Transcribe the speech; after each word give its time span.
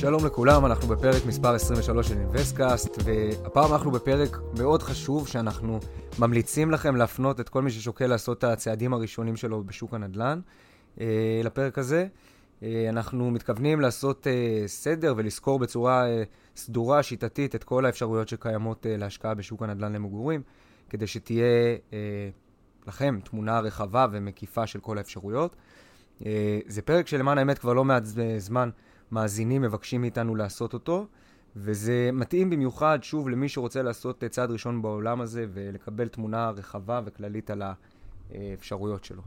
שלום 0.00 0.26
לכולם, 0.26 0.66
אנחנו 0.66 0.88
בפרק 0.88 1.26
מספר 1.26 1.54
23 1.54 2.08
של 2.08 2.18
InvestCast, 2.18 2.98
והפעם 3.04 3.72
אנחנו 3.72 3.90
בפרק 3.90 4.36
מאוד 4.58 4.82
חשוב 4.82 5.28
שאנחנו 5.28 5.80
ממליצים 6.18 6.70
לכם 6.70 6.96
להפנות 6.96 7.40
את 7.40 7.48
כל 7.48 7.62
מי 7.62 7.70
ששוקל 7.70 8.06
לעשות 8.06 8.38
את 8.38 8.44
הצעדים 8.44 8.92
הראשונים 8.92 9.36
שלו 9.36 9.64
בשוק 9.64 9.94
הנדל"ן 9.94 10.40
אה, 11.00 11.40
לפרק 11.44 11.78
הזה. 11.78 12.06
אה, 12.62 12.86
אנחנו 12.88 13.30
מתכוונים 13.30 13.80
לעשות 13.80 14.26
אה, 14.26 14.62
סדר 14.66 15.14
ולסקור 15.16 15.58
בצורה 15.58 16.06
סדורה, 16.56 17.02
שיטתית, 17.02 17.54
את 17.54 17.64
כל 17.64 17.84
האפשרויות 17.86 18.28
שקיימות 18.28 18.86
להשקעה 18.88 19.34
בשוק 19.34 19.62
הנדל"ן 19.62 19.92
למגורים, 19.92 20.42
כדי 20.90 21.06
שתהיה 21.06 21.76
לכם 22.86 23.18
תמונה 23.24 23.60
רחבה 23.60 24.06
ומקיפה 24.12 24.66
של 24.66 24.80
כל 24.80 24.98
האפשרויות. 24.98 25.56
זה 26.66 26.82
פרק 26.84 27.06
שלמען 27.06 27.38
האמת 27.38 27.58
כבר 27.58 27.72
לא 27.72 27.84
מעט 27.84 28.02
זמן 28.38 28.70
מאזינים 29.12 29.62
מבקשים 29.62 30.00
מאיתנו 30.00 30.34
לעשות 30.34 30.74
אותו, 30.74 31.06
וזה 31.56 32.10
מתאים 32.12 32.50
במיוחד, 32.50 32.98
שוב, 33.02 33.28
למי 33.28 33.48
שרוצה 33.48 33.82
לעשות 33.82 34.24
צעד 34.30 34.50
ראשון 34.50 34.82
בעולם 34.82 35.20
הזה 35.20 35.46
ולקבל 35.52 36.08
תמונה 36.08 36.50
רחבה 36.50 37.00
וכללית 37.04 37.50
על 37.50 37.62
האפשרויות 38.30 39.04
שלו. 39.04 39.22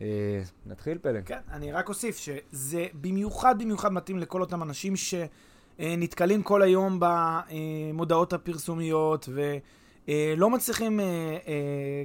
אה, 0.00 0.42
נתחיל, 0.66 0.98
פלג. 0.98 1.24
כן, 1.26 1.38
אני 1.50 1.72
רק 1.72 1.88
אוסיף 1.88 2.18
שזה 2.18 2.86
במיוחד 3.00 3.58
במיוחד 3.58 3.92
מתאים 3.92 4.18
לכל 4.18 4.40
אותם 4.40 4.62
אנשים 4.62 4.94
שנתקלים 4.96 6.42
כל 6.42 6.62
היום 6.62 7.00
במודעות 7.00 8.32
הפרסומיות 8.32 9.28
ולא 10.08 10.50
מצליחים, 10.50 11.00
אה, 11.00 11.04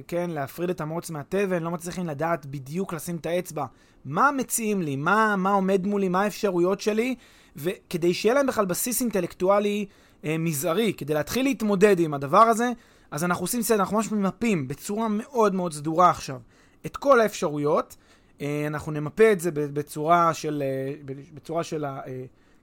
כן, 0.08 0.30
להפריד 0.30 0.70
את 0.70 0.80
המוץ 0.80 1.10
מהתבן, 1.10 1.62
לא 1.62 1.70
מצליחים 1.70 2.06
לדעת 2.06 2.46
בדיוק 2.46 2.92
לשים 2.92 3.16
את 3.16 3.26
האצבע. 3.26 3.64
מה 4.04 4.30
מציעים 4.36 4.82
לי, 4.82 4.96
מה, 4.96 5.36
מה 5.36 5.50
עומד 5.50 5.86
מולי, 5.86 6.08
מה 6.08 6.22
האפשרויות 6.22 6.80
שלי, 6.80 7.14
וכדי 7.56 8.14
שיהיה 8.14 8.34
להם 8.34 8.46
בכלל 8.46 8.64
בסיס 8.64 9.00
אינטלקטואלי 9.00 9.86
אה, 10.24 10.38
מזערי, 10.38 10.92
כדי 10.92 11.14
להתחיל 11.14 11.44
להתמודד 11.44 12.00
עם 12.00 12.14
הדבר 12.14 12.42
הזה, 12.42 12.70
אז 13.10 13.24
אנחנו 13.24 13.44
עושים 13.44 13.62
סדר, 13.62 13.80
אנחנו 13.80 13.96
ממש 13.96 14.12
ממפים 14.12 14.68
בצורה 14.68 15.08
מאוד 15.08 15.54
מאוד 15.54 15.72
סדורה 15.72 16.10
עכשיו 16.10 16.40
את 16.86 16.96
כל 16.96 17.20
האפשרויות. 17.20 17.96
אה, 18.40 18.64
אנחנו 18.66 18.92
נמפה 18.92 19.32
את 19.32 19.40
זה 19.40 19.50
בצורה 19.52 20.34
של, 20.34 20.62
אה, 20.66 21.14
בצורה 21.34 21.64
של 21.64 21.84
אה, 21.84 22.00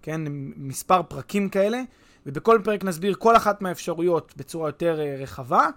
כן, 0.02 0.22
מספר 0.56 1.04
פרקים 1.04 1.50
כאלה, 1.50 1.81
ובכל 2.25 2.59
פרק 2.63 2.83
נסביר 2.83 3.16
כל 3.16 3.35
אחת 3.35 3.61
מהאפשרויות 3.61 4.33
בצורה 4.38 4.69
יותר 4.69 4.99
אה, 4.99 5.16
רחבה. 5.19 5.67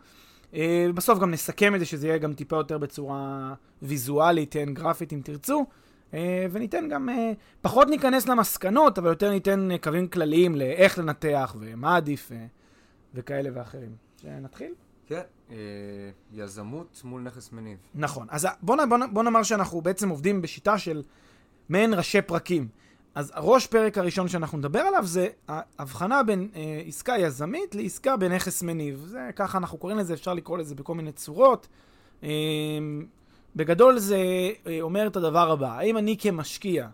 אה, 0.54 0.86
בסוף 0.94 1.18
גם 1.18 1.30
נסכם 1.30 1.74
את 1.74 1.80
זה, 1.80 1.86
שזה 1.86 2.08
יהיה 2.08 2.18
גם 2.18 2.34
טיפה 2.34 2.56
יותר 2.56 2.78
בצורה 2.78 3.54
ויזואלית, 3.82 4.52
כן, 4.52 4.74
גרפית 4.74 5.12
אם 5.12 5.20
תרצו. 5.24 5.66
אה, 6.14 6.46
וניתן 6.50 6.88
גם, 6.88 7.08
פחות 7.60 7.88
ניכנס 7.88 8.28
למסקנות, 8.28 8.98
אבל 8.98 9.08
יותר 9.08 9.30
ניתן 9.30 9.68
קווים 9.82 10.08
כלליים 10.08 10.54
לאיך 10.54 10.98
לנתח 10.98 11.56
ומה 11.58 11.96
עדיף 11.96 12.32
וכאלה 13.14 13.50
ואחרים. 13.54 13.96
נתחיל? 14.24 14.72
כן, 15.06 15.20
יזמות 16.32 17.00
מול 17.04 17.22
נכס 17.22 17.52
מניב. 17.52 17.78
נכון. 17.94 18.26
אז 18.30 18.48
בוא, 18.62 18.76
בוא, 18.88 18.98
בוא 19.12 19.22
נאמר 19.22 19.42
שאנחנו 19.42 19.80
בעצם 19.80 20.08
עובדים 20.08 20.42
בשיטה 20.42 20.78
של 20.78 21.02
מעין 21.68 21.94
ראשי 21.94 22.22
פרקים. 22.22 22.68
אז 23.16 23.32
הראש 23.34 23.66
פרק 23.66 23.98
הראשון 23.98 24.28
שאנחנו 24.28 24.58
נדבר 24.58 24.80
עליו 24.80 25.06
זה 25.06 25.28
ההבחנה 25.48 26.22
בין 26.22 26.48
אה, 26.56 26.82
עסקה 26.86 27.14
יזמית 27.18 27.74
לעסקה 27.74 28.16
בנכס 28.16 28.62
מניב. 28.62 29.04
זה 29.06 29.30
ככה 29.36 29.58
אנחנו 29.58 29.78
קוראים 29.78 29.98
לזה, 29.98 30.14
אפשר 30.14 30.34
לקרוא 30.34 30.58
לזה 30.58 30.74
בכל 30.74 30.94
מיני 30.94 31.12
צורות. 31.12 31.68
אה, 32.22 32.28
בגדול 33.56 33.98
זה 33.98 34.18
אה, 34.66 34.78
אומר 34.80 35.06
את 35.06 35.16
הדבר 35.16 35.50
הבא, 35.50 35.78
האם 35.78 35.98
אני 35.98 36.16
כמשקיע 36.18 36.88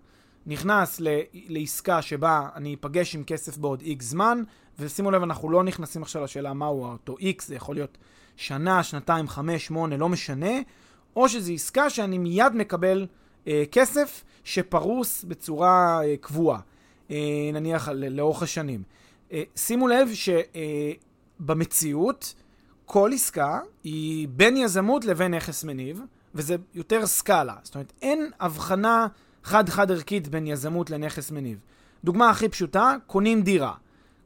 נכנס 0.46 1.00
ל, 1.00 1.08
לעסקה 1.32 2.02
שבה 2.02 2.48
אני 2.54 2.74
אפגש 2.74 3.14
עם 3.14 3.24
כסף 3.24 3.56
בעוד 3.56 3.82
איקס 3.82 4.04
זמן, 4.06 4.42
ושימו 4.78 5.10
לב, 5.10 5.22
אנחנו 5.22 5.50
לא 5.50 5.64
נכנסים 5.64 6.02
עכשיו 6.02 6.24
לשאלה 6.24 6.52
מהו 6.52 6.84
אותו 6.84 7.18
איקס, 7.18 7.48
זה 7.48 7.54
יכול 7.54 7.74
להיות 7.74 7.98
שנה, 8.36 8.82
שנתיים, 8.82 9.28
חמש, 9.28 9.66
שמונה, 9.66 9.96
לא 9.96 10.08
משנה, 10.08 10.60
או 11.16 11.28
שזו 11.28 11.52
עסקה 11.52 11.90
שאני 11.90 12.18
מיד 12.18 12.52
מקבל 12.54 13.06
אה, 13.46 13.62
כסף 13.72 14.24
שפרוס 14.44 15.24
בצורה 15.24 16.00
אה, 16.04 16.14
קבועה, 16.20 16.60
אה, 17.10 17.50
נניח 17.52 17.88
לאורך 17.88 18.42
השנים. 18.42 18.82
אה, 19.32 19.42
שימו 19.56 19.88
לב 19.88 20.08
שבמציאות 21.40 22.34
אה, 22.36 22.42
כל 22.84 23.10
עסקה 23.14 23.60
היא 23.84 24.28
בין 24.28 24.56
יזמות 24.56 25.04
לבין 25.04 25.34
נכס 25.34 25.64
מניב, 25.64 26.00
וזה 26.34 26.56
יותר 26.74 27.06
סקאלה. 27.06 27.54
זאת 27.62 27.74
אומרת, 27.74 27.92
אין 28.02 28.30
הבחנה 28.40 29.06
חד-חד 29.44 29.90
ערכית 29.90 30.28
בין 30.28 30.46
יזמות 30.46 30.90
לנכס 30.90 31.30
מניב. 31.30 31.58
דוגמה 32.04 32.30
הכי 32.30 32.48
פשוטה, 32.48 32.96
קונים 33.06 33.42
דירה. 33.42 33.74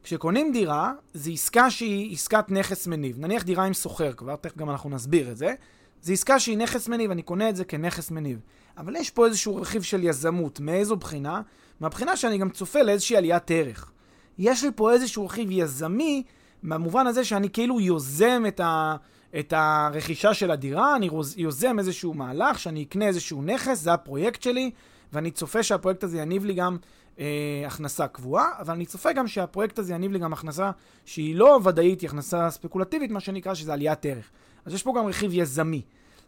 כשקונים 0.03 0.51
דירה, 0.51 0.93
זו 1.13 1.31
עסקה 1.31 1.71
שהיא 1.71 2.13
עסקת 2.13 2.51
נכס 2.51 2.87
מניב. 2.87 3.19
נניח 3.19 3.43
דירה 3.43 3.65
עם 3.65 3.73
סוחר, 3.73 4.13
כבר 4.13 4.35
תכף 4.35 4.57
גם 4.57 4.69
אנחנו 4.69 4.89
נסביר 4.89 5.31
את 5.31 5.37
זה. 5.37 5.53
זו 6.01 6.13
עסקה 6.13 6.39
שהיא 6.39 6.57
נכס 6.57 6.87
מניב, 6.87 7.11
אני 7.11 7.21
קונה 7.21 7.49
את 7.49 7.55
זה 7.55 7.65
כנכס 7.65 8.11
מניב. 8.11 8.39
אבל 8.77 8.95
יש 8.95 9.09
פה 9.09 9.25
איזשהו 9.25 9.55
רכיב 9.55 9.81
של 9.81 10.03
יזמות. 10.03 10.59
מאיזו 10.59 10.95
בחינה? 10.95 11.41
מהבחינה 11.79 12.17
שאני 12.17 12.37
גם 12.37 12.49
צופה 12.49 12.81
לאיזושהי 12.81 13.17
עליית 13.17 13.51
ערך. 13.51 13.91
יש 14.37 14.63
לי 14.63 14.69
פה 14.75 14.93
איזשהו 14.93 15.25
רכיב 15.25 15.51
יזמי, 15.51 16.23
במובן 16.63 17.07
הזה 17.07 17.25
שאני 17.25 17.49
כאילו 17.49 17.79
יוזם 17.79 18.43
את, 18.47 18.59
ה, 18.59 18.95
את 19.39 19.53
הרכישה 19.57 20.33
של 20.33 20.51
הדירה, 20.51 20.95
אני 20.95 21.09
יוזם 21.37 21.79
איזשהו 21.79 22.13
מהלך, 22.13 22.59
שאני 22.59 22.83
אקנה 22.83 23.07
איזשהו 23.07 23.41
נכס, 23.41 23.79
זה 23.79 23.93
הפרויקט 23.93 24.41
שלי, 24.41 24.71
ואני 25.13 25.31
צופה 25.31 25.63
שהפרויקט 25.63 26.03
הזה 26.03 26.17
יניב 26.17 26.45
לי 26.45 26.53
גם 26.53 26.77
אה, 27.19 27.63
הכנסה 27.67 28.07
קבועה, 28.07 28.45
אבל 28.59 28.73
אני 28.73 28.85
צופה 28.85 29.13
גם 29.13 29.27
שהפרויקט 29.27 29.79
הזה 29.79 29.93
יניב 29.93 30.11
לי 30.11 30.19
גם 30.19 30.33
הכנסה 30.33 30.71
שהיא 31.05 31.35
לא 31.35 31.59
ודאית, 31.63 32.01
היא 32.01 32.07
הכנסה 32.07 32.49
ספקולטיבית, 32.49 33.11
מה 33.11 33.19
שנקרא 33.19 33.53
שזה 33.53 33.73
עליית 33.73 34.05
ערך. 34.05 34.29
אז 34.65 34.73
יש 34.73 34.83
פה 34.83 34.93
גם 34.97 35.07
רכיב 35.07 35.31
יזמי. 35.33 35.81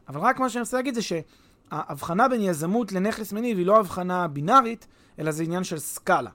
אבל 0.07 0.19
רק 0.19 0.39
מה 0.39 0.49
שאני 0.49 0.61
רוצה 0.61 0.77
להגיד 0.77 0.95
זה 0.95 1.01
שההבחנה 1.71 2.27
בין 2.27 2.41
יזמות 2.41 2.91
לנכס 2.91 3.33
מניב 3.33 3.57
היא 3.57 3.65
לא 3.65 3.79
הבחנה 3.79 4.27
בינארית, 4.27 4.87
אלא 5.19 5.31
זה 5.31 5.43
עניין 5.43 5.63
של 5.63 5.79
סקאלה. 5.79 6.29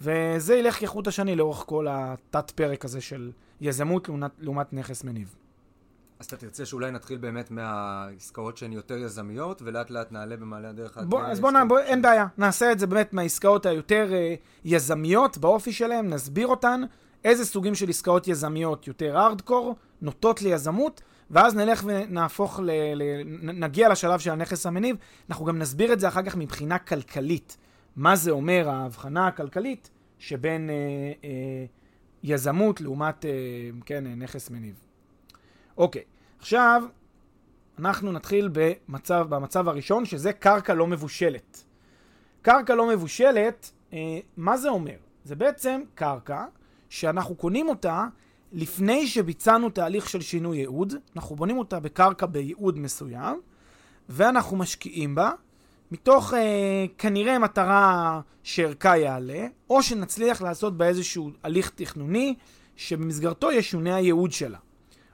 וזה 0.00 0.54
ילך 0.54 0.80
כחוט 0.80 1.06
השני 1.06 1.36
לאורך 1.36 1.64
כל 1.66 1.86
התת 1.90 2.50
פרק 2.50 2.84
הזה 2.84 3.00
של 3.00 3.30
יזמות 3.60 4.08
לעומת, 4.08 4.30
לעומת 4.38 4.72
נכס 4.72 5.04
מניב. 5.04 5.34
אז 6.20 6.26
אתה 6.26 6.36
תרצה 6.36 6.66
שאולי 6.66 6.90
נתחיל 6.90 7.18
באמת 7.18 7.50
מהעסקאות 7.50 8.56
שהן 8.56 8.72
יותר 8.72 8.98
יזמיות, 8.98 9.62
ולאט 9.62 9.90
לאט 9.90 10.12
נעלה 10.12 10.36
במעלה 10.36 10.68
הדרך. 10.68 10.98
בוא, 10.98 11.22
אז 11.22 11.40
בוא, 11.40 11.50
בוא, 11.68 11.78
אין 11.78 12.02
בעיה, 12.02 12.26
נעשה 12.38 12.72
את 12.72 12.78
זה 12.78 12.86
באמת 12.86 13.12
מהעסקאות 13.12 13.66
היותר 13.66 14.08
uh, 14.10 14.38
יזמיות 14.64 15.38
באופי 15.38 15.72
שלהן, 15.72 16.08
נסביר 16.12 16.46
אותן, 16.46 16.82
איזה 17.24 17.44
סוגים 17.44 17.74
של 17.74 17.88
עסקאות 17.88 18.28
יזמיות 18.28 18.86
יותר 18.86 19.18
ארדקור, 19.18 19.76
נוטות 20.02 20.42
ליזמות, 20.42 21.02
ואז 21.30 21.54
נלך 21.54 21.82
ונהפוך, 21.86 22.60
ל, 22.62 22.70
ל, 22.94 23.02
נגיע 23.52 23.88
לשלב 23.88 24.20
של 24.20 24.30
הנכס 24.30 24.66
המניב. 24.66 24.96
אנחנו 25.30 25.44
גם 25.44 25.58
נסביר 25.58 25.92
את 25.92 26.00
זה 26.00 26.08
אחר 26.08 26.22
כך 26.22 26.36
מבחינה 26.36 26.78
כלכלית. 26.78 27.56
מה 27.96 28.16
זה 28.16 28.30
אומר 28.30 28.68
ההבחנה 28.68 29.26
הכלכלית 29.26 29.90
שבין 30.18 30.70
אה, 30.70 30.74
אה, 31.24 31.64
יזמות 32.22 32.80
לעומת, 32.80 33.24
אה, 33.24 33.30
כן, 33.86 34.04
נכס 34.06 34.50
מניב. 34.50 34.74
אוקיי, 35.76 36.02
עכשיו 36.38 36.82
אנחנו 37.78 38.12
נתחיל 38.12 38.50
במצב, 38.52 39.26
במצב 39.28 39.68
הראשון, 39.68 40.04
שזה 40.04 40.32
קרקע 40.32 40.74
לא 40.74 40.86
מבושלת. 40.86 41.64
קרקע 42.42 42.74
לא 42.74 42.88
מבושלת, 42.88 43.70
אה, 43.92 44.18
מה 44.36 44.56
זה 44.56 44.68
אומר? 44.68 44.96
זה 45.24 45.36
בעצם 45.36 45.82
קרקע 45.94 46.44
שאנחנו 46.88 47.34
קונים 47.34 47.68
אותה 47.68 48.06
לפני 48.52 49.06
שביצענו 49.06 49.70
תהליך 49.70 50.08
של 50.08 50.20
שינוי 50.20 50.58
ייעוד, 50.58 50.94
אנחנו 51.16 51.36
בונים 51.36 51.58
אותה 51.58 51.80
בקרקע 51.80 52.26
בייעוד 52.26 52.78
מסוים, 52.78 53.40
ואנחנו 54.08 54.56
משקיעים 54.56 55.14
בה, 55.14 55.30
מתוך 55.90 56.34
אה, 56.34 56.84
כנראה 56.98 57.38
מטרה 57.38 58.20
שערכה 58.42 58.96
יעלה, 58.96 59.46
או 59.70 59.82
שנצליח 59.82 60.42
לעשות 60.42 60.76
בה 60.76 60.88
איזשהו 60.88 61.30
הליך 61.42 61.70
תכנוני 61.74 62.34
שבמסגרתו 62.76 63.52
ישונה 63.52 63.96
הייעוד 63.96 64.32
שלה. 64.32 64.58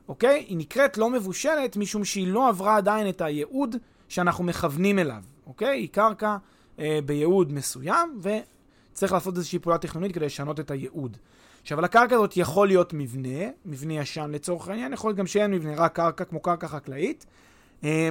אוקיי? 0.08 0.44
היא 0.48 0.56
נקראת 0.56 0.98
לא 0.98 1.10
מבושלת 1.10 1.76
משום 1.76 2.04
שהיא 2.04 2.28
לא 2.28 2.48
עברה 2.48 2.76
עדיין 2.76 3.08
את 3.08 3.20
הייעוד 3.20 3.76
שאנחנו 4.08 4.44
מכוונים 4.44 4.98
אליו. 4.98 5.22
אוקיי? 5.46 5.78
היא 5.78 5.88
קרקע 5.88 6.36
אה, 6.78 6.98
בייעוד 7.04 7.52
מסוים, 7.52 8.20
וצריך 8.22 9.12
לעשות 9.12 9.36
איזושהי 9.36 9.58
פעולה 9.58 9.78
תכנונית 9.78 10.12
כדי 10.12 10.26
לשנות 10.26 10.60
את 10.60 10.70
הייעוד. 10.70 11.16
עכשיו, 11.66 11.78
על 11.78 11.84
הקרקע 11.84 12.14
הזאת 12.14 12.36
יכול 12.36 12.68
להיות 12.68 12.92
מבנה, 12.92 13.44
מבנה 13.64 13.94
ישן 13.94 14.30
לצורך 14.30 14.68
העניין, 14.68 14.92
יכול 14.92 15.08
להיות 15.08 15.18
גם 15.18 15.26
שאין 15.26 15.50
מבנה, 15.50 15.74
רק 15.76 15.96
קרקע 15.96 16.24
כמו 16.24 16.40
קרקע 16.40 16.68
חקלאית. 16.68 17.26
אה, 17.84 18.08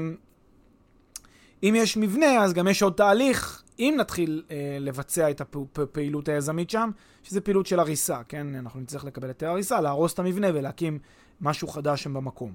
אם 1.64 1.74
יש 1.78 1.98
מבנה, 1.98 2.44
אז 2.44 2.54
גם 2.54 2.68
יש 2.68 2.84
עוד 2.84 2.94
תהליך, 2.94 3.64
אם 3.80 3.96
נתחיל 4.00 4.44
אה, 4.52 4.78
לבצע 4.80 5.30
את 5.30 5.42
הפעילות 5.42 6.30
היזמית 6.30 6.70
שם, 6.70 6.90
שזה 7.24 7.42
פעילות 7.42 7.66
של 7.66 7.80
הריסה, 7.80 8.24
כן? 8.28 8.56
אנחנו 8.56 8.80
נצטרך 8.80 9.06
לקבל 9.06 9.28
היתר 9.28 9.50
הריסה, 9.50 9.82
להרוס 9.82 10.14
את 10.14 10.20
המבנה 10.20 10.48
ולהקים 10.54 11.00
משהו 11.42 11.68
חדש 11.68 12.04
שם 12.04 12.14
במקום. 12.14 12.54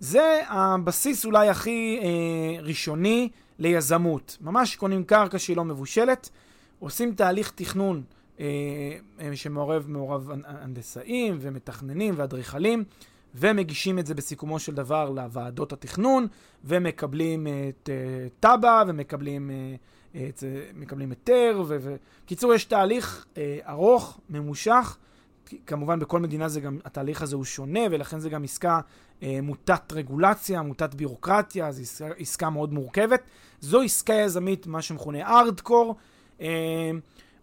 זה 0.00 0.40
הבסיס 0.48 1.24
אולי 1.24 1.48
הכי 1.48 2.00
אה, 2.02 2.62
ראשוני 2.62 3.28
ליזמות. 3.58 4.36
ממש 4.40 4.76
קונים 4.76 5.04
קרקע 5.04 5.38
שהיא 5.38 5.56
לא 5.56 5.64
מבושלת, 5.64 6.30
עושים 6.78 7.14
תהליך 7.14 7.52
תכנון 7.54 8.02
שמעורב 9.34 9.84
מעורב 9.88 10.30
הנדסאים 10.44 11.38
ומתכננים 11.40 12.14
ואדריכלים. 12.16 12.84
ומגישים 13.34 13.98
את 13.98 14.06
זה 14.06 14.14
בסיכומו 14.14 14.58
של 14.58 14.74
דבר 14.74 15.10
לוועדות 15.10 15.72
התכנון, 15.72 16.26
ומקבלים 16.64 17.46
את 17.46 17.88
uh, 17.88 18.30
תב"ע, 18.40 18.82
ומקבלים 18.86 19.50
את, 20.10 20.44
מקבלים 20.74 21.10
היתר, 21.10 21.62
ובקיצור, 21.66 22.54
יש 22.54 22.64
תהליך 22.64 23.26
ארוך, 23.68 24.20
ממושך. 24.30 24.96
כמובן, 25.66 25.98
בכל 25.98 26.20
מדינה 26.20 26.48
זה 26.48 26.60
גם, 26.60 26.78
התהליך 26.84 27.22
הזה 27.22 27.36
הוא 27.36 27.44
שונה, 27.44 27.80
ולכן 27.90 28.20
זה 28.20 28.28
גם 28.28 28.44
עסקה 28.44 28.80
uh, 29.20 29.24
מוטת 29.42 29.92
רגולציה, 29.92 30.62
מוטת 30.62 30.94
ביורוקרטיה, 30.94 31.72
זו 31.72 31.82
עסקה, 31.82 32.08
עסקה 32.18 32.50
מאוד 32.50 32.72
מורכבת. 32.72 33.22
זו 33.60 33.80
עסקה 33.80 34.14
יזמית, 34.14 34.66
מה 34.66 34.82
שמכונה 34.82 35.40
ארדקור. 35.40 35.96
Uh, 36.38 36.42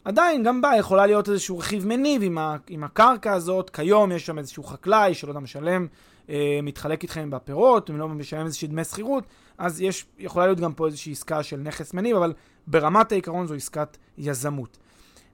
עדיין, 0.06 0.44
גם 0.44 0.62
בה 0.62 0.72
יכולה 0.78 1.06
להיות 1.06 1.30
איזשהו 1.30 1.58
רכיב 1.58 1.88
מניב 1.88 2.24
עם, 2.24 2.38
ה, 2.38 2.56
עם 2.68 2.84
הקרקע 2.84 3.34
הזאת. 3.34 3.70
כיום 3.70 4.12
יש 4.12 4.26
שם 4.26 4.38
איזשהו 4.38 4.64
חקלאי 4.64 5.14
שלא 5.14 5.30
יודע 5.30 5.40
משלם, 5.40 5.88
אה, 6.30 6.60
מתחלק 6.64 7.04
איתכם 7.04 7.30
בפירות, 7.30 7.90
אם 7.90 7.98
לא 7.98 8.08
משלם 8.08 8.46
איזושהי 8.46 8.68
דמי 8.68 8.84
שכירות, 8.84 9.24
אז 9.58 9.82
יש, 9.82 10.06
יכולה 10.20 10.46
להיות 10.46 10.60
גם 10.60 10.74
פה 10.74 10.86
איזושהי 10.86 11.12
עסקה 11.12 11.44
של 11.44 11.58
נכס 11.58 11.94
מניב, 11.94 12.16
אבל 12.16 12.34
ברמת 12.68 13.12
העיקרון 13.12 13.48
זו 13.48 13.54
עסקת 13.54 13.98
יזמות. 14.18 14.78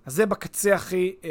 אז 0.06 0.15
זה 0.15 0.25
בקצה 0.25 0.75
הכי 0.75 1.15
אה, 1.23 1.29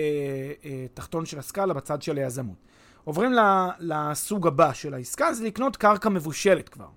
אה, 0.65 0.87
תחתון 0.95 1.27
של 1.27 1.39
הסקאלה, 1.39 1.75
בצד 1.75 2.03
של 2.03 2.17
היזמות. 2.17 2.57
עוברים 3.05 3.33
לסוג 3.79 4.47
הבא 4.47 4.73
של 4.73 4.95
העסקה, 4.95 5.33
זה 5.33 5.45
לקנות 5.45 5.77
קרקע 5.77 6.09
מבושלת 6.09 6.69
כבר. 6.69 6.89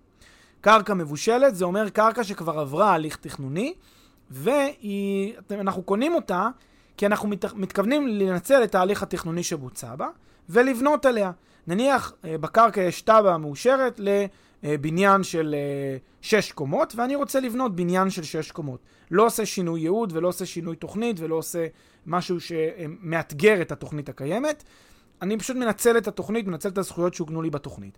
קרקע 0.62 0.94
מבושלת 0.94 1.56
זה 1.56 1.66
אומר 1.66 1.90
קרקע 1.90 2.24
שכבר 2.24 2.60
עברה 2.60 2.94
הליך 2.94 3.16
תכנוני, 3.16 3.74
ואנחנו 4.32 5.84
קונים 5.84 6.14
אותה 6.14 6.50
כי 6.98 7.06
אנחנו 7.06 7.30
מת, 7.30 7.46
מתכוונים 7.54 8.08
לנצל 8.08 8.64
את 8.64 8.76
ההליך 8.76 9.04
התכנוני 9.04 9.44
שבוצע 9.44 9.96
בה 9.96 10.08
ולבנות 10.50 11.06
עליה. 11.06 11.32
נניח 11.68 12.14
אה, 12.26 12.38
בקרקע 12.38 12.82
יש 12.82 13.02
תב"ע 13.02 13.38
מאושרת 13.38 14.00
לבניין 14.64 15.24
של 15.24 15.56
אה, 15.58 15.98
שש 16.22 16.52
קומות, 16.52 16.94
ואני 16.96 17.16
רוצה 17.16 17.40
לבנות 17.40 17.76
בניין 17.76 18.10
של 18.10 18.24
שש 18.24 18.52
קומות. 18.52 18.80
לא 19.12 19.26
עושה 19.26 19.46
שינוי 19.46 19.82
ייעוד 19.82 20.12
ולא 20.16 20.28
עושה 20.28 20.46
שינוי 20.46 20.76
תוכנית 20.76 21.20
ולא 21.20 21.36
עושה 21.36 21.68
משהו 22.06 22.40
שמאתגר 22.40 23.62
את 23.62 23.72
התוכנית 23.72 24.10
הקיימת. 24.10 24.64
אני 25.22 25.38
פשוט 25.38 25.58
מנצל 25.58 25.98
את 25.98 26.08
התוכנית, 26.08 26.48
מנצל 26.48 26.70
את 26.70 26.78
הזכויות 26.78 27.14
שהוגנו 27.14 27.42
לי 27.42 27.50
בתוכנית. 27.50 27.98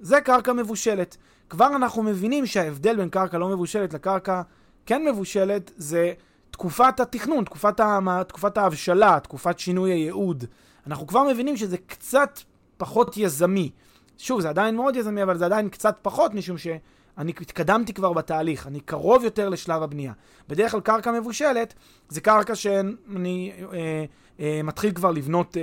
זה 0.00 0.20
קרקע 0.20 0.52
מבושלת. 0.52 1.16
כבר 1.50 1.66
אנחנו 1.66 2.02
מבינים 2.02 2.46
שההבדל 2.46 2.96
בין 2.96 3.08
קרקע 3.08 3.38
לא 3.38 3.48
מבושלת 3.48 3.94
לקרקע 3.94 4.42
כן 4.86 5.04
מבושלת 5.04 5.70
זה 5.76 6.12
תקופת 6.50 7.00
התכנון, 7.00 7.44
תקופת, 7.44 7.80
ה... 7.80 8.22
תקופת 8.28 8.58
ההבשלה, 8.58 9.18
תקופת 9.22 9.58
שינוי 9.58 9.92
הייעוד. 9.92 10.44
אנחנו 10.86 11.06
כבר 11.06 11.24
מבינים 11.24 11.56
שזה 11.56 11.76
קצת 11.86 12.40
פחות 12.76 13.16
יזמי. 13.16 13.70
שוב, 14.18 14.40
זה 14.40 14.48
עדיין 14.48 14.76
מאוד 14.76 14.96
יזמי, 14.96 15.22
אבל 15.22 15.38
זה 15.38 15.46
עדיין 15.46 15.68
קצת 15.68 15.96
פחות, 16.02 16.34
משום 16.34 16.58
שאני 16.58 17.30
התקדמתי 17.40 17.92
כבר 17.92 18.12
בתהליך, 18.12 18.66
אני 18.66 18.80
קרוב 18.80 19.24
יותר 19.24 19.48
לשלב 19.48 19.82
הבנייה. 19.82 20.12
בדרך 20.48 20.72
כלל 20.72 20.80
קרקע 20.80 21.12
מבושלת 21.12 21.74
זה 22.08 22.20
קרקע 22.20 22.54
שאני 22.54 23.52
אה, 23.72 24.04
אה, 24.40 24.60
מתחיל 24.64 24.92
כבר 24.92 25.10
לבנות, 25.10 25.56
אה, 25.56 25.62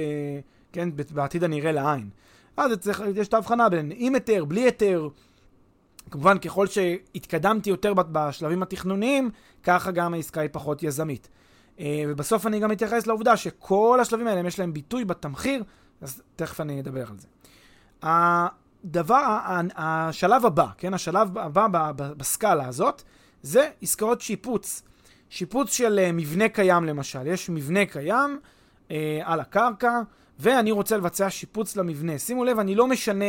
כן, 0.72 0.90
בעתיד 1.12 1.44
הנראה 1.44 1.72
לעין. 1.72 2.10
אז 2.58 2.72
צריך, 2.80 3.04
יש 3.16 3.28
את 3.28 3.34
ההבחנה 3.34 3.69
בין 3.69 3.92
עם 3.96 4.14
היתר, 4.14 4.46
בלי 4.46 4.62
היתר. 4.62 5.08
כמובן, 6.12 6.38
ככל 6.38 6.68
שהתקדמתי 6.68 7.70
יותר 7.70 7.94
בשלבים 7.94 8.64
התכנוניים, 8.64 9.32
ככה 9.64 9.92
גם 9.92 10.14
העסקה 10.14 10.42
היא 10.42 10.50
פחות 10.52 10.84
יזמית. 10.84 11.30
אה, 11.80 12.04
ובסוף 12.08 12.48
אני 12.48 12.60
גם 12.60 12.72
אתייחס 12.72 13.08
לעובדה 13.08 13.38
שכל 13.38 14.00
השלבים 14.02 14.28
האלה, 14.28 14.48
יש 14.48 14.60
להם 14.60 14.74
ביטוי 14.74 15.06
בתמחיר, 15.06 15.64
אז 16.02 16.22
תכף 16.36 16.62
אני 16.62 16.80
אדבר 16.80 17.10
על 17.10 17.18
זה. 17.18 17.28
הדבר, 18.04 19.40
השלב 19.76 20.46
הבא, 20.46 20.68
כן, 20.78 20.94
השלב 20.94 21.38
הבא 21.38 21.92
בסקאלה 21.96 22.68
הזאת, 22.68 23.04
זה 23.42 23.70
עסקאות 23.82 24.22
שיפוץ. 24.22 24.84
שיפוץ 25.30 25.74
של 25.74 26.00
אה, 26.00 26.12
מבנה 26.12 26.50
קיים 26.50 26.84
למשל. 26.84 27.28
יש 27.28 27.50
מבנה 27.50 27.86
קיים 27.86 28.40
אה, 28.92 29.22
על 29.24 29.40
הקרקע, 29.40 30.02
ואני 30.40 30.72
רוצה 30.72 30.98
לבצע 30.98 31.30
שיפוץ 31.30 31.76
למבנה. 31.76 32.20
שימו 32.20 32.44
לב, 32.44 32.60
אני 32.60 32.76
לא 32.76 32.88
משנה 32.88 33.26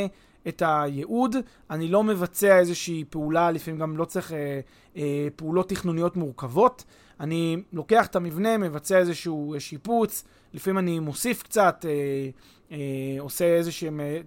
את 0.48 0.62
הייעוד, 0.66 1.36
אני 1.70 1.88
לא 1.88 2.04
מבצע 2.04 2.58
איזושהי 2.58 3.04
פעולה, 3.10 3.50
לפעמים 3.50 3.80
גם 3.80 3.96
לא 3.96 4.04
צריך 4.04 4.32
אה, 4.32 4.60
אה, 4.96 5.28
פעולות 5.36 5.68
תכנוניות 5.68 6.16
מורכבות. 6.16 6.84
אני 7.20 7.56
לוקח 7.72 8.06
את 8.06 8.16
המבנה, 8.16 8.58
מבצע 8.58 8.98
איזשהו 8.98 9.54
שיפוץ, 9.58 10.24
לפעמים 10.54 10.78
אני 10.78 10.98
מוסיף 10.98 11.42
קצת, 11.42 11.84
אה, 11.88 12.30
אה, 12.72 13.20
עושה 13.20 13.44
איזשהם, 13.44 14.00
אה, 14.00 14.20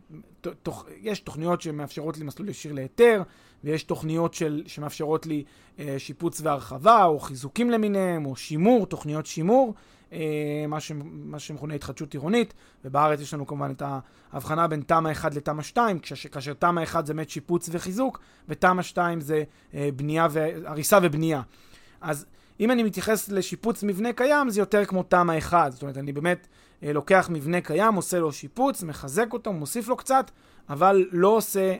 תוך, 0.63 0.85
יש 1.01 1.19
תוכניות 1.19 1.61
שמאפשרות 1.61 2.17
לי 2.17 2.23
מסלול 2.23 2.49
ישיר 2.49 2.73
להיתר, 2.73 3.23
ויש 3.63 3.83
תוכניות 3.83 4.33
של, 4.33 4.63
שמאפשרות 4.67 5.25
לי 5.25 5.43
אה, 5.79 5.95
שיפוץ 5.97 6.41
והרחבה, 6.43 7.05
או 7.05 7.19
חיזוקים 7.19 7.69
למיניהם, 7.69 8.25
או 8.25 8.35
שימור, 8.35 8.85
תוכניות 8.85 9.25
שימור. 9.25 9.73
אה, 10.13 10.65
מה, 10.67 10.79
ש, 10.79 10.91
מה 11.05 11.39
שמכונה 11.39 11.73
התחדשות 11.73 12.13
עירונית, 12.13 12.53
ובארץ 12.85 13.21
יש 13.21 13.33
לנו 13.33 13.47
כמובן 13.47 13.71
את 13.71 13.83
ההבחנה 14.31 14.67
בין 14.67 14.81
תמ"א 14.81 15.11
1 15.11 15.35
לתמ"א 15.35 15.61
2, 15.61 15.99
כאשר 16.31 16.53
תמ"א 16.53 16.83
1 16.83 17.05
זה 17.05 17.13
באמת 17.13 17.29
שיפוץ 17.29 17.69
וחיזוק, 17.71 18.19
ותמ"א 18.49 18.81
2 18.81 19.21
זה 19.21 19.43
אה, 19.73 19.89
בנייה 19.95 20.27
ו... 20.31 20.47
הריסה 20.65 20.99
ובנייה. 21.03 21.41
אז 22.01 22.25
אם 22.59 22.71
אני 22.71 22.83
מתייחס 22.83 23.29
לשיפוץ 23.29 23.83
מבנה 23.83 24.13
קיים, 24.13 24.49
זה 24.49 24.61
יותר 24.61 24.85
כמו 24.85 25.03
תמ"א 25.03 25.37
1, 25.37 25.71
זאת 25.71 25.81
אומרת, 25.81 25.97
אני 25.97 26.11
באמת 26.11 26.47
אה, 26.83 26.93
לוקח 26.93 27.29
מבנה 27.31 27.61
קיים, 27.61 27.93
עושה 27.93 28.19
לו 28.19 28.31
שיפוץ, 28.31 28.83
מחזק 28.83 29.33
אותו, 29.33 29.53
מוסיף 29.53 29.87
לו 29.87 29.97
קצת, 29.97 30.31
אבל 30.69 31.05
לא 31.11 31.27
עושה... 31.27 31.73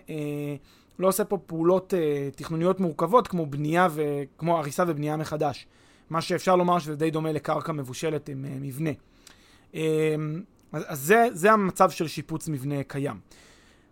לא 0.99 1.07
עושה 1.07 1.23
פה 1.23 1.37
פעולות 1.37 1.93
אה, 1.93 2.29
תכנוניות 2.35 2.79
מורכבות 2.79 3.27
כמו 3.27 3.45
בנייה 3.45 3.87
וכמו 3.93 4.57
הריסה 4.57 4.83
ובנייה 4.87 5.17
מחדש. 5.17 5.67
מה 6.09 6.21
שאפשר 6.21 6.55
לומר 6.55 6.79
שזה 6.79 6.95
די 6.95 7.11
דומה 7.11 7.31
לקרקע 7.31 7.71
מבושלת 7.71 8.29
עם 8.29 8.45
uh, 8.45 8.49
מבנה. 8.61 8.89
אמ, 9.73 9.77
אז, 10.73 10.99
זה, 10.99 11.27
זה 11.31 11.51
המצב 11.51 11.89
של 11.89 12.07
שיפוץ 12.07 12.47
מבנה 12.47 12.83
קיים. 12.83 13.19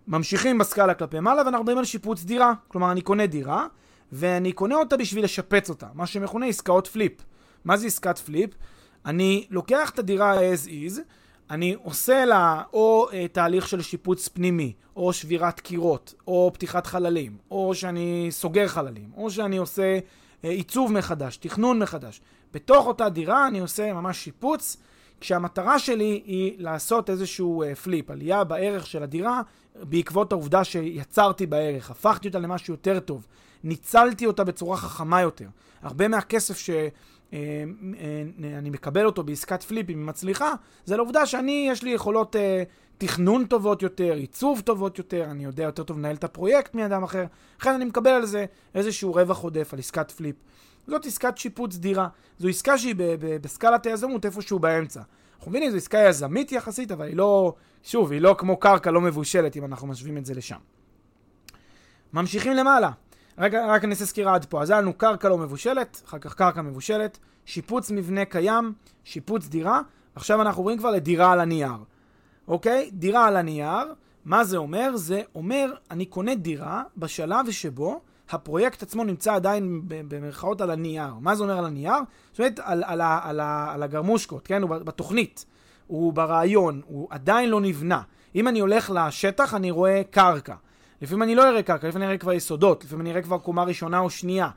ממשיכים 0.07 0.57
בסקאלה 0.57 0.93
כלפי 0.93 1.19
מעלה 1.19 1.41
ואנחנו 1.41 1.59
מדברים 1.59 1.77
על 1.77 1.85
שיפוץ 1.85 2.23
דירה. 2.23 2.53
כלומר, 2.67 2.91
אני 2.91 3.01
קונה 3.01 3.25
דירה 3.25 3.67
ואני 4.11 4.51
קונה 4.51 4.75
אותה 4.75 4.97
בשביל 4.97 5.23
לשפץ 5.23 5.69
אותה, 5.69 5.87
מה 5.93 6.07
שמכונה 6.07 6.45
עסקאות 6.45 6.87
flip. 6.87 7.11
מה 7.65 7.77
זה 7.77 7.87
עסקת 7.87 8.17
flip? 8.17 8.49
אני 9.05 9.47
לוקח 9.49 9.89
את 9.89 9.99
הדירה 9.99 10.39
as 10.39 10.67
is, 10.67 10.99
אני 11.49 11.75
עושה 11.83 12.25
לה 12.25 12.63
או 12.73 13.07
אה, 13.09 13.13
תהליך 13.31 13.67
של 13.67 13.81
שיפוץ 13.81 14.27
פנימי, 14.27 14.73
או 14.95 15.13
שבירת 15.13 15.59
קירות, 15.59 16.13
או 16.27 16.51
פתיחת 16.53 16.87
חללים, 16.87 17.37
או 17.51 17.75
שאני 17.75 18.27
סוגר 18.31 18.67
חללים, 18.67 19.11
או 19.17 19.31
שאני 19.31 19.57
עושה 19.57 19.83
אה, 19.83 19.99
עיצוב 20.49 20.91
מחדש, 20.91 21.37
תכנון 21.37 21.79
מחדש. 21.79 22.21
בתוך 22.53 22.87
אותה 22.87 23.09
דירה 23.09 23.47
אני 23.47 23.59
עושה 23.59 23.93
ממש 23.93 24.23
שיפוץ, 24.23 24.77
כשהמטרה 25.21 25.79
שלי 25.79 26.21
היא 26.25 26.53
לעשות 26.57 27.09
איזשהו 27.09 27.63
flip, 27.83 28.11
עלייה 28.11 28.43
בערך 28.43 28.87
של 28.87 29.03
הדירה, 29.03 29.41
בעקבות 29.75 30.31
העובדה 30.31 30.63
שיצרתי 30.63 31.45
בערך, 31.45 31.91
הפכתי 31.91 32.27
אותה 32.27 32.39
למשהו 32.39 32.73
יותר 32.73 32.99
טוב, 32.99 33.27
ניצלתי 33.63 34.25
אותה 34.25 34.43
בצורה 34.43 34.77
חכמה 34.77 35.21
יותר. 35.21 35.47
הרבה 35.81 36.07
מהכסף 36.07 36.57
שאני 36.57 36.89
אה, 37.35 37.63
אה, 37.63 38.67
אה, 38.67 38.69
מקבל 38.71 39.05
אותו 39.05 39.23
בעסקת 39.23 39.63
flip, 39.63 39.89
אם 39.89 39.97
היא 39.97 40.05
מצליחה, 40.05 40.53
זה 40.85 40.97
לעובדה 40.97 41.25
שאני, 41.25 41.67
יש 41.71 41.83
לי 41.83 41.89
יכולות 41.89 42.35
אה, 42.35 42.39
תכנון 42.97 43.45
טובות 43.45 43.81
יותר, 43.81 44.13
עיצוב 44.13 44.61
טובות 44.65 44.97
יותר, 44.97 45.23
אני 45.23 45.45
יודע 45.45 45.63
יותר 45.63 45.83
טוב 45.83 45.97
לנהל 45.97 46.15
את 46.15 46.23
הפרויקט 46.23 46.75
מאדם 46.75 47.03
אחר, 47.03 47.25
לכן 47.59 47.73
אני 47.73 47.85
מקבל 47.85 48.11
על 48.11 48.25
זה 48.25 48.45
איזשהו 48.75 49.13
רווח 49.13 49.39
עודף 49.39 49.69
על 49.73 49.79
עסקת 49.79 50.11
פליפ. 50.11 50.35
זאת 50.87 51.05
עסקת 51.05 51.37
שיפוץ 51.37 51.75
דירה. 51.75 52.07
זו 52.39 52.47
עסקה 52.47 52.77
שהיא 52.77 52.95
בסקלת 53.41 53.85
היזמות 53.85 54.25
איפשהו 54.25 54.59
באמצע. 54.59 55.01
אנחנו 55.37 55.51
מבינים, 55.51 55.71
זו 55.71 55.77
עסקה 55.77 55.97
יזמית 55.97 56.51
יחסית, 56.51 56.91
אבל 56.91 57.07
היא 57.07 57.15
לא, 57.15 57.53
שוב, 57.83 58.11
היא 58.11 58.21
לא 58.21 58.35
כמו 58.37 58.57
קרקע 58.57 58.91
לא 58.91 59.01
מבושלת, 59.01 59.57
אם 59.57 59.65
אנחנו 59.65 59.87
משווים 59.87 60.17
את 60.17 60.25
זה 60.25 60.33
לשם. 60.33 60.57
ממשיכים 62.13 62.53
למעלה. 62.53 62.91
רק, 63.37 63.53
רק 63.53 63.83
אני 63.83 63.91
אעשה 63.91 64.05
סקירה 64.05 64.35
עד 64.35 64.45
פה. 64.45 64.61
אז 64.61 64.69
היה 64.69 64.81
לנו 64.81 64.93
קרקע 64.93 65.29
לא 65.29 65.37
מבושלת, 65.37 66.01
אחר 66.07 66.19
כך 66.19 66.33
קרקע 66.33 66.61
מבושלת, 66.61 67.19
שיפוץ 67.45 67.91
מבנה 67.91 68.25
קיים, 68.25 68.73
שיפוץ 69.03 69.47
דירה, 69.47 69.81
עכשיו 70.15 70.41
אנחנו 70.41 70.61
עוברים 70.61 70.77
כבר 70.77 70.91
לדירה 70.91 71.31
על 71.31 71.39
הנייר. 71.39 71.77
אוקיי? 72.47 72.89
דירה 72.93 73.27
על 73.27 73.37
הנייר, 73.37 73.93
מה 74.25 74.43
זה 74.43 74.57
אומר? 74.57 74.91
זה 74.95 75.21
אומר, 75.35 75.73
אני 75.91 76.05
קונה 76.05 76.35
דירה 76.35 76.83
בשלב 76.97 77.51
שבו 77.51 78.01
הפרויקט 78.29 78.83
עצמו 78.83 79.03
נמצא 79.03 79.33
עדיין 79.33 79.81
במרכאות 79.87 80.61
על 80.61 80.71
הנייר. 80.71 81.13
מה 81.19 81.35
זה 81.35 81.43
אומר 81.43 81.57
על 81.57 81.65
הנייר? 81.65 81.93
זאת 82.31 82.39
אומרת, 82.39 82.59
על, 82.59 82.83
על, 82.83 83.01
על, 83.01 83.19
על, 83.23 83.39
על 83.73 83.83
הגרמושקות, 83.83 84.47
כן? 84.47 84.61
הוא 84.61 84.69
בתוכנית, 84.69 85.45
הוא 85.87 86.13
ברעיון, 86.13 86.81
הוא 86.85 87.07
עדיין 87.09 87.49
לא 87.49 87.61
נבנה. 87.61 88.01
אם 88.35 88.47
אני 88.47 88.59
הולך 88.59 88.91
לשטח, 88.95 89.53
אני 89.53 89.71
רואה 89.71 90.01
קרקע. 90.11 90.55
לפעמים 91.05 91.23
אני 91.23 91.35
לא 91.35 91.49
אראה 91.49 91.63
קרקע, 91.63 91.87
לפעמים 91.87 92.03
אני 92.03 92.07
אראה 92.07 92.17
כבר 92.17 92.33
יסודות, 92.33 92.83
לפעמים 92.83 93.01
אני 93.01 93.11
אראה 93.11 93.21
כבר 93.21 93.37
קומה 93.37 93.63
ראשונה 93.63 93.99
או 93.99 94.09
שנייה. 94.09 94.49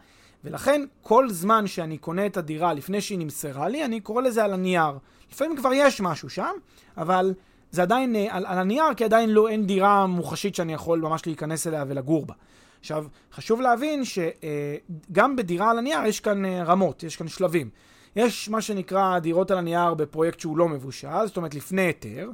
ולכן, 0.44 0.84
כל 1.02 1.30
זמן 1.30 1.66
שאני 1.66 1.98
קונה 1.98 2.26
את 2.26 2.36
הדירה 2.36 2.74
לפני 2.74 3.00
שהיא 3.00 3.18
נמסרה 3.18 3.68
לי, 3.68 3.84
אני 3.84 4.00
קורא 4.00 4.22
לזה 4.22 4.44
על 4.44 4.52
הנייר. 4.52 4.98
לפעמים 5.32 5.56
כבר 5.56 5.70
יש 5.72 6.00
משהו 6.00 6.30
שם, 6.30 6.50
אבל 6.96 7.34
זה 7.70 7.82
עדיין 7.82 8.16
אה, 8.16 8.26
על, 8.30 8.46
על 8.46 8.58
הנייר, 8.58 8.94
כי 8.96 9.04
עדיין 9.04 9.30
לא, 9.30 9.48
אין 9.48 9.66
דירה 9.66 10.06
מוחשית 10.06 10.54
שאני 10.54 10.72
יכול 10.72 11.00
ממש 11.00 11.26
להיכנס 11.26 11.66
אליה 11.66 11.84
ולגור 11.88 12.26
בה. 12.26 12.34
עכשיו, 12.80 13.06
חשוב 13.32 13.60
להבין 13.60 14.02
שגם 14.04 15.36
בדירה 15.36 15.70
על 15.70 15.78
הנייר 15.78 16.06
יש 16.06 16.20
כאן 16.20 16.44
אה, 16.44 16.62
רמות, 16.64 17.02
יש 17.02 17.16
כאן 17.16 17.28
שלבים. 17.28 17.70
יש 18.16 18.48
מה 18.48 18.60
שנקרא 18.60 19.18
דירות 19.18 19.50
על 19.50 19.58
הנייר 19.58 19.94
בפרויקט 19.94 20.40
שהוא 20.40 20.58
לא 20.58 20.68
מבושל, 20.68 21.26
זאת 21.26 21.36
אומרת 21.36 21.54
לפני 21.54 21.82
היתר. 21.82 22.30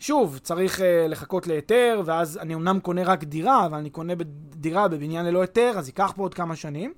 שוב, 0.00 0.38
צריך 0.38 0.78
uh, 0.78 0.82
לחכות 1.08 1.46
להיתר, 1.46 2.02
ואז 2.04 2.38
אני 2.38 2.54
אמנם 2.54 2.80
קונה 2.80 3.02
רק 3.04 3.24
דירה, 3.24 3.66
אבל 3.66 3.78
אני 3.78 3.90
קונה 3.90 4.12
דירה 4.50 4.88
בבניין 4.88 5.26
ללא 5.26 5.40
היתר, 5.40 5.72
אז 5.76 5.88
ייקח 5.88 6.12
פה 6.16 6.22
עוד 6.22 6.34
כמה 6.34 6.56
שנים. 6.56 6.92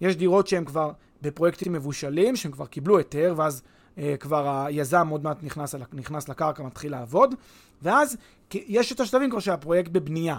יש 0.00 0.16
דירות 0.16 0.46
שהן 0.46 0.64
כבר 0.64 0.92
בפרויקטים 1.22 1.72
מבושלים, 1.72 2.36
שהם 2.36 2.52
כבר 2.52 2.66
קיבלו 2.66 2.98
היתר, 2.98 3.34
ואז 3.36 3.62
uh, 3.96 4.00
כבר 4.20 4.64
היזם 4.66 5.08
עוד 5.08 5.24
מעט 5.24 5.42
נכנס, 5.42 5.74
נכנס 5.92 6.28
לקרקע, 6.28 6.62
מתחיל 6.62 6.92
לעבוד, 6.92 7.34
ואז 7.82 8.16
יש 8.54 8.92
את 8.92 9.00
השלבים 9.00 9.30
כבר 9.30 9.40
שהפרויקט 9.40 9.90
בבנייה. 9.90 10.38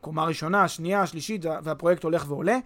קומה 0.00 0.24
ראשונה, 0.24 0.68
שנייה, 0.68 1.06
שלישית, 1.06 1.44
והפרויקט 1.44 2.04
הולך 2.04 2.24
ועולה. 2.28 2.58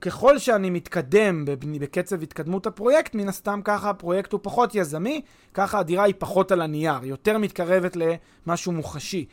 ככל 0.00 0.38
שאני 0.38 0.70
מתקדם 0.70 1.44
בקצב 1.80 2.22
התקדמות 2.22 2.66
הפרויקט, 2.66 3.14
מן 3.14 3.28
הסתם 3.28 3.60
ככה 3.64 3.90
הפרויקט 3.90 4.32
הוא 4.32 4.40
פחות 4.42 4.74
יזמי, 4.74 5.20
ככה 5.54 5.78
הדירה 5.78 6.04
היא 6.04 6.14
פחות 6.18 6.52
על 6.52 6.62
הנייר, 6.62 7.04
יותר 7.04 7.38
מתקרבת 7.38 7.96
למשהו 7.96 8.72
מוחשי. 8.72 9.26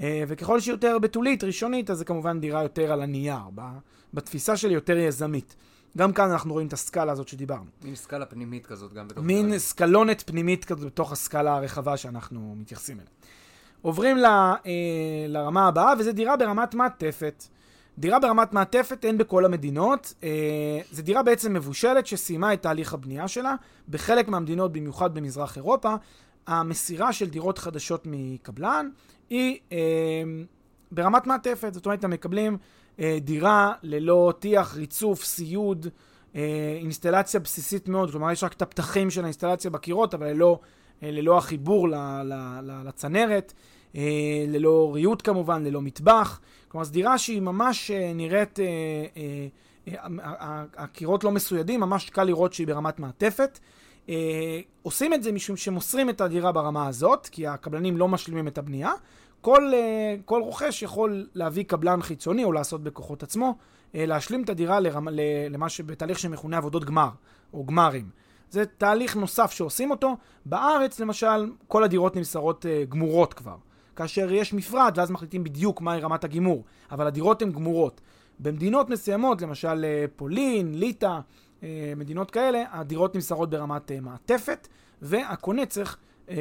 אה, 0.00 0.22
וככל 0.28 0.60
שהיא 0.60 0.72
יותר 0.72 0.98
בתולית, 0.98 1.44
ראשונית, 1.44 1.90
אז 1.90 1.98
זה 1.98 2.04
כמובן 2.04 2.40
דירה 2.40 2.62
יותר 2.62 2.92
על 2.92 3.02
הנייר, 3.02 3.40
בתפיסה 4.14 4.56
שלי 4.56 4.74
יותר 4.74 4.96
יזמית. 4.96 5.56
גם 5.96 6.12
כאן 6.12 6.30
אנחנו 6.30 6.52
רואים 6.52 6.66
את 6.66 6.72
הסקאלה 6.72 7.12
הזאת 7.12 7.28
שדיברנו. 7.28 7.64
מין 7.84 7.94
סקאלה 7.94 8.26
פנימית 8.26 8.66
כזאת 8.66 8.92
גם 8.92 9.08
בתוך... 9.08 9.24
מין 9.24 9.58
סקלונת 9.58 10.22
פנימית 10.26 10.64
כזאת 10.64 10.86
בתוך 10.86 11.12
הסקאלה 11.12 11.56
הרחבה 11.56 11.96
שאנחנו 11.96 12.54
מתייחסים 12.58 12.96
אליה. 12.96 13.08
עוברים 13.82 14.16
ל, 14.16 14.24
אה, 14.24 14.60
לרמה 15.28 15.68
הבאה, 15.68 15.92
וזה 15.98 16.12
דירה 16.12 16.36
ברמת 16.36 16.74
מעטפת. 16.74 17.44
דירה 18.00 18.18
ברמת 18.18 18.52
מעטפת 18.52 19.04
אין 19.04 19.18
בכל 19.18 19.44
המדינות. 19.44 20.14
אה, 20.22 20.80
זו 20.92 21.02
דירה 21.02 21.22
בעצם 21.22 21.52
מבושלת 21.54 22.06
שסיימה 22.06 22.52
את 22.52 22.62
תהליך 22.62 22.94
הבנייה 22.94 23.28
שלה. 23.28 23.54
בחלק 23.88 24.28
מהמדינות, 24.28 24.72
במיוחד 24.72 25.14
במזרח 25.14 25.56
אירופה, 25.56 25.94
המסירה 26.46 27.12
של 27.12 27.28
דירות 27.28 27.58
חדשות 27.58 28.02
מקבלן 28.04 28.90
היא 29.30 29.58
אה, 29.72 29.78
ברמת 30.92 31.26
מעטפת. 31.26 31.74
זאת 31.74 31.86
אומרת, 31.86 32.04
הם 32.04 32.10
מקבלים 32.10 32.58
אה, 33.00 33.18
דירה 33.20 33.72
ללא 33.82 34.32
טיח, 34.38 34.76
ריצוף, 34.76 35.24
סיוד, 35.24 35.86
אה, 36.36 36.76
אינסטלציה 36.80 37.40
בסיסית 37.40 37.88
מאוד. 37.88 38.10
כלומר, 38.10 38.30
יש 38.30 38.44
רק 38.44 38.52
את 38.52 38.62
הפתחים 38.62 39.10
של 39.10 39.22
האינסטלציה 39.22 39.70
בקירות, 39.70 40.14
אבל 40.14 40.26
ללא, 40.26 40.60
אה, 41.02 41.10
ללא 41.10 41.38
החיבור 41.38 41.88
ל, 41.88 41.94
ל, 42.24 42.32
ל, 42.62 42.88
לצנרת. 42.88 43.52
אה, 43.96 44.44
ללא 44.48 44.90
ריהוט 44.94 45.22
כמובן, 45.24 45.64
ללא 45.64 45.82
מטבח. 45.82 46.40
כלומר, 46.70 46.84
זו 46.84 46.92
דירה 46.92 47.18
שהיא 47.18 47.40
ממש 47.40 47.90
אה, 47.90 48.12
נראית, 48.14 48.60
אה, 48.60 48.66
אה, 49.88 50.64
הקירות 50.76 51.24
לא 51.24 51.30
מסוידים, 51.30 51.80
ממש 51.80 52.10
קל 52.10 52.24
לראות 52.24 52.52
שהיא 52.52 52.66
ברמת 52.66 52.98
מעטפת. 52.98 53.58
עושים 54.82 55.14
את 55.14 55.22
זה 55.22 55.32
משום 55.32 55.56
שמוסרים 55.56 56.10
את 56.10 56.20
הדירה 56.20 56.52
ברמה 56.52 56.86
הזאת, 56.86 57.28
כי 57.32 57.46
הקבלנים 57.46 57.96
לא 57.96 58.08
משלימים 58.08 58.48
את 58.48 58.58
הבנייה. 58.58 58.92
כל, 59.40 59.72
כל 60.24 60.42
רוכש 60.42 60.82
יכול 60.82 61.26
להביא 61.34 61.64
קבלן 61.64 62.02
חיצוני 62.02 62.44
או 62.44 62.52
לעשות 62.52 62.82
בכוחות 62.82 63.22
עצמו, 63.22 63.54
להשלים 63.94 64.42
את 64.42 64.48
הדירה 64.48 64.80
לרמ, 64.80 65.08
למה 65.50 65.68
שבתהליך 65.68 66.18
שמכונה 66.18 66.56
עבודות 66.56 66.84
גמר, 66.84 67.08
או 67.54 67.64
גמרים. 67.64 68.10
זה 68.50 68.66
תהליך 68.66 69.16
נוסף 69.16 69.52
שעושים 69.52 69.90
אותו. 69.90 70.16
בארץ, 70.46 71.00
למשל, 71.00 71.52
כל 71.68 71.84
הדירות 71.84 72.16
נמסרות 72.16 72.66
גמורות 72.88 73.34
כבר. 73.34 73.56
כאשר 74.00 74.32
יש 74.32 74.52
מפרט, 74.52 74.98
ואז 74.98 75.10
מחליטים 75.10 75.44
בדיוק 75.44 75.80
מהי 75.80 76.00
רמת 76.00 76.24
הגימור, 76.24 76.64
אבל 76.90 77.06
הדירות 77.06 77.42
הן 77.42 77.52
גמורות. 77.52 78.00
במדינות 78.38 78.90
מסוימות, 78.90 79.42
למשל 79.42 79.84
אה, 79.84 80.04
פולין, 80.16 80.74
ליטא, 80.74 81.18
אה, 81.62 81.92
מדינות 81.96 82.30
כאלה, 82.30 82.62
הדירות 82.70 83.14
נמסרות 83.14 83.50
ברמת 83.50 83.92
אה, 83.92 84.00
מעטפת, 84.00 84.68
והקונה 85.02 85.66
צריך 85.66 85.96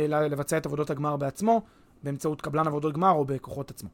לבצע 0.08 0.58
את 0.58 0.66
עבודות 0.66 0.89
הגמר 0.89 1.18
בעצמו, 1.18 1.62
באמצעות 2.04 2.42
קבלן 2.42 2.68
עבודות 2.68 2.94
גמר 2.94 3.12
או 3.12 3.25
בכוחות 3.25 3.72
עצמו. 3.72 3.89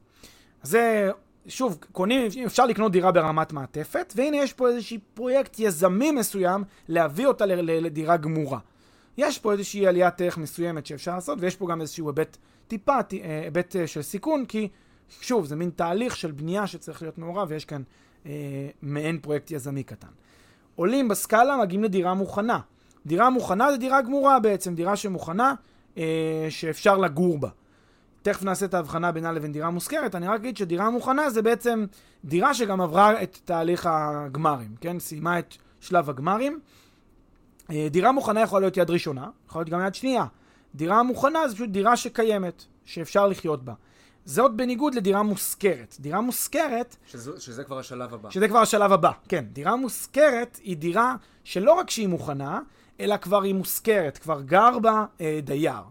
אז 0.62 0.70
זה, 0.70 1.10
שוב, 1.46 1.78
קונים, 1.92 2.22
אפשר 2.46 2.66
לקנות 2.66 2.92
דירה 2.92 3.12
ברמת 3.12 3.52
מעטפת, 3.52 4.12
והנה 4.16 4.36
יש 4.36 4.52
פה 4.52 4.68
איזשהו 4.68 4.98
פרויקט 5.14 5.58
יזמי 5.58 6.10
מסוים 6.10 6.64
להביא 6.88 7.26
אותה 7.26 7.46
לדירה 7.46 8.16
גמורה. 8.16 8.58
יש 9.18 9.38
פה 9.38 9.52
איזושהי 9.52 9.86
עליית 9.86 10.20
ערך 10.20 10.38
מסוימת 10.38 10.86
שאפשר 10.86 11.14
לעשות, 11.14 11.38
ויש 11.40 11.56
פה 11.56 11.68
גם 11.68 11.80
איזשהו 11.80 12.08
היבט 12.08 12.36
טיפה 12.68 12.98
אה, 13.12 13.40
היבט 13.44 13.76
אה, 13.76 13.86
של 13.86 14.02
סיכון, 14.02 14.44
כי 14.44 14.68
שוב, 15.20 15.46
זה 15.46 15.56
מין 15.56 15.70
תהליך 15.70 16.16
של 16.16 16.30
בנייה 16.30 16.66
שצריך 16.66 17.02
להיות 17.02 17.18
מעורב, 17.18 17.46
ויש 17.50 17.64
כאן 17.64 17.82
אה, 18.26 18.68
מעין 18.82 19.18
פרויקט 19.18 19.50
יזמי 19.50 19.82
קטן. 19.82 20.08
עולים 20.76 21.08
בסקאלה, 21.08 21.56
מגיעים 21.56 21.84
לדירה 21.84 22.14
מוכנה. 22.14 22.60
דירה 23.06 23.30
מוכנה 23.30 23.72
זה 23.72 23.76
דירה 23.78 24.02
גמורה 24.02 24.40
בעצם, 24.40 24.74
דירה 24.74 24.96
שמוכנה, 24.96 25.54
אה, 25.98 26.46
שאפשר 26.50 26.96
לגור 26.96 27.38
בה. 27.38 27.48
תכף 28.22 28.42
נעשה 28.42 28.66
את 28.66 28.74
ההבחנה 28.74 29.12
בינה 29.12 29.32
לבין 29.32 29.52
דירה 29.52 29.70
מושכרת, 29.70 30.14
אני 30.14 30.28
רק 30.28 30.40
אגיד 30.40 30.56
שדירה 30.56 30.90
מוכנה 30.90 31.30
זה 31.30 31.42
בעצם 31.42 31.86
דירה 32.24 32.54
שגם 32.54 32.80
עברה 32.80 33.22
את 33.22 33.38
תהליך 33.44 33.88
הגמרים, 33.90 34.74
כן? 34.80 34.98
סיימה 34.98 35.38
את 35.38 35.56
שלב 35.80 36.10
הגמרים. 36.10 36.60
אה, 37.70 37.88
דירה 37.90 38.12
מוכנה 38.12 38.40
יכולה 38.40 38.60
להיות 38.60 38.76
יד 38.76 38.90
ראשונה, 38.90 39.28
יכולה 39.48 39.62
להיות 39.62 39.72
גם 39.72 39.86
יד 39.86 39.94
שנייה. 39.94 40.24
דירה 40.74 41.02
מוכנה 41.02 41.48
זה 41.48 41.54
פשוט 41.54 41.70
דירה 41.70 41.96
שקיימת, 41.96 42.64
שאפשר 42.84 43.26
לחיות 43.26 43.64
בה. 43.64 43.72
זאת 44.24 44.54
בניגוד 44.54 44.94
לדירה 44.94 45.22
מושכרת. 45.22 45.96
דירה 46.00 46.20
מושכרת... 46.20 46.96
שזו, 47.06 47.32
שזה 47.40 47.64
כבר 47.64 47.78
השלב 47.78 48.14
הבא. 48.14 48.30
שזה 48.30 48.48
כבר 48.48 48.58
השלב 48.58 48.92
הבא, 48.92 49.10
כן. 49.28 49.44
דירה 49.52 49.76
מושכרת 49.76 50.60
היא 50.64 50.76
דירה 50.76 51.16
שלא 51.44 51.72
רק 51.72 51.90
שהיא 51.90 52.08
מוכנה, 52.08 52.60
אלא 53.00 53.16
כבר 53.16 53.42
היא 53.42 53.54
מושכרת, 53.54 54.18
כבר 54.18 54.40
גר 54.40 54.78
בה 54.78 55.04
אה, 55.20 55.40
דייר. 55.42 55.82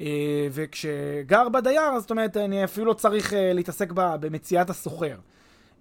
אה, 0.00 0.48
וכשגר 0.50 1.48
בה 1.48 1.60
דייר, 1.60 2.00
זאת 2.00 2.10
אומרת, 2.10 2.36
אני 2.36 2.64
אפילו 2.64 2.86
לא 2.86 2.92
צריך 2.92 3.34
אה, 3.34 3.52
להתעסק 3.52 3.92
בה 3.92 4.16
במציאת 4.16 4.70
הסוחר. 4.70 5.16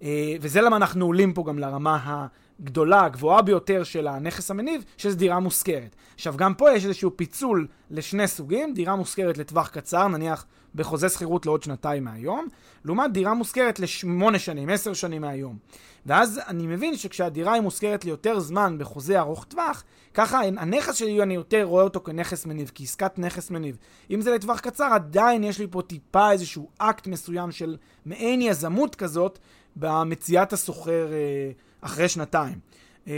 אה, 0.03 0.35
וזה 0.41 0.61
למה 0.61 0.75
אנחנו 0.75 1.05
עולים 1.05 1.33
פה 1.33 1.43
גם 1.47 1.59
לרמה 1.59 2.27
הגדולה, 2.59 3.05
הגבוהה 3.05 3.41
ביותר 3.41 3.83
של 3.83 4.07
הנכס 4.07 4.51
המניב, 4.51 4.83
שזו 4.97 5.17
דירה 5.17 5.39
מושכרת. 5.39 5.95
עכשיו, 6.15 6.33
גם 6.37 6.53
פה 6.53 6.71
יש 6.71 6.85
איזשהו 6.85 7.17
פיצול 7.17 7.67
לשני 7.91 8.27
סוגים, 8.27 8.73
דירה 8.73 8.95
מושכרת 8.95 9.37
לטווח 9.37 9.67
קצר, 9.67 10.07
נניח 10.07 10.45
בחוזה 10.75 11.09
שכירות 11.09 11.45
לעוד 11.45 11.63
שנתיים 11.63 12.03
מהיום, 12.03 12.47
לעומת 12.85 13.11
דירה 13.11 13.33
מושכרת 13.33 13.79
לשמונה 13.79 14.39
שנים, 14.39 14.69
עשר 14.69 14.93
שנים 14.93 15.21
מהיום. 15.21 15.57
ואז 16.05 16.41
אני 16.47 16.67
מבין 16.67 16.97
שכשהדירה 16.97 17.53
היא 17.53 17.61
מושכרת 17.61 18.05
ליותר 18.05 18.39
זמן 18.39 18.77
בחוזה 18.79 19.19
ארוך 19.19 19.45
טווח, 19.45 19.83
ככה 20.13 20.41
הנכס 20.43 20.95
שלי, 20.95 21.21
אני 21.23 21.33
יותר 21.33 21.63
רואה 21.63 21.83
אותו 21.83 21.99
כנכס 21.99 22.45
מניב, 22.45 22.71
כעסקת 22.75 23.19
נכס 23.19 23.51
מניב. 23.51 23.77
אם 24.11 24.21
זה 24.21 24.35
לטווח 24.35 24.59
קצר, 24.59 24.89
עדיין 24.93 25.43
יש 25.43 25.59
לי 25.59 25.67
פה 25.71 25.81
טיפה 25.81 26.31
איזשהו 26.31 26.69
אקט 26.77 27.07
מסוים 27.07 27.51
של 27.51 27.77
מעין 28.05 28.41
יזמות 28.41 28.95
כזאת, 28.95 29.39
במציאת 29.75 30.53
הסוחר 30.53 31.07
אה, 31.11 31.51
אחרי 31.83 32.09
שנתיים. 32.09 32.59
אה, 33.07 33.13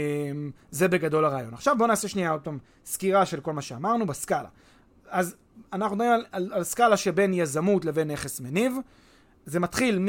זה 0.70 0.88
בגדול 0.88 1.24
הרעיון. 1.24 1.54
עכשיו 1.54 1.74
בואו 1.78 1.88
נעשה 1.88 2.08
שנייה 2.08 2.30
עוד 2.30 2.40
פעם 2.40 2.58
סקירה 2.84 3.26
של 3.26 3.40
כל 3.40 3.52
מה 3.52 3.62
שאמרנו 3.62 4.06
בסקאלה. 4.06 4.48
אז 5.08 5.36
אנחנו 5.72 5.96
מדברים 5.96 6.12
על, 6.12 6.24
על, 6.32 6.50
על 6.52 6.64
סקאלה 6.64 6.96
שבין 6.96 7.34
יזמות 7.34 7.84
לבין 7.84 8.10
נכס 8.10 8.40
מניב. 8.40 8.76
זה 9.46 9.60
מתחיל 9.60 9.98
מ, 9.98 10.06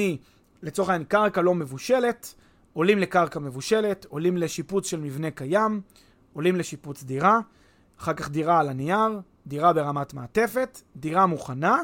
לצורך 0.62 0.90
העניין, 0.90 1.08
קרקע 1.08 1.42
לא 1.42 1.56
מבושלת, 1.56 2.34
עולים 2.74 3.00
לקרקע 3.00 3.40
מבושלת, 3.40 4.06
עולים 4.10 4.38
לשיפוץ 4.38 4.88
של 4.88 5.00
מבנה 5.00 5.32
קיים, 5.32 5.82
עולים 6.34 6.56
לשיפוץ 6.56 7.04
דירה, 7.04 7.40
אחר 8.00 8.14
כך 8.14 8.30
דירה 8.30 8.60
על 8.60 8.70
הנייר, 8.70 9.22
דירה 9.48 9.74
ברמת 9.74 10.14
מעטפת, 10.14 10.82
דירה 10.96 11.26
מוכנה, 11.26 11.78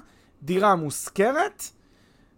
דירה 0.44 0.75
מושכרת, 0.75 1.63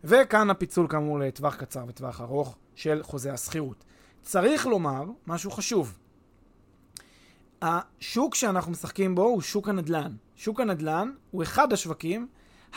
וכאן 0.04 0.50
הפיצול 0.50 0.88
כאמור 0.88 1.20
לטווח 1.20 1.56
קצר 1.56 1.86
וטווח 1.88 2.22
ארוך 2.22 2.58
של 2.76 3.04
חוזה 3.04 3.34
השכירות. 3.34 3.86
צריך 4.26 4.68
לומר 4.68 5.04
משהו 5.28 5.52
חשוב. 5.52 5.98
השוק 7.62 8.36
שאנחנו 8.36 8.72
משחקים 8.72 9.16
בו 9.16 9.24
הוא 9.24 9.42
שוק 9.42 9.70
הנדל"ן. 9.70 10.16
שוק 10.36 10.60
הנדל"ן 10.60 11.12
הוא 11.32 11.44
אחד 11.44 11.74
השווקים 11.74 12.28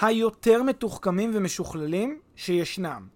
היותר 0.00 0.62
מתוחכמים 0.62 1.30
ומשוכללים 1.34 2.18
שישנם. 2.36 3.06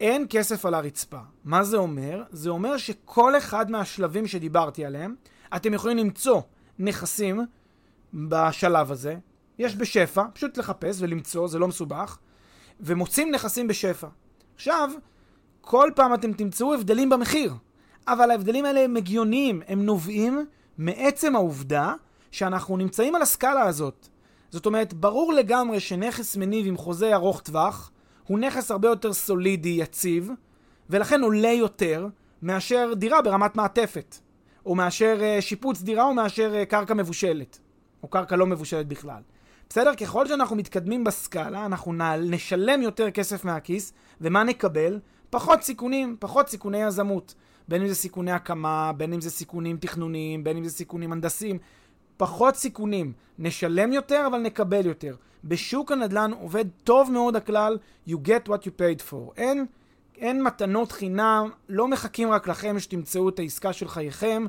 אין 0.00 0.26
כסף 0.30 0.66
על 0.66 0.74
הרצפה. 0.74 1.20
מה 1.44 1.64
זה 1.64 1.76
אומר? 1.76 2.22
זה 2.30 2.50
אומר 2.50 2.76
שכל 2.76 3.38
אחד 3.38 3.70
מהשלבים 3.70 4.26
שדיברתי 4.26 4.84
עליהם, 4.84 5.14
אתם 5.56 5.74
יכולים 5.74 5.98
למצוא 5.98 6.40
נכסים 6.78 7.40
בשלב 8.14 8.92
הזה. 8.92 9.16
יש 9.58 9.76
בשפע, 9.76 10.24
פשוט 10.32 10.58
לחפש 10.58 11.02
ולמצוא, 11.02 11.48
זה 11.48 11.58
לא 11.58 11.68
מסובך, 11.68 12.18
ומוצאים 12.80 13.30
נכסים 13.30 13.68
בשפע. 13.68 14.08
עכשיו, 14.54 14.90
כל 15.70 15.90
פעם 15.94 16.14
אתם 16.14 16.32
תמצאו 16.32 16.74
הבדלים 16.74 17.10
במחיר, 17.10 17.54
אבל 18.08 18.30
ההבדלים 18.30 18.64
האלה 18.64 18.80
הם 18.80 18.96
הגיוניים, 18.96 19.62
הם 19.68 19.86
נובעים 19.86 20.46
מעצם 20.78 21.36
העובדה 21.36 21.94
שאנחנו 22.30 22.76
נמצאים 22.76 23.14
על 23.14 23.22
הסקאלה 23.22 23.62
הזאת. 23.62 24.08
זאת 24.50 24.66
אומרת, 24.66 24.94
ברור 24.94 25.32
לגמרי 25.32 25.80
שנכס 25.80 26.36
מניב 26.36 26.66
עם 26.66 26.76
חוזה 26.76 27.14
ארוך 27.14 27.40
טווח 27.40 27.90
הוא 28.26 28.38
נכס 28.38 28.70
הרבה 28.70 28.88
יותר 28.88 29.12
סולידי, 29.12 29.68
יציב, 29.68 30.30
ולכן 30.90 31.22
עולה 31.22 31.52
יותר 31.52 32.06
מאשר 32.42 32.92
דירה 32.96 33.22
ברמת 33.22 33.56
מעטפת, 33.56 34.16
או 34.66 34.74
מאשר 34.74 35.18
uh, 35.20 35.40
שיפוץ 35.40 35.82
דירה 35.82 36.04
או 36.04 36.14
מאשר 36.14 36.54
uh, 36.62 36.70
קרקע 36.70 36.94
מבושלת, 36.94 37.58
או 38.02 38.08
קרקע 38.08 38.36
לא 38.36 38.46
מבושלת 38.46 38.88
בכלל. 38.88 39.20
בסדר? 39.70 39.94
ככל 39.94 40.26
שאנחנו 40.26 40.56
מתקדמים 40.56 41.04
בסקאלה, 41.04 41.66
אנחנו 41.66 41.92
נשלם 42.20 42.82
יותר 42.82 43.10
כסף 43.10 43.44
מהכיס, 43.44 43.92
ומה 44.20 44.44
נקבל? 44.44 44.98
פחות 45.30 45.62
סיכונים, 45.62 46.16
פחות 46.20 46.48
סיכוני 46.48 46.82
יזמות. 46.82 47.34
בין 47.68 47.82
אם 47.82 47.88
זה 47.88 47.94
סיכוני 47.94 48.32
הקמה, 48.32 48.92
בין 48.96 49.12
אם 49.12 49.20
זה 49.20 49.30
סיכונים 49.30 49.76
תכנוניים, 49.76 50.44
בין 50.44 50.56
אם 50.56 50.64
זה 50.64 50.70
סיכונים 50.70 51.12
הנדסיים. 51.12 51.58
פחות 52.16 52.56
סיכונים. 52.56 53.12
נשלם 53.38 53.92
יותר, 53.92 54.24
אבל 54.26 54.38
נקבל 54.38 54.86
יותר. 54.86 55.16
בשוק 55.44 55.92
הנדל"ן 55.92 56.30
עובד 56.40 56.64
טוב 56.84 57.10
מאוד 57.10 57.36
הכלל 57.36 57.78
you 58.08 58.12
get 58.12 58.48
what 58.48 58.62
you 58.62 58.70
paid 58.80 59.10
for. 59.10 59.32
אין, 59.36 59.66
אין 60.16 60.42
מתנות 60.42 60.92
חינם, 60.92 61.50
לא 61.68 61.88
מחכים 61.88 62.30
רק 62.30 62.48
לכם 62.48 62.78
שתמצאו 62.78 63.28
את 63.28 63.38
העסקה 63.38 63.72
של 63.72 63.88
חייכם. 63.88 64.46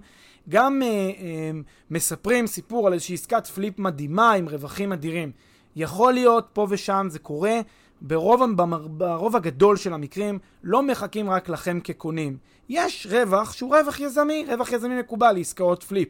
גם 0.50 0.82
אה, 0.82 0.88
אה, 0.88 1.52
מספרים 1.90 2.48
סיפור 2.48 2.88
על 2.88 2.94
איזושהי 2.94 3.14
עסקת 3.16 3.48
flip 3.48 3.80
מדהימה 3.80 4.32
עם 4.32 4.50
רווחים 4.50 4.92
אדירים. 4.92 5.32
יכול 5.76 6.14
להיות, 6.14 6.48
פה 6.54 6.68
ושם 6.70 7.08
זה 7.10 7.20
קורה, 7.20 7.60
ברוב, 8.01 8.41
ברוב 8.88 9.36
הגדול 9.36 9.77
של 9.77 9.94
המקרים 9.94 10.39
לא 10.63 10.84
מחכים 10.84 11.29
רק 11.29 11.50
לכם 11.50 11.79
כקונים. 11.79 12.38
יש 12.70 13.08
רווח 13.12 13.53
שהוא 13.53 13.75
רווח 13.75 14.00
יזמי, 14.00 14.46
רווח 14.48 14.72
יזמי 14.72 15.00
מקובל 15.00 15.32
לעסקאות 15.32 15.84
flip. 15.84 16.10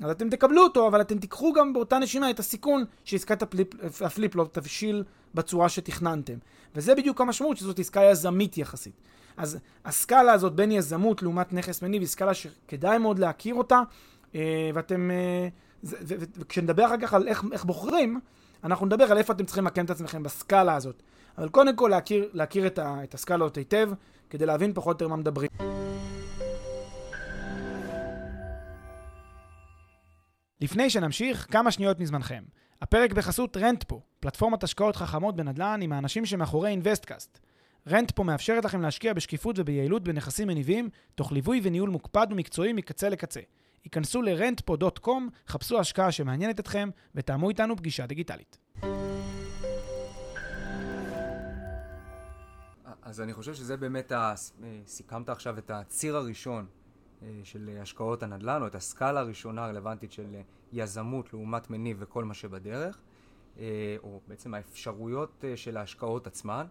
אז 0.00 0.10
אתם 0.10 0.28
תקבלו 0.28 0.62
אותו, 0.62 0.88
אבל 0.88 1.00
אתם 1.00 1.18
תיקחו 1.18 1.52
גם 1.52 1.72
באותה 1.72 1.98
נשימה 1.98 2.30
את 2.30 2.38
הסיכון 2.38 2.84
שעסקת 3.04 3.42
ה 3.42 3.46
flip, 3.46 3.68
ה 4.00 4.07
flip 4.07 4.34
לא 4.34 4.46
תבשיל 4.52 5.04
בצורה 5.34 5.68
שתכננתם. 5.68 6.34
וזה 6.74 6.94
בדיוק 6.94 7.20
המשמעות 7.20 7.56
שזאת 7.56 7.78
עסקה 7.78 8.02
יזמית 8.02 8.58
יחסית. 8.58 8.94
אז 9.36 9.58
הסקאלה 9.84 10.32
הזאת 10.32 10.54
בין 10.54 10.72
יזמות 10.72 11.22
לעומת 11.22 11.52
נכס 11.52 11.82
מניב 11.82 12.02
היא 12.02 12.08
סקאלה 12.08 12.34
שכדאי 12.34 12.98
מאוד 12.98 13.18
להכיר 13.18 13.54
אותה, 13.54 13.80
אה, 14.34 14.70
ואתם... 14.74 15.10
אה, 15.10 15.48
וכשנדבר 16.38 16.86
אחר 16.86 16.96
כך 17.00 17.14
על 17.14 17.28
איך, 17.28 17.44
איך 17.52 17.64
בוחרים, 17.64 18.20
אנחנו 18.64 18.86
נדבר 18.86 19.04
על 19.04 19.18
איפה 19.18 19.32
אתם 19.32 19.44
צריכים 19.44 19.64
למקם 19.64 19.84
את 19.84 19.90
עצמכם 19.90 20.22
בסקאלה 20.22 20.74
הזאת. 20.74 21.02
אבל 21.38 21.48
קודם 21.48 21.76
כל 21.76 21.88
להכיר, 21.90 22.28
להכיר 22.32 22.66
את, 22.66 22.78
ה, 22.78 23.04
את 23.04 23.14
הסקאלות 23.14 23.56
היטב, 23.56 23.90
כדי 24.30 24.46
להבין 24.46 24.74
פחות 24.74 24.86
או 25.00 25.04
יותר 25.04 25.08
מה 25.08 25.16
מדברים. 25.16 25.50
לפני 30.60 30.90
שנמשיך, 30.90 31.46
כמה 31.50 31.70
שניות 31.70 32.00
מזמנכם. 32.00 32.42
הפרק 32.82 33.12
בחסות 33.12 33.56
Rentpo, 33.56 34.00
פלטפורמת 34.20 34.64
השקעות 34.64 34.96
חכמות 34.96 35.36
בנדל"ן 35.36 35.80
עם 35.82 35.92
האנשים 35.92 36.26
שמאחורי 36.26 36.70
InvestCast. 36.70 37.38
רנטפו 37.88 38.24
מאפשרת 38.24 38.64
לכם 38.64 38.80
להשקיע 38.80 39.12
בשקיפות 39.12 39.58
וביעילות 39.58 40.04
בנכסים 40.04 40.48
מניבים, 40.48 40.88
תוך 41.14 41.32
ליווי 41.32 41.60
וניהול 41.62 41.90
מוקפד 41.90 42.26
ומקצועי 42.30 42.72
מקצה 42.72 43.08
לקצה. 43.08 43.40
היכנסו 43.84 44.22
ל-rentpo.com, 44.22 45.10
חפשו 45.48 45.80
השקעה 45.80 46.12
שמעניינת 46.12 46.60
אתכם 46.60 46.88
ותאמו 47.14 47.48
איתנו 47.48 47.76
פגישה 47.76 48.06
דיגיטלית. 48.06 48.67
אז 53.08 53.20
אני 53.20 53.32
חושב 53.32 53.54
שזה 53.54 53.76
באמת, 53.76 54.12
ה... 54.12 54.34
סיכמת 54.86 55.28
עכשיו 55.28 55.58
את 55.58 55.70
הציר 55.70 56.16
הראשון 56.16 56.66
אה, 57.22 57.28
של 57.44 57.78
השקעות 57.82 58.22
הנדל"ן, 58.22 58.62
או 58.62 58.66
את 58.66 58.74
הסקאלה 58.74 59.20
הראשונה 59.20 59.64
הרלוונטית 59.64 60.12
של 60.12 60.36
יזמות 60.72 61.32
לעומת 61.32 61.70
מניב 61.70 61.96
וכל 62.00 62.24
מה 62.24 62.34
שבדרך, 62.34 62.98
אה, 63.58 63.96
או 64.02 64.20
בעצם 64.28 64.54
האפשרויות 64.54 65.44
אה, 65.44 65.56
של 65.56 65.76
ההשקעות 65.76 66.26
עצמן. 66.26 66.66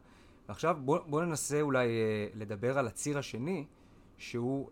ועכשיו 0.47 0.78
בואו 0.86 1.04
בוא 1.08 1.23
ננסה 1.23 1.62
אולי 1.62 1.88
לדבר 2.34 2.78
על 2.78 2.88
הציר 2.88 3.17
השני, 3.17 3.65
שהוא 4.17 4.69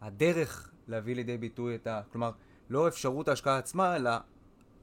הדרך 0.00 0.72
להביא 0.88 1.14
לידי 1.14 1.38
ביטוי 1.38 1.74
את 1.74 1.86
ה... 1.86 2.02
כלומר, 2.12 2.30
לא 2.70 2.88
אפשרות 2.88 3.28
ההשקעה 3.28 3.58
עצמה, 3.58 3.96
אלא 3.96 4.10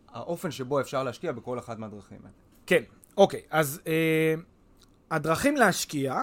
האופן 0.08 0.52
שבו 0.52 0.82
אפשר 0.82 1.04
להשקיע 1.04 1.32
בכל 1.32 1.60
אחת 1.60 1.80
מהדרכים 1.80 2.18
האלה. 2.22 2.34
כן, 2.66 2.84
אוקיי, 3.18 3.42
אז 3.50 3.82
אה, 3.88 4.36
הדרכים 5.12 5.56
להשקיע 5.56 6.22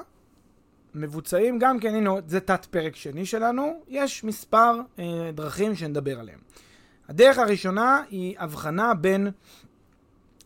מבוצעים 0.95 1.59
גם 1.59 1.81
כן, 1.81 1.95
הנה, 1.95 2.11
זה 2.27 2.41
תת 2.41 2.65
פרק 2.65 2.97
שני 2.97 3.27
שלנו, 3.27 3.83
יש 3.89 4.25
מספר 4.25 4.81
אה, 4.99 5.31
דרכים 5.35 5.75
שנדבר 5.75 6.21
עליהם. 6.21 6.39
הדרך 7.09 7.39
הראשונה 7.39 8.03
היא 8.11 8.39
הבחנה 8.39 8.95
בין 8.95 9.31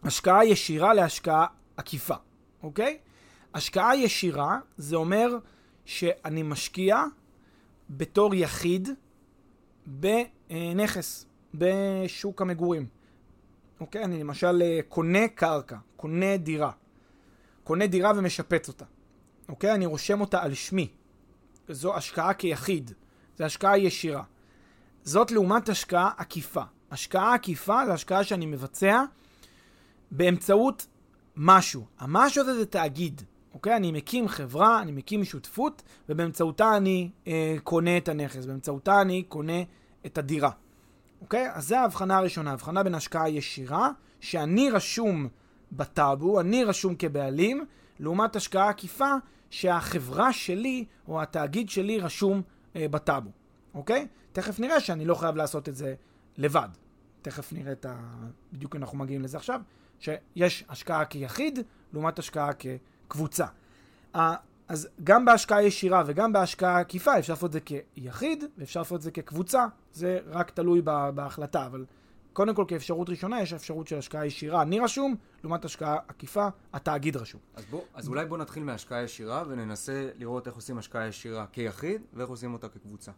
השקעה 0.03 0.45
ישירה 0.45 0.95
להשקעה 0.95 1.47
עקיפה, 1.77 2.15
אוקיי? 2.63 2.99
השקעה 3.55 3.97
ישירה 3.97 4.59
זה 4.77 4.97
אומר 4.97 5.39
שאני 5.85 6.43
משקיע 6.43 7.05
בתור 7.91 8.35
יחיד 8.35 8.89
בנכס, 9.87 11.27
בשוק 11.55 12.43
המגורים. 12.43 12.87
אוקיי? 13.81 14.05
אני 14.05 14.21
למשל 14.21 14.63
אה, 14.63 14.81
קונה 14.89 15.29
קרקע, 15.29 15.77
קונה 15.97 16.37
דירה. 16.37 16.71
קונה 17.65 17.87
דירה 17.87 18.13
ומשפץ 18.17 18.69
אותה. 18.69 18.85
אוקיי? 19.49 19.75
אני 19.75 19.87
רושם 19.87 20.21
אותה 20.21 20.43
על 20.43 20.55
שמי. 20.55 20.89
זו 21.69 21.97
השקעה 21.97 22.35
כיחיד. 22.35 22.93
זו 23.39 23.45
השקעה 23.45 23.79
ישירה. 23.79 24.23
זאת 25.05 25.31
לעומת 25.31 25.69
השקעה 25.69 26.11
עקיפה. 26.17 26.63
השקעה 26.91 27.35
עקיפה 27.35 27.87
זה 27.87 27.93
השקעה 27.93 28.25
שאני 28.25 28.47
מבצע 28.47 29.03
באמצעות 30.11 30.87
משהו. 31.37 31.87
המשהו 31.99 32.43
הזה 32.43 32.55
זה 32.55 32.67
תאגיד. 32.67 33.23
אוקיי? 33.55 33.77
אני 33.77 33.93
מקים 33.93 34.29
חברה, 34.29 34.83
אני 34.83 34.93
מקים 34.93 35.25
שותפות, 35.25 35.83
ובאמצעותה 36.09 36.77
אני 36.77 37.11
אה, 37.27 37.57
קונה 37.63 37.97
את 37.97 38.09
הנכס, 38.09 38.45
באמצעותה 38.45 39.01
אני 39.01 39.23
קונה 39.23 39.63
את 40.07 40.19
הדירה. 40.19 40.51
אוקיי? 41.21 41.51
אז 41.53 41.69
זו 41.69 41.77
ההבחנה 41.77 42.19
הראשונה, 42.19 42.51
ההבחנה 42.51 42.83
בין 42.83 42.95
השקעה 42.95 43.31
ישירה, 43.31 43.91
שאני 44.21 44.71
רשום 44.71 45.29
בטאבו, 45.73 46.41
אני 46.41 46.65
רשום 46.65 46.95
כבעלים, 46.95 47.65
לעומת 48.01 48.37
השקעה 48.37 48.69
עקיפה, 48.69 49.13
שהחברה 49.51 50.33
שלי, 50.33 50.85
או 51.09 51.23
התאגיד 51.23 51.71
שלי, 51.71 52.01
רשום 52.01 52.43
אה, 52.77 52.89
בטאבו. 52.89 53.31
אוקיי? 53.75 54.07
תכף 54.33 54.61
נראה 54.61 54.81
שאני 54.81 55.05
לא 55.05 55.15
חייב 55.15 55.37
לעשות 55.37 55.69
את 55.69 55.77
זה 55.77 55.95
לבד. 56.39 56.69
תכף 57.23 57.53
נראה 57.53 57.73
את 57.73 57.87
ה... 57.87 57.95
בדיוק 58.53 58.77
אנחנו 58.77 58.99
מגיעים 58.99 59.23
לזה 59.23 59.37
עכשיו, 59.37 59.61
שיש 60.01 60.65
השקעה 60.69 61.05
כיחיד, 61.05 61.59
לעומת 61.93 62.19
השקעה 62.19 62.51
כ... 62.59 62.67
קבוצה. 63.09 63.47
אז 64.69 64.89
גם 65.05 65.25
בהשקעה 65.25 65.63
ישירה 65.63 66.03
וגם 66.07 66.33
בהשקעה 66.33 66.81
עקיפה 66.81 67.19
אפשר 67.19 67.33
לעשות 67.33 67.49
את 67.49 67.53
זה 67.53 67.61
כיחיד 67.61 68.45
ואפשר 68.59 68.81
לעשות 68.81 68.97
את 68.97 69.03
זה 69.03 69.11
כקבוצה, 69.11 69.67
זה 69.93 70.19
רק 70.27 70.51
תלוי 70.51 70.83
בהחלטה, 71.15 71.67
אבל 71.67 71.85
קודם 72.33 72.55
כל 72.55 72.65
כאפשרות 72.69 73.11
ראשונה 73.11 73.43
יש 73.43 73.53
אפשרות 73.53 73.87
של 73.87 73.99
השקעה 73.99 74.27
ישירה, 74.27 74.63
אני 74.63 74.81
רשום, 74.81 75.17
לעומת 75.43 75.65
השקעה 75.65 75.97
עקיפה, 76.09 76.49
התאגיד 76.73 77.17
רשום. 77.17 77.41
אז, 77.55 77.65
בוא, 77.71 77.81
אז 77.95 78.09
אולי 78.09 78.27
בוא 78.27 78.39
נתחיל 78.39 78.63
מהשקעה 78.63 79.03
ישירה 79.03 79.45
וננסה 79.49 80.09
לראות 80.19 80.47
איך 80.47 80.57
עושים 80.57 80.79
השקעה 80.79 81.07
ישירה 81.07 81.47
כיחיד 81.53 82.03
ואיך 82.13 82.29
עושים 82.29 82.53
אותה 82.53 82.69
כקבוצה. 82.69 83.13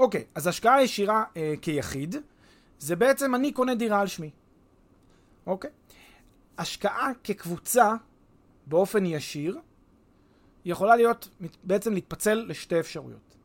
אוקיי, 0.00 0.24
אז 0.34 0.46
השקעה 0.46 0.82
ישירה 0.82 1.24
אה, 1.36 1.54
כיחיד, 1.62 2.16
זה 2.78 2.96
בעצם 2.96 3.34
אני 3.34 3.52
קונה 3.52 3.74
דירה 3.74 4.00
על 4.00 4.06
שמי. 4.06 4.30
אוקיי? 5.46 5.70
השקעה 6.58 7.10
כקבוצה 7.24 7.94
באופן 8.66 9.06
ישיר, 9.06 9.58
יכולה 10.64 10.96
להיות, 10.96 11.28
בעצם 11.64 11.92
להתפצל 11.92 12.44
לשתי 12.48 12.80
אפשרויות. 12.80 13.36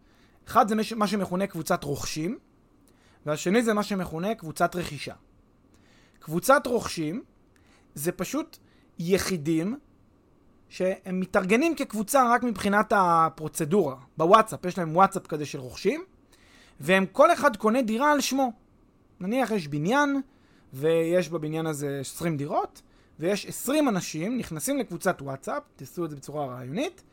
אחד 0.48 0.68
זה 0.68 0.76
מה 0.96 1.08
שמכונה 1.08 1.48
קבוצת 1.48 1.84
רוכשים, 1.84 2.40
והשני 3.26 3.64
זה 3.64 3.74
מה 3.74 3.84
שמכונה 3.84 4.36
קבוצת 4.36 4.76
רכישה. 4.76 5.14
קבוצת 6.20 6.68
רוכשים 6.68 7.24
זה 7.96 8.12
פשוט 8.12 8.58
יחידים 9.00 9.80
שהם 10.70 11.20
מתארגנים 11.20 11.76
כקבוצה 11.76 12.34
רק 12.34 12.44
מבחינת 12.44 12.94
הפרוצדורה. 12.96 13.96
בוואטסאפ, 14.18 14.66
יש 14.66 14.78
להם 14.78 14.96
וואטסאפ 14.96 15.28
כזה 15.28 15.46
של 15.46 15.60
רוכשים, 15.60 16.04
והם 16.80 17.06
כל 17.12 17.34
אחד 17.34 17.58
קונה 17.58 17.82
דירה 17.82 18.12
על 18.12 18.22
שמו. 18.22 18.52
נניח 19.20 19.52
יש 19.52 19.68
בניין, 19.68 20.22
ויש 20.74 21.30
בבניין 21.30 21.66
הזה 21.66 21.98
20 22.00 22.38
דירות, 22.38 22.82
ויש 23.20 23.46
20 23.46 23.90
אנשים, 23.90 24.38
נכנסים 24.38 24.78
לקבוצת 24.78 25.22
וואטסאפ, 25.22 25.64
תעשו 25.76 26.06
את 26.06 26.10
זה 26.10 26.16
בצורה 26.16 26.46
רעיונית, 26.46 27.04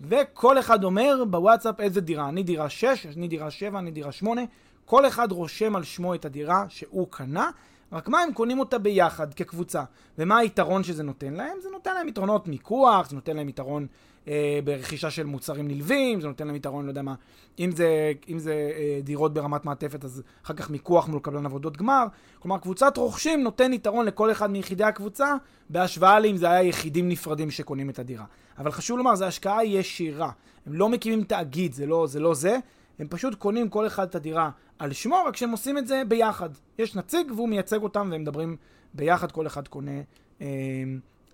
וכל 0.00 0.58
אחד 0.58 0.84
אומר 0.84 1.24
בוואטסאפ 1.30 1.80
איזה 1.80 2.00
דירה. 2.00 2.28
אני 2.28 2.42
דירה 2.42 2.68
6, 2.68 3.06
אני 3.06 3.28
דירה 3.28 3.50
7, 3.50 3.78
אני 3.78 3.90
דירה 3.90 4.12
8. 4.12 4.42
כל 4.88 5.06
אחד 5.06 5.32
רושם 5.32 5.76
על 5.76 5.84
שמו 5.84 6.14
את 6.14 6.24
הדירה 6.24 6.64
שהוא 6.68 7.06
קנה, 7.10 7.50
רק 7.92 8.08
מה 8.08 8.20
הם 8.20 8.32
קונים 8.32 8.58
אותה 8.58 8.78
ביחד, 8.78 9.34
כקבוצה. 9.34 9.84
ומה 10.18 10.38
היתרון 10.38 10.84
שזה 10.84 11.02
נותן 11.02 11.34
להם? 11.34 11.56
זה 11.62 11.68
נותן 11.72 11.94
להם 11.94 12.08
יתרונות 12.08 12.48
מיקוח, 12.48 13.10
זה 13.10 13.16
נותן 13.16 13.36
להם 13.36 13.48
יתרון 13.48 13.86
אה, 14.28 14.58
ברכישה 14.64 15.10
של 15.10 15.26
מוצרים 15.26 15.68
נלווים, 15.68 16.20
זה 16.20 16.28
נותן 16.28 16.46
להם 16.46 16.56
יתרון, 16.56 16.84
לא 16.84 16.90
יודע 16.90 17.02
מה, 17.02 17.14
אם 17.58 17.70
זה, 17.70 18.12
אם 18.28 18.38
זה 18.38 18.52
אה, 18.52 19.00
דירות 19.02 19.34
ברמת 19.34 19.64
מעטפת, 19.64 20.04
אז 20.04 20.22
אחר 20.44 20.54
כך 20.54 20.70
מיקוח 20.70 21.08
מול 21.08 21.20
קבלן 21.20 21.46
עבודות 21.46 21.76
גמר. 21.76 22.06
כלומר, 22.38 22.58
קבוצת 22.58 22.96
רוכשים 22.96 23.42
נותן 23.42 23.72
יתרון 23.72 24.06
לכל 24.06 24.30
אחד 24.30 24.50
מיחידי 24.50 24.84
הקבוצה, 24.84 25.34
בהשוואה 25.70 26.20
לאם 26.20 26.36
זה 26.36 26.50
היה 26.50 26.62
יחידים 26.62 27.08
נפרדים 27.08 27.50
שקונים 27.50 27.90
את 27.90 27.98
הדירה. 27.98 28.24
אבל 28.58 28.70
חשוב 28.70 28.98
לומר, 28.98 29.14
זו 29.14 29.24
השקעה 29.24 29.64
ישירה. 29.64 30.30
הם 30.66 30.72
לא 30.74 30.88
מקימים 30.88 31.24
תאגיד, 31.24 31.72
זה 31.72 31.86
לא 31.86 32.06
זה. 32.06 32.20
לא 32.20 32.34
זה. 32.34 32.58
הם 32.98 33.06
פשוט 33.10 33.34
קונים 33.34 33.68
כל 33.68 33.86
אחד 33.86 34.08
את 34.08 34.14
הדירה 34.14 34.50
על 34.78 34.92
שמו, 34.92 35.24
רק 35.26 35.36
שהם 35.36 35.50
עושים 35.50 35.78
את 35.78 35.86
זה 35.86 36.02
ביחד. 36.08 36.50
יש 36.78 36.96
נציג 36.96 37.32
והוא 37.32 37.48
מייצג 37.48 37.82
אותם 37.82 38.08
והם 38.12 38.20
מדברים 38.20 38.56
ביחד, 38.94 39.32
כל 39.32 39.46
אחד 39.46 39.68
קונה... 39.68 40.00
אה, 40.40 40.46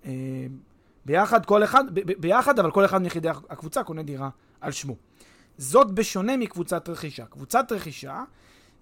אה, 0.06 0.46
ביחד, 1.06 1.46
כל 1.46 1.64
אחד, 1.64 1.84
ב, 1.94 2.12
ב, 2.12 2.20
ביחד, 2.20 2.58
אבל 2.58 2.70
כל 2.70 2.84
אחד 2.84 3.02
מיחידי 3.02 3.28
הקבוצה 3.28 3.84
קונה 3.84 4.02
דירה 4.02 4.28
על 4.60 4.72
שמו. 4.72 4.96
זאת 5.58 5.90
בשונה 5.90 6.36
מקבוצת 6.36 6.88
רכישה. 6.88 7.24
קבוצת 7.26 7.72
רכישה 7.72 8.22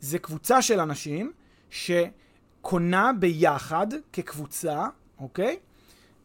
זה 0.01 0.19
קבוצה 0.19 0.63
של 0.63 0.81
אנשים 0.81 1.33
שקונה 1.71 3.13
ביחד 3.19 3.87
כקבוצה, 4.13 4.87
אוקיי? 5.19 5.57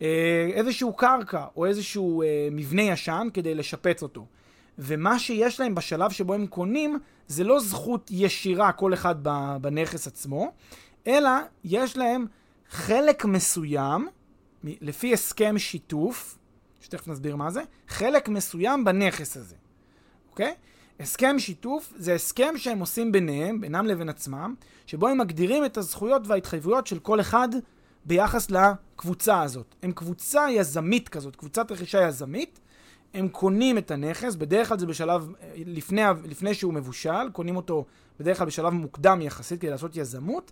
אה, 0.02 0.50
איזשהו 0.54 0.94
קרקע 0.94 1.46
או 1.56 1.66
איזשהו 1.66 2.22
אה, 2.22 2.48
מבנה 2.52 2.82
ישן 2.82 3.28
כדי 3.34 3.56
לשפץ 3.56 4.04
אותו. 4.04 4.26
ומה 4.78 5.20
שיש 5.20 5.60
להם 5.60 5.76
בשלב 5.76 6.12
שבו 6.12 6.34
הם 6.34 6.48
קונים 6.48 7.00
זה 7.28 7.44
לא 7.44 7.60
זכות 7.60 8.10
ישירה 8.14 8.72
כל 8.72 8.94
אחד 8.94 9.16
בנכס 9.62 10.08
עצמו, 10.08 10.52
אלא 11.08 11.30
יש 11.64 11.98
להם 11.98 12.26
חלק 12.70 13.26
מסוים 13.26 14.08
לפי 14.64 15.14
הסכם 15.14 15.58
שיתוף, 15.58 16.38
שתכף 16.82 17.08
נסביר 17.08 17.36
מה 17.36 17.52
זה, 17.52 17.62
חלק 17.88 18.30
מסוים 18.30 18.86
בנכס 18.86 19.38
הזה, 19.38 19.56
אוקיי? 20.30 20.54
הסכם 21.00 21.40
שיתוף 21.40 21.94
זה 21.98 22.14
הסכם 22.14 22.54
שהם 22.58 22.80
עושים 22.80 23.12
ביניהם, 23.12 23.62
בינם 23.62 23.86
לבין 23.86 24.10
עצמם, 24.10 24.56
שבו 24.86 25.08
הם 25.08 25.18
מגדירים 25.18 25.66
את 25.66 25.78
הזכויות 25.78 26.28
וההתחייבויות 26.28 26.88
של 26.88 27.00
כל 27.00 27.20
אחד 27.20 27.50
ביחס 28.06 28.52
לקבוצה 28.52 29.42
הזאת. 29.42 29.76
הם 29.84 29.92
קבוצה 29.92 30.46
יזמית 30.52 31.10
כזאת, 31.10 31.36
קבוצת 31.36 31.72
רכישה 31.72 32.08
יזמית. 32.08 32.60
הם 33.18 33.28
קונים 33.28 33.78
את 33.78 33.92
הנכס, 33.92 34.36
בדרך 34.36 34.70
כלל 34.70 34.80
זה 34.80 34.86
בשלב, 34.86 35.34
לפני, 35.56 36.02
לפני 36.24 36.54
שהוא 36.54 36.74
מבושל, 36.74 37.30
קונים 37.34 37.56
אותו 37.56 37.86
בדרך 38.20 38.38
כלל 38.38 38.48
בשלב 38.48 38.74
מוקדם 38.74 39.22
יחסית 39.22 39.62
כדי 39.62 39.70
לעשות 39.70 39.96
יזמות. 39.96 40.52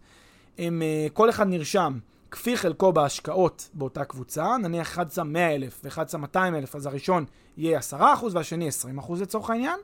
הם, 0.57 0.81
אה, 0.81 1.07
כל 1.13 1.29
אחד 1.29 1.47
נרשם 1.47 1.99
כפי 2.31 2.57
חלקו 2.57 2.93
בהשקעות 2.93 3.69
באותה 3.73 4.05
קבוצה, 4.05 4.57
נניח 4.57 4.87
אחד 4.87 5.11
שם 5.11 5.33
100 5.33 5.55
אלף 5.55 5.81
ואחד 5.83 6.09
שם 6.09 6.21
200 6.21 6.55
אלף, 6.55 6.75
אז 6.75 6.85
הראשון 6.85 7.25
יהיה 7.57 7.79
10% 7.79 8.33
והשני 8.33 8.67
20% 8.67 9.21
לצורך 9.21 9.49
העניין, 9.49 9.79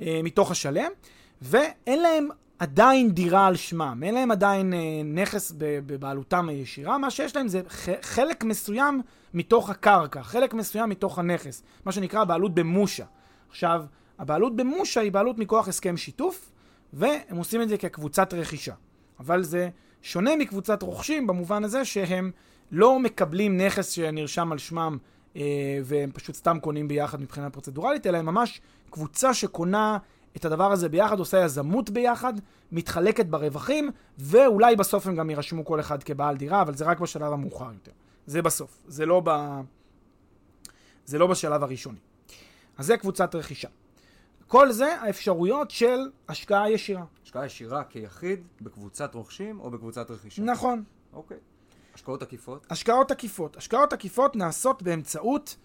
אה, 0.00 0.20
מתוך 0.24 0.50
השלם, 0.50 0.90
ואין 1.42 2.02
להם 2.02 2.28
עדיין 2.60 3.10
דירה 3.10 3.46
על 3.46 3.56
שמם, 3.56 4.00
אין 4.02 4.14
להם 4.14 4.30
עדיין 4.30 4.74
אה, 4.74 4.78
נכס 5.04 5.52
בבעלותם 5.58 6.48
הישירה, 6.48 6.98
מה 6.98 7.10
שיש 7.10 7.36
להם 7.36 7.48
זה 7.48 7.60
חלק 8.02 8.44
מסוים 8.44 9.02
מתוך 9.34 9.70
הקרקע, 9.70 10.22
חלק 10.22 10.54
מסוים 10.54 10.88
מתוך 10.88 11.18
הנכס, 11.18 11.62
מה 11.84 11.92
שנקרא 11.92 12.24
בעלות 12.24 12.54
במושה. 12.54 13.04
עכשיו, 13.48 13.84
הבעלות 14.18 14.56
במושה 14.56 15.00
היא 15.00 15.12
בעלות 15.12 15.38
מכוח 15.38 15.68
הסכם 15.68 15.96
שיתוף, 15.96 16.50
והם 16.92 17.36
עושים 17.36 17.62
את 17.62 17.68
זה 17.68 17.76
כקבוצת 17.76 18.34
רכישה. 18.34 18.74
אבל 19.20 19.42
זה 19.42 19.68
שונה 20.02 20.36
מקבוצת 20.36 20.82
רוכשים 20.82 21.26
במובן 21.26 21.64
הזה 21.64 21.84
שהם 21.84 22.30
לא 22.72 22.98
מקבלים 22.98 23.60
נכס 23.60 23.90
שנרשם 23.90 24.52
על 24.52 24.58
שמם 24.58 24.98
אה, 25.36 25.42
והם 25.84 26.10
פשוט 26.12 26.34
סתם 26.34 26.58
קונים 26.60 26.88
ביחד 26.88 27.20
מבחינה 27.20 27.50
פרוצדורלית, 27.50 28.06
אלא 28.06 28.18
הם 28.18 28.26
ממש 28.26 28.60
קבוצה 28.90 29.34
שקונה 29.34 29.98
את 30.36 30.44
הדבר 30.44 30.72
הזה 30.72 30.88
ביחד, 30.88 31.18
עושה 31.18 31.44
יזמות 31.44 31.90
ביחד, 31.90 32.32
מתחלקת 32.72 33.26
ברווחים, 33.26 33.90
ואולי 34.18 34.76
בסוף 34.76 35.06
הם 35.06 35.16
גם 35.16 35.30
יירשמו 35.30 35.64
כל 35.64 35.80
אחד 35.80 36.02
כבעל 36.02 36.36
דירה, 36.36 36.62
אבל 36.62 36.74
זה 36.74 36.84
רק 36.84 37.00
בשלב 37.00 37.32
המאוחר 37.32 37.72
יותר. 37.72 37.92
זה 38.26 38.42
בסוף, 38.42 38.78
זה 38.86 39.06
לא, 39.06 39.22
ב... 39.24 39.60
זה 41.06 41.18
לא 41.18 41.26
בשלב 41.26 41.62
הראשוני. 41.62 41.98
אז 42.78 42.86
זה 42.86 42.96
קבוצת 42.96 43.34
רכישה. 43.34 43.68
כל 44.46 44.72
זה 44.72 45.00
האפשרויות 45.00 45.70
של 45.70 45.98
השקעה 46.28 46.70
ישירה. 46.70 47.04
השקעה 47.24 47.46
ישירה 47.46 47.84
כיחיד 47.84 48.40
בקבוצת 48.60 49.14
רוכשים 49.14 49.60
או 49.60 49.70
בקבוצת 49.70 50.10
רכישה. 50.10 50.42
נכון. 50.42 50.84
אוקיי. 51.12 51.36
השקעות 51.94 52.22
עקיפות? 52.22 52.66
השקעות 52.70 53.10
עקיפות. 53.10 53.56
השקעות 53.56 53.92
עקיפות 53.92 54.36
נעשות 54.36 54.82
באמצעות 54.82 55.56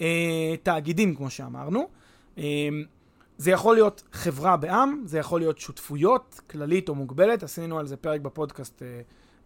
אה, 0.00 0.54
תאגידים, 0.62 1.16
כמו 1.16 1.30
שאמרנו. 1.30 1.88
אה, 2.38 2.42
זה 3.38 3.50
יכול 3.50 3.74
להיות 3.74 4.02
חברה 4.12 4.56
בעם, 4.56 5.02
זה 5.04 5.18
יכול 5.18 5.40
להיות 5.40 5.58
שותפויות, 5.58 6.40
כללית 6.50 6.88
או 6.88 6.94
מוגבלת. 6.94 7.42
עשינו 7.42 7.78
על 7.78 7.86
זה 7.86 7.96
פרק 7.96 8.20
בפודקאסט 8.20 8.82
אה, 8.82 9.00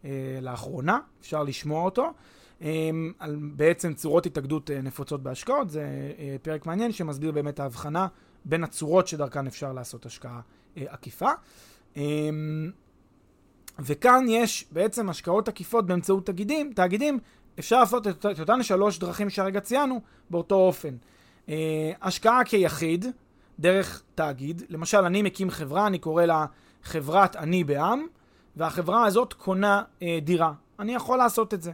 אה, 0.04 0.38
לאחרונה, 0.42 0.98
אפשר 1.20 1.42
לשמוע 1.42 1.84
אותו. 1.84 2.12
אה, 2.62 2.90
על 3.18 3.36
בעצם 3.40 3.94
צורות 3.94 4.26
התאגדות 4.26 4.70
אה, 4.70 4.80
נפוצות 4.82 5.22
בהשקעות, 5.22 5.70
זה 5.70 5.82
אה, 6.18 6.36
פרק 6.42 6.66
מעניין 6.66 6.92
שמסביר 6.92 7.32
באמת 7.32 7.60
ההבחנה 7.60 8.06
בין 8.44 8.64
הצורות 8.64 9.08
שדרכן 9.08 9.46
אפשר 9.46 9.72
לעשות 9.72 10.06
השקעה 10.06 10.40
אה, 10.76 10.84
עקיפה. 10.88 11.30
אה, 11.96 12.02
וכאן 13.78 14.24
יש 14.28 14.66
בעצם 14.72 15.08
השקעות 15.08 15.48
עקיפות 15.48 15.86
באמצעות 15.86 16.26
תאגידים, 16.26 16.72
תאגידים, 16.72 17.18
אפשר 17.58 17.80
לעשות 17.80 18.06
את, 18.06 18.26
את 18.26 18.40
אותן 18.40 18.62
שלוש 18.62 18.98
דרכים 18.98 19.30
שהרגע 19.30 19.60
ציינו 19.60 20.00
באותו 20.30 20.54
אופן. 20.54 20.96
אה, 21.48 21.92
השקעה 22.02 22.44
כיחיד, 22.44 23.06
דרך 23.58 24.02
תאגיד, 24.14 24.62
למשל 24.68 24.98
אני 24.98 25.22
מקים 25.22 25.50
חברה, 25.50 25.86
אני 25.86 25.98
קורא 25.98 26.24
לה 26.24 26.46
חברת 26.82 27.36
אני 27.36 27.64
בעם, 27.64 28.06
והחברה 28.56 29.06
הזאת 29.06 29.32
קונה 29.32 29.82
אה, 30.02 30.18
דירה. 30.22 30.52
אני 30.78 30.94
יכול 30.94 31.18
לעשות 31.18 31.54
את 31.54 31.62
זה. 31.62 31.72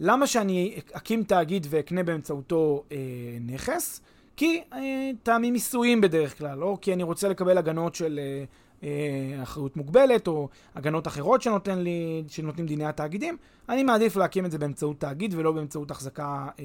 למה 0.00 0.26
שאני 0.26 0.78
אקים 0.92 1.22
תאגיד 1.22 1.66
ואקנה 1.70 2.02
באמצעותו 2.02 2.84
אה, 2.92 2.96
נכס? 3.40 4.00
כי 4.36 4.62
אה, 4.72 5.10
טעמים 5.22 5.52
מיסויים 5.52 6.00
בדרך 6.00 6.38
כלל, 6.38 6.62
או 6.62 6.78
כי 6.80 6.92
אני 6.92 7.02
רוצה 7.02 7.28
לקבל 7.28 7.58
הגנות 7.58 7.94
של 7.94 8.20
אה, 8.22 8.44
אה, 8.82 9.42
אחריות 9.42 9.76
מוגבלת, 9.76 10.26
או 10.28 10.48
הגנות 10.74 11.06
אחרות 11.06 11.42
שנותן 11.42 11.78
לי, 11.78 12.24
שנותנים 12.28 12.66
דיני 12.66 12.84
התאגידים, 12.84 13.36
אני 13.68 13.82
מעדיף 13.82 14.16
להקים 14.16 14.46
את 14.46 14.50
זה 14.50 14.58
באמצעות 14.58 15.00
תאגיד 15.00 15.34
ולא 15.34 15.52
באמצעות 15.52 15.90
החזקה, 15.90 16.48
אה, 16.58 16.64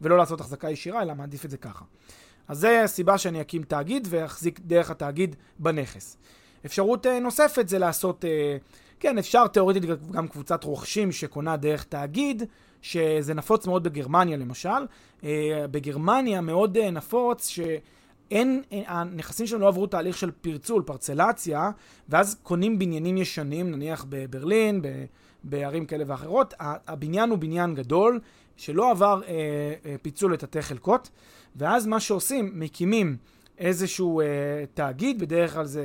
ולא 0.00 0.18
לעשות 0.18 0.40
החזקה 0.40 0.70
ישירה, 0.70 1.02
אלא 1.02 1.14
מעדיף 1.14 1.44
את 1.44 1.50
זה 1.50 1.56
ככה. 1.56 1.84
אז 2.48 2.58
זה 2.58 2.82
הסיבה 2.82 3.18
שאני 3.18 3.40
אקים 3.40 3.62
תאגיד 3.62 4.08
ואחזיק 4.10 4.60
דרך 4.60 4.90
התאגיד 4.90 5.36
בנכס. 5.58 6.16
אפשרות 6.66 7.06
אה, 7.06 7.20
נוספת 7.20 7.68
זה 7.68 7.78
לעשות, 7.78 8.24
אה, 8.24 8.56
כן, 9.00 9.18
אפשר 9.18 9.46
תאורטית 9.46 9.82
גם 10.12 10.28
קבוצת 10.28 10.64
רוכשים 10.64 11.12
שקונה 11.12 11.56
דרך 11.56 11.84
תאגיד, 11.84 12.42
שזה 12.82 13.34
נפוץ 13.34 13.66
מאוד 13.66 13.84
בגרמניה 13.84 14.36
למשל. 14.36 14.68
אה, 15.24 15.64
בגרמניה 15.70 16.40
מאוד 16.40 16.78
נפוץ 16.78 17.58
שאין, 18.32 18.62
אה, 18.72 18.82
הנכסים 18.86 19.46
שלנו 19.46 19.62
לא 19.62 19.68
עברו 19.68 19.86
תהליך 19.86 20.16
של 20.16 20.30
פרצול, 20.30 20.82
פרצלציה, 20.82 21.70
ואז 22.08 22.36
קונים 22.42 22.78
בניינים 22.78 23.16
ישנים, 23.16 23.70
נניח 23.70 24.06
בברלין, 24.08 24.82
בערים 25.44 25.86
כאלה 25.86 26.04
ואחרות. 26.06 26.54
הבניין 26.60 27.30
הוא 27.30 27.38
בניין 27.38 27.74
גדול, 27.74 28.20
שלא 28.56 28.90
עבר 28.90 29.20
פיצול 30.02 30.32
לתתי 30.32 30.62
חלקות, 30.62 31.10
ואז 31.56 31.86
מה 31.86 32.00
שעושים, 32.00 32.50
מקימים 32.54 33.16
איזשהו 33.58 34.20
תאגיד, 34.74 35.18
בדרך 35.18 35.54
כלל 35.54 35.64
זה 35.64 35.84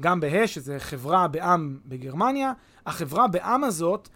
גם 0.00 0.20
בהש, 0.20 0.54
שזה 0.54 0.78
חברה 0.78 1.28
בעם 1.28 1.78
בגרמניה. 1.86 2.52
החברה 2.86 3.28
בעם 3.28 3.64
הזאת, 3.64 4.08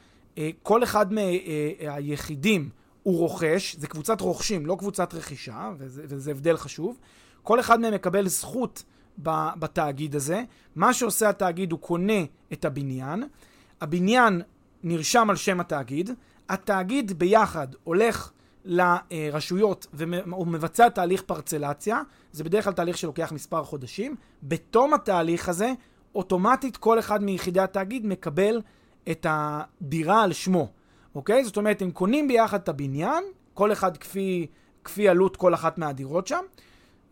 כל 0.62 0.82
אחד 0.82 1.12
מהיחידים 1.12 2.68
הוא 3.02 3.18
רוכש, 3.18 3.76
זה 3.76 3.86
קבוצת 3.86 4.20
רוכשים, 4.20 4.66
לא 4.66 4.76
קבוצת 4.78 5.14
רכישה, 5.14 5.70
וזה, 5.78 6.02
וזה 6.08 6.30
הבדל 6.30 6.56
חשוב. 6.56 6.98
כל 7.46 7.60
אחד 7.60 7.80
מהם 7.80 7.94
מקבל 7.94 8.28
זכות 8.28 8.82
בתאגיד 9.58 10.14
הזה. 10.14 10.42
מה 10.76 10.94
שעושה 10.94 11.28
התאגיד, 11.28 11.72
הוא 11.72 11.80
קונה 11.80 12.22
את 12.52 12.64
הבניין. 12.64 13.22
הבניין 13.80 14.42
נרשם 14.82 15.30
על 15.30 15.36
שם 15.36 15.60
התאגיד. 15.60 16.10
התאגיד 16.48 17.18
ביחד 17.18 17.68
הולך 17.84 18.32
לרשויות 18.64 19.86
והוא 19.92 20.46
מבצע 20.46 20.88
תהליך 20.88 21.22
פרצלציה. 21.22 22.02
זה 22.32 22.44
בדרך 22.44 22.64
כלל 22.64 22.72
תהליך 22.72 22.98
שלוקח 22.98 23.32
מספר 23.32 23.64
חודשים. 23.64 24.16
בתום 24.42 24.94
התהליך 24.94 25.48
הזה, 25.48 25.72
אוטומטית 26.14 26.76
כל 26.76 26.98
אחד 26.98 27.22
מיחידי 27.22 27.60
התאגיד 27.60 28.06
מקבל 28.06 28.60
את 29.10 29.26
הדירה 29.28 30.22
על 30.22 30.32
שמו. 30.32 30.68
אוקיי? 31.14 31.44
זאת 31.44 31.56
אומרת, 31.56 31.82
הם 31.82 31.90
קונים 31.90 32.28
ביחד 32.28 32.60
את 32.60 32.68
הבניין, 32.68 33.24
כל 33.54 33.72
אחד 33.72 33.96
כפי, 33.96 34.46
כפי 34.84 35.08
עלות 35.08 35.36
כל 35.36 35.54
אחת 35.54 35.78
מהדירות 35.78 36.26
שם, 36.26 36.44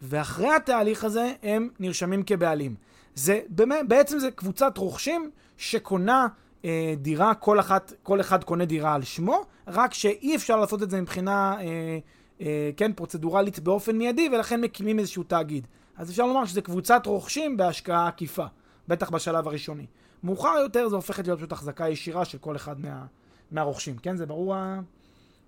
ואחרי 0.05 0.55
התהליך 0.55 1.05
הזה 1.05 1.33
הם 1.43 1.69
נרשמים 1.81 2.23
כבעלים. 2.23 2.75
זה 3.15 3.41
בעצם 3.89 4.19
זה 4.19 4.31
קבוצת 4.31 4.79
רוכשים 4.79 5.31
שקונה 5.57 6.27
אה, 6.65 6.95
דירה, 6.97 7.35
כל, 7.35 7.61
אחת, 7.61 7.93
כל 8.03 8.21
אחד 8.21 8.45
קונה 8.45 8.65
דירה 8.65 8.95
על 8.95 9.03
שמו, 9.03 9.45
רק 9.67 9.95
שאי 9.95 10.37
אפשר 10.37 10.57
לעשות 10.57 10.83
את 10.83 10.91
זה 10.91 11.01
מבחינה, 11.01 11.57
אה, 11.61 11.99
אה, 12.41 12.71
כן, 12.77 12.93
פרוצדורלית 12.93 13.61
באופן 13.61 13.99
מיידי, 13.99 14.29
ולכן 14.33 14.61
מקימים 14.61 14.99
איזשהו 14.99 15.23
תאגיד. 15.23 15.67
אז 15.97 16.11
אפשר 16.11 16.27
לומר 16.27 16.45
שזה 16.45 16.61
קבוצת 16.61 17.07
רוכשים 17.07 17.57
בהשקעה 17.57 18.09
עקיפה, 18.09 18.47
בטח 18.89 19.11
בשלב 19.11 19.49
הראשוני. 19.49 19.87
מאוחר 20.23 20.55
יותר 20.63 20.89
זה 20.89 20.97
הופכת 20.97 21.27
להיות 21.27 21.39
פשוט 21.39 21.53
החזקה 21.53 21.89
ישירה 21.89 22.25
של 22.25 22.39
כל 22.39 22.57
אחד 22.57 22.81
מה, 22.81 23.07
מהרוכשים, 23.51 23.97
כן? 23.97 24.17
זה 24.17 24.27
ברור? 24.27 24.55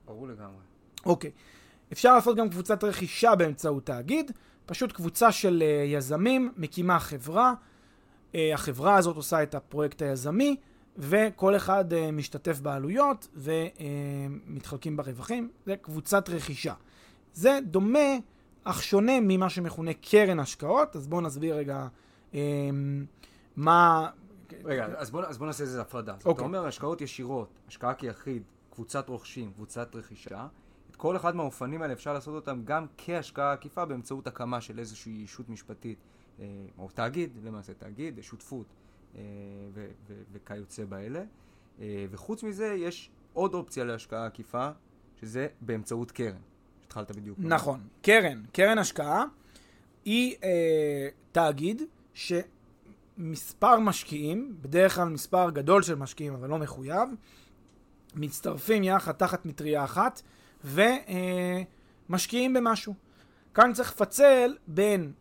ברור 0.07 0.29
לגמרי. 0.29 0.63
אוקיי. 1.07 1.31
אפשר 1.93 2.15
לעשות 2.15 2.37
גם 2.37 2.49
קבוצת 2.49 2.85
רכישה 2.85 3.35
באמצעות 3.35 3.87
תאגיד, 3.87 4.33
פשוט 4.67 4.93
קבוצה 4.93 5.33
של 5.33 5.63
uh, 5.63 5.95
יזמים 5.95 6.53
מקימה 6.57 6.99
חברה, 6.99 7.55
uh, 8.33 8.37
החברה 8.55 8.97
הזאת 8.97 9.17
עושה 9.17 9.43
את 9.43 9.55
הפרויקט 9.55 10.03
היזמי, 10.03 10.57
וכל 10.99 11.57
אחד 11.57 11.93
uh, 11.93 11.97
משתתף 12.13 12.61
בעלויות 12.61 13.29
ומתחלקים 13.35 14.97
ברווחים, 14.97 15.51
זה 15.67 15.77
קבוצת 15.77 16.29
רכישה. 16.29 16.75
זה 17.33 17.59
דומה, 17.63 18.17
אך 18.65 18.83
שונה 18.83 19.13
ממה 19.23 19.51
שמכונה 19.51 19.91
קרן 19.95 20.41
השקעות, 20.41 20.97
אז 20.97 21.07
בואו 21.07 21.21
נסביר 21.21 21.57
רגע 21.57 21.87
מה... 23.57 24.11
רגע, 24.65 24.87
אז 24.97 25.11
בואו 25.11 25.25
בוא 25.39 25.47
נעשה 25.47 25.65
איזה 25.65 25.81
הפרדה. 25.81 26.13
Okay. 26.13 26.17
אתה 26.17 26.29
אוקיי. 26.29 26.45
אומר 26.45 26.67
השקעות 26.67 27.01
ישירות, 27.01 27.49
השקעה 27.69 27.95
כיחיד, 27.95 28.43
קבוצת 28.71 29.09
רוכשים, 29.09 29.53
קבוצת 29.53 29.97
רכישה, 29.97 30.47
כל 30.97 31.17
אחד 31.17 31.37
מהאופנים 31.37 31.83
האלה 31.83 31.93
אפשר 31.93 32.13
לעשות 32.13 32.35
אותם 32.35 32.61
גם 32.65 32.87
כהשקעה 32.99 33.53
עקיפה 33.53 33.85
באמצעות 33.85 34.27
הקמה 34.27 34.61
של 34.61 34.79
איזושהי 34.79 35.13
ישות 35.13 35.49
משפטית, 35.49 35.99
אה, 36.41 36.45
או 36.79 36.89
תאגיד, 36.95 37.39
למעשה 37.45 37.75
תאגיד, 37.75 38.19
שותפות 38.23 38.67
אה, 39.17 39.21
וכיוצא 40.33 40.85
באלה. 40.85 41.23
אה, 41.81 42.07
וחוץ 42.11 42.43
מזה 42.43 42.67
יש 42.67 43.11
עוד 43.33 43.55
אופציה 43.55 43.85
להשקעה 43.85 44.27
עקיפה, 44.27 44.69
שזה 45.21 45.47
באמצעות 45.61 46.11
קרן. 46.11 46.37
התחלת 46.87 47.17
בדיוק. 47.17 47.39
נכון. 47.41 47.81
קרן, 48.03 48.43
קרן 48.53 48.79
השקעה, 48.79 49.25
היא 50.05 50.37
אה, 50.45 51.09
תאגיד 51.33 51.83
שמספר 52.15 53.81
משקיעים, 53.81 54.57
בדרך 54.61 54.95
כלל 54.95 55.09
מספר 55.09 55.51
גדול 55.51 55.83
של 55.83 55.95
משקיעים, 55.95 56.35
אבל 56.35 56.49
לא 56.49 56.59
מחויב, 56.59 57.09
מצטרפים 58.15 58.85
יחד 58.85 59.13
תחת 59.13 59.47
מטריה 59.47 59.85
אחת, 59.85 60.23
ומשקיעים 60.65 62.53
במשהו. 62.53 62.95
כאן 63.55 63.73
צריך 63.73 63.93
לפצל 63.93 64.57
בין 64.67 65.13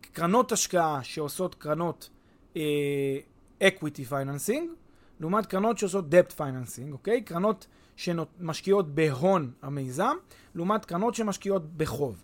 קרנות 0.00 0.52
השקעה 0.52 1.02
שעושות 1.02 1.54
קרנות 1.54 2.10
אה, 2.56 3.18
equity 3.60 4.10
financing, 4.10 4.62
לעומת 5.20 5.46
קרנות 5.46 5.78
שעושות 5.78 6.04
debt 6.04 6.32
financing, 6.38 6.92
אוקיי? 6.92 7.22
קרנות 7.22 7.66
שמשקיעות 7.96 8.94
בהון 8.94 9.52
המיזם, 9.62 10.16
לעומת 10.54 10.84
קרנות 10.84 11.14
שמשקיעות 11.14 11.76
בחוב. 11.76 12.22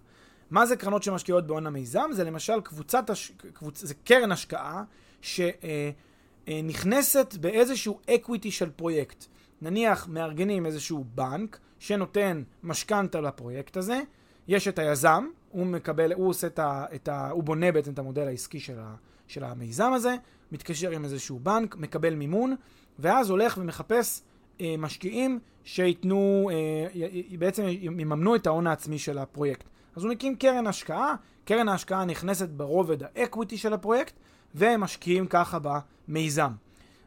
מה 0.51 0.67
זה 0.67 0.77
קרנות 0.77 1.03
שמשקיעות 1.03 1.47
בהון 1.47 1.67
המיזם? 1.67 2.11
זה 2.13 2.25
למשל 2.25 2.61
קבוצת, 2.61 3.11
הש... 3.11 3.33
קבוצ... 3.53 3.85
זה 3.85 3.95
קרן 3.95 4.33
השקעה 4.33 4.85
שנכנסת 5.21 7.17
אה, 7.17 7.37
אה, 7.37 7.41
באיזשהו 7.41 8.01
equity 8.09 8.51
של 8.51 8.71
פרויקט. 8.71 9.27
נניח 9.63 10.09
מארגנים 10.09 10.67
איזשהו 10.67 11.05
בנק 11.15 11.59
שנותן 11.79 12.43
משכנתה 12.63 13.21
לפרויקט 13.21 13.77
הזה, 13.77 14.01
יש 14.49 14.69
את 14.69 14.79
היזם, 14.79 15.27
הוא 15.51 15.67
מקבל, 15.67 16.13
הוא 16.13 16.29
עושה 16.29 16.47
את 16.47 16.59
ה, 16.59 16.85
את 16.95 17.09
ה... 17.09 17.31
הוא 17.31 17.43
בונה 17.43 17.73
בעצם 17.73 17.93
את 17.93 17.99
המודל 17.99 18.27
העסקי 18.27 18.61
של, 18.61 18.79
ה, 18.79 18.95
של 19.29 19.45
המיזם 19.45 19.93
הזה, 19.93 20.17
מתקשר 20.53 20.91
עם 20.91 21.05
איזשהו 21.05 21.39
בנק, 21.39 21.77
מקבל 21.77 22.15
מימון, 22.15 22.55
ואז 22.99 23.31
הולך 23.31 23.59
ומחפש 23.61 24.21
אה, 24.61 24.75
משקיעים 24.79 25.39
שייתנו, 25.65 26.51
אה, 26.53 27.37
בעצם 27.39 27.65
יממנו 27.69 28.37
את 28.37 28.47
ההון 28.47 28.67
העצמי 28.67 28.99
של 28.99 29.19
הפרויקט. 29.19 29.67
אז 29.97 30.05
הוא 30.05 30.13
מקים 30.13 30.37
קרן 30.37 30.67
השקעה, 30.67 31.15
קרן 31.45 31.69
ההשקעה 31.69 32.05
נכנסת 32.05 32.49
ברובד 32.49 33.03
ה 33.03 33.10
equity 33.10 33.57
של 33.57 33.73
הפרויקט, 33.73 34.15
והם 34.55 34.81
משקיעים 34.81 35.27
ככה 35.27 35.59
במיזם. 35.63 36.53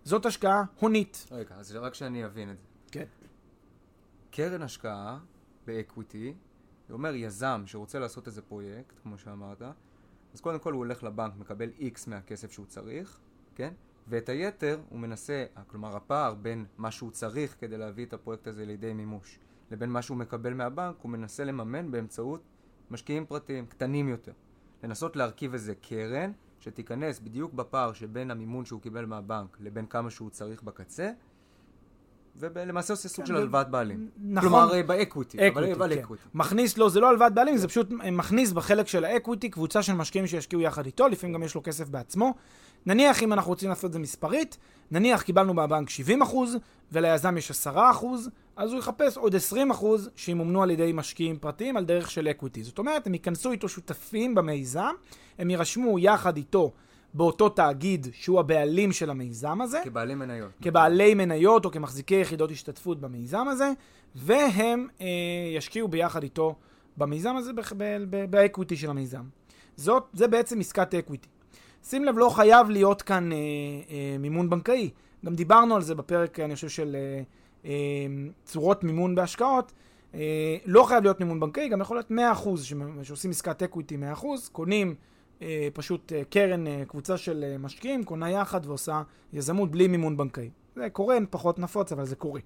זאת 0.05 0.25
השקעה 0.25 0.63
הונית. 0.79 1.27
רגע, 1.31 1.55
אז 1.55 1.75
רק 1.75 1.93
שאני 1.93 2.25
אבין 2.25 2.51
את 2.51 2.57
זה. 2.57 2.67
כן. 2.91 3.05
קרן 4.31 4.61
השקעה 4.61 5.19
ב 5.67 5.75
equity, 5.76 6.33
זה 6.87 6.93
אומר 6.93 7.15
יזם 7.15 7.63
שרוצה 7.65 7.99
לעשות 7.99 8.27
איזה 8.27 8.41
פרויקט, 8.41 8.99
כמו 9.03 9.17
שאמרת, 9.17 9.61
אז 10.33 10.41
קודם 10.41 10.59
כל 10.59 10.73
הוא 10.73 10.77
הולך 10.77 11.03
לבנק, 11.03 11.33
מקבל 11.37 11.69
X 11.79 12.09
מהכסף 12.09 12.51
שהוא 12.51 12.65
צריך, 12.65 13.19
כן? 13.55 13.73
ואת 14.07 14.29
היתר 14.29 14.79
הוא 14.89 14.99
מנסה, 14.99 15.45
כלומר 15.67 15.95
הפער 15.95 16.33
בין 16.33 16.65
מה 16.77 16.91
שהוא 16.91 17.11
צריך 17.11 17.55
כדי 17.59 17.77
להביא 17.77 18.05
את 18.05 18.13
הפרויקט 18.13 18.47
הזה 18.47 18.65
לידי 18.65 18.93
מימוש, 18.93 19.39
לבין 19.71 19.89
מה 19.89 20.01
שהוא 20.01 20.17
מקבל 20.17 20.53
מהבנק, 20.53 20.95
הוא 21.01 21.11
מנסה 21.11 21.43
לממן 21.43 21.91
באמצעות 21.91 22.41
משקיעים 22.91 23.25
פרטיים, 23.25 23.65
קטנים 23.65 24.09
יותר. 24.09 24.33
לנסות 24.83 25.15
להרכיב 25.15 25.53
איזה 25.53 25.75
קרן 25.75 26.31
שתיכנס 26.65 27.19
בדיוק 27.19 27.53
בפער 27.53 27.93
שבין 27.93 28.31
המימון 28.31 28.65
שהוא 28.65 28.81
קיבל 28.81 29.05
מהבנק 29.05 29.57
לבין 29.59 29.85
כמה 29.85 30.09
שהוא 30.09 30.29
צריך 30.29 30.63
בקצה, 30.63 31.11
ולמעשה 32.39 32.93
עושה 32.93 33.09
סוג 33.09 33.25
כן, 33.25 33.25
של 33.25 33.35
הלוואת 33.35 33.69
בעלים. 33.69 34.09
נכון. 34.17 34.49
כלומר, 34.49 34.81
ב 34.87 34.93
equity. 34.94 35.37
אבל 35.47 35.95
כן. 35.95 36.03
מכניס 36.33 36.77
לו, 36.77 36.89
זה 36.89 36.99
לא 36.99 37.09
הלוואת 37.09 37.33
בעלים, 37.33 37.57
זה 37.57 37.67
פשוט 37.67 37.89
מכניס 37.91 38.51
בחלק 38.51 38.87
של 38.87 39.05
ה 39.05 39.12
equity 39.12 39.49
קבוצה 39.49 39.83
של 39.83 39.93
משקיעים 39.93 40.27
שישקיעו 40.27 40.61
יחד 40.61 40.85
איתו, 40.85 41.07
לפעמים 41.07 41.33
גם 41.33 41.43
יש 41.43 41.55
לו 41.55 41.63
כסף 41.63 41.89
בעצמו. 41.89 42.33
נניח, 42.85 43.23
אם 43.23 43.33
אנחנו 43.33 43.49
רוצים 43.49 43.69
לעשות 43.69 43.85
את 43.85 43.93
זה 43.93 43.99
מספרית, 43.99 44.57
נניח 44.91 45.21
קיבלנו 45.21 45.53
מהבנק 45.53 45.89
70% 45.89 45.93
וליזם 46.91 47.37
יש 47.37 47.51
10%, 47.51 47.75
אז 48.55 48.71
הוא 48.71 48.79
יחפש 48.79 49.17
עוד 49.17 49.35
20% 49.35 49.85
שימומנו 50.15 50.63
על 50.63 50.71
ידי 50.71 50.91
משקיעים 50.93 51.37
פרטיים 51.37 51.77
על 51.77 51.85
דרך 51.85 52.11
של 52.11 52.27
אקוויטי. 52.27 52.63
זאת 52.63 52.77
אומרת, 52.77 53.07
הם 53.07 53.13
ייכנסו 53.13 53.51
איתו 53.51 53.69
שותפים 53.69 54.35
במיזם, 54.35 54.93
הם 55.39 55.49
יירשמו 55.49 55.99
יחד 55.99 56.37
איתו 56.37 56.71
באותו 57.15 57.49
תאגיד 57.49 58.07
שהוא 58.13 58.39
הבעלים 58.39 58.91
של 58.91 59.09
המיזם 59.09 59.61
הזה. 59.61 59.81
כבעלי 59.83 60.15
מניות. 60.15 60.49
כבעלי 60.61 61.13
מניות 61.13 61.65
או 61.65 61.71
כמחזיקי 61.71 62.15
יחידות 62.15 62.51
השתתפות 62.51 63.01
במיזם 63.01 63.47
הזה, 63.47 63.71
והם 64.15 64.87
אה, 65.01 65.07
ישקיעו 65.57 65.87
ביחד 65.87 66.23
איתו 66.23 66.55
במיזם 66.97 67.35
הזה, 67.35 67.51
ב 68.29 68.36
equity 68.36 68.75
של 68.75 68.89
המיזם. 68.89 69.23
זאת, 69.75 70.03
זה 70.13 70.27
בעצם 70.27 70.59
עסקת 70.59 70.93
equity. 70.93 71.27
שים 71.83 72.05
לב, 72.05 72.17
לא 72.17 72.29
חייב 72.29 72.69
להיות 72.69 73.01
כאן 73.01 73.31
אה, 73.31 73.37
אה, 73.37 74.17
מימון 74.19 74.49
בנקאי. 74.49 74.89
גם 75.25 75.35
דיברנו 75.35 75.75
על 75.75 75.81
זה 75.81 75.95
בפרק, 75.95 76.39
אני 76.39 76.55
חושב, 76.55 76.69
של 76.69 76.95
אה, 76.95 77.21
אה, 77.65 77.71
צורות 78.45 78.83
מימון 78.83 79.15
בהשקעות. 79.15 79.71
אה, 80.15 80.57
לא 80.65 80.83
חייב 80.83 81.03
להיות 81.03 81.19
מימון 81.19 81.39
בנקאי, 81.39 81.69
גם 81.69 81.81
יכול 81.81 81.97
להיות 81.97 82.11
100% 82.11 83.03
שעושים 83.03 83.31
עסקת 83.31 83.63
equity 83.63 83.97
100%, 84.13 84.25
קונים 84.51 84.95
פשוט 85.73 86.13
אה, 86.13 86.23
קרן, 86.29 86.67
אה, 86.67 86.83
קבוצה 86.87 87.17
של 87.17 87.43
אה, 87.47 87.57
משקיעים, 87.57 88.03
קונה 88.03 88.31
יחד 88.31 88.65
ועושה 88.65 89.01
יזמות 89.33 89.71
בלי 89.71 89.87
מימון 89.87 90.17
בנקאי. 90.17 90.49
זה 90.75 90.89
קורה, 90.89 91.17
פחות 91.29 91.59
נפוץ, 91.59 91.91
אבל 91.91 92.05
זה 92.05 92.15
קורה. 92.15 92.39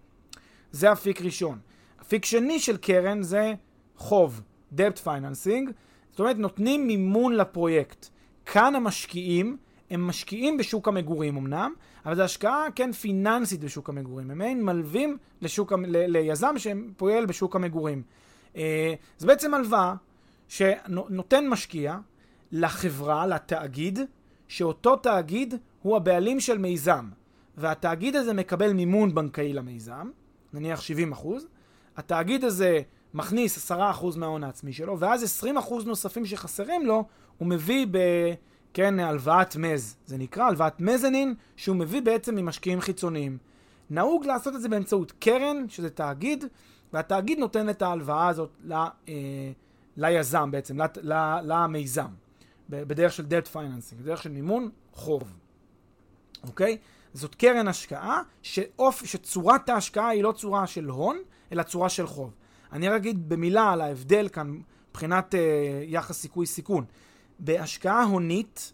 זה 0.72 0.92
אפיק 0.92 1.22
ראשון. 1.22 1.60
אפיק 2.02 2.26
שני 2.26 2.60
של 2.60 2.78
קרן 2.78 3.24
זה 3.24 3.54
חוב, 3.96 4.42
debt 4.76 5.06
financing, 5.06 5.72
זאת 6.12 6.20
אומרת 6.20 6.38
נותנים 6.38 6.88
מימון 6.88 7.36
לפרויקט. 7.36 8.08
כאן 8.46 8.76
המשקיעים, 8.76 9.58
הם 9.90 10.08
משקיעים 10.08 10.58
בשוק 10.58 10.88
המגורים 10.88 11.38
אמנם, 11.38 11.74
אבל 12.06 12.16
זו 12.16 12.22
השקעה 12.22 12.66
כן 12.76 12.92
פיננסית 12.92 13.60
בשוק 13.60 13.90
המגורים. 13.90 14.32
הם 14.32 14.38
מעין 14.38 14.64
מלווים 14.64 15.18
לשוק, 15.42 15.74
ל, 15.74 16.18
ליזם 16.18 16.56
שפועל 16.58 17.26
בשוק 17.26 17.56
המגורים. 17.56 18.04
אה, 18.56 18.94
זה 19.18 19.28
בעצם 19.28 19.54
הלוואה 19.54 19.96
שנותן 20.48 21.48
משקיע 21.48 21.98
לחברה, 22.52 23.28
לתאגיד, 23.28 24.00
שאותו 24.48 24.96
תאגיד 24.96 25.54
הוא 25.82 25.96
הבעלים 25.96 26.40
של 26.40 26.58
מיזם, 26.58 27.10
והתאגיד 27.58 28.16
הזה 28.16 28.34
מקבל 28.34 28.74
מימון 28.74 29.16
בנקאי 29.16 29.54
למיזם, 29.54 30.10
נניח 30.54 30.82
70 30.82 31.12
אחוז, 31.12 31.48
התאגיד 31.98 32.44
הזה 32.44 32.82
מכניס 33.14 33.72
10% 33.72 33.76
מההון 34.18 34.44
העצמי 34.44 34.74
שלו, 34.74 35.00
ואז 35.00 35.44
20% 35.44 35.48
נוספים 35.86 36.26
שחסרים 36.26 36.86
לו, 36.86 37.04
הוא 37.38 37.48
מביא 37.48 37.88
ב... 37.92 37.98
כן, 38.74 39.00
הלוואת 39.00 39.56
מז. 39.56 39.96
זה 40.06 40.18
נקרא 40.18 40.44
הלוואת 40.44 40.82
מזנין, 40.82 41.36
שהוא 41.56 41.76
מביא 41.76 42.02
בעצם 42.02 42.36
ממשקיעים 42.36 42.82
חיצוניים. 42.82 43.38
נהוג 43.90 44.26
לעשות 44.26 44.56
את 44.56 44.62
זה 44.62 44.70
באמצעות 44.70 45.12
קרן, 45.12 45.70
שזה 45.70 45.90
תאגיד, 45.90 46.46
והתאגיד 46.94 47.40
נותן 47.40 47.70
את 47.70 47.82
ההלוואה 47.82 48.28
הזאת 48.28 48.50
ל, 48.66 48.74
אה, 48.74 49.52
ליזם 49.98 50.52
בעצם, 50.52 50.82
ל, 50.82 50.86
ל, 51.02 51.40
למיזם, 51.44 52.12
בדרך 52.70 53.14
של 53.14 53.26
debt 53.26 53.54
financing, 53.54 53.96
בדרך 53.96 54.24
של 54.24 54.30
מימון 54.30 54.70
חוב. 54.94 55.24
אוקיי? 56.44 56.78
זאת 57.14 57.36
קרן 57.36 57.68
השקעה, 57.68 58.22
שאופ, 58.42 59.06
שצורת 59.06 59.70
ההשקעה 59.70 60.10
היא 60.10 60.24
לא 60.24 60.32
צורה 60.32 60.68
של 60.68 60.86
הון, 60.86 61.18
אלא 61.52 61.64
צורה 61.64 61.90
של 61.90 62.08
חוב. 62.08 62.34
אני 62.72 62.90
רק 62.90 62.96
אגיד 62.96 63.30
במילה 63.30 63.72
על 63.72 63.82
ההבדל 63.82 64.30
כאן 64.30 64.62
מבחינת 64.90 65.36
אה, 65.36 65.40
יחס 65.86 66.18
סיכוי 66.20 66.46
סיכון. 66.46 66.86
בהשקעה 67.40 68.04
הונית, 68.04 68.74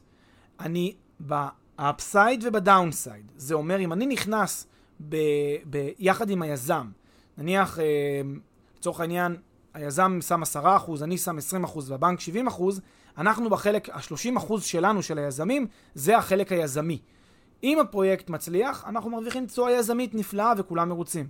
אני 0.60 0.96
ב 1.20 1.37
upside 1.37 2.44
וב 2.48 2.63
downside. 2.63 3.32
זה 3.36 3.54
אומר, 3.54 3.80
אם 3.80 3.94
אני 3.94 4.06
נכנס 4.06 4.68
ב, 5.10 5.16
ב, 5.70 5.90
עם 6.30 6.42
היזם, 6.42 6.88
נניח, 7.38 7.80
אה, 7.80 7.84
לצורך 8.78 9.00
העניין, 9.00 9.36
היזם 9.76 10.20
שם 10.22 10.44
10%, 10.44 10.58
אני 11.02 11.18
שם 11.18 11.38
20% 11.66 11.80
והבנק 11.88 12.20
70%, 12.20 12.62
אנחנו 13.18 13.50
בחלק, 13.50 13.90
ה-30% 13.90 14.60
שלנו, 14.60 15.04
של 15.04 15.18
היזמים, 15.18 15.68
זה 15.96 16.18
החלק 16.18 16.52
היזמי. 16.52 17.00
אם 17.64 17.80
הפרויקט 17.80 18.30
מצליח, 18.30 18.86
אנחנו 18.88 19.10
מרוויחים 19.10 19.46
תשואה 19.46 19.72
יזמית 19.72 20.16
נפלאה 20.16 20.54
וכולם 20.58 20.90
מרוצים. 20.90 21.28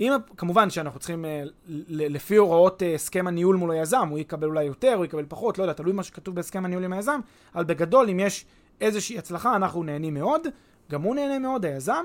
אם, 0.00 0.12
כמובן 0.36 0.70
שאנחנו 0.70 1.00
צריכים, 1.00 1.24
אה, 1.24 1.42
לפי 1.88 2.36
הוראות 2.36 2.82
אה, 2.82 2.94
הסכם 2.94 3.26
הניהול 3.26 3.56
מול 3.56 3.70
היזם, 3.70 4.08
הוא 4.08 4.18
יקבל 4.18 4.48
אולי 4.48 4.64
יותר, 4.64 4.94
הוא 4.94 5.04
יקבל 5.04 5.24
פחות, 5.28 5.58
לא 5.58 5.62
יודע, 5.62 5.72
תלוי 5.72 5.92
מה 5.92 6.02
שכתוב 6.02 6.34
בהסכם 6.34 6.64
הניהול 6.64 6.84
עם 6.84 6.92
היזם, 6.92 7.20
אבל 7.54 7.64
בגדול, 7.64 8.10
אם 8.10 8.20
יש 8.20 8.44
איזושהי 8.80 9.18
הצלחה, 9.18 9.56
אנחנו 9.56 9.82
נהנים 9.82 10.14
מאוד, 10.14 10.46
גם 10.90 11.02
הוא 11.02 11.14
נהנה 11.14 11.38
מאוד, 11.38 11.64
היזם, 11.64 12.04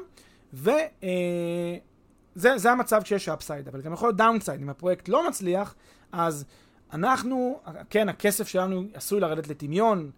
וזה 2.37 2.67
אה, 2.67 2.73
המצב 2.73 3.01
כשיש 3.03 3.29
upside, 3.29 3.67
אבל 3.67 3.81
גם 3.81 3.93
יכול 3.93 4.07
להיות 4.07 4.17
downside, 4.17 4.61
אם 4.61 4.69
הפרויקט 4.69 5.09
לא 5.09 5.27
מצליח, 5.27 5.75
אז 6.11 6.45
אנחנו, 6.93 7.59
כן, 7.89 8.09
הכסף 8.09 8.47
שלנו 8.47 8.83
עשוי 8.93 9.19
לרדת 9.19 9.47
לטמיון, 9.47 10.11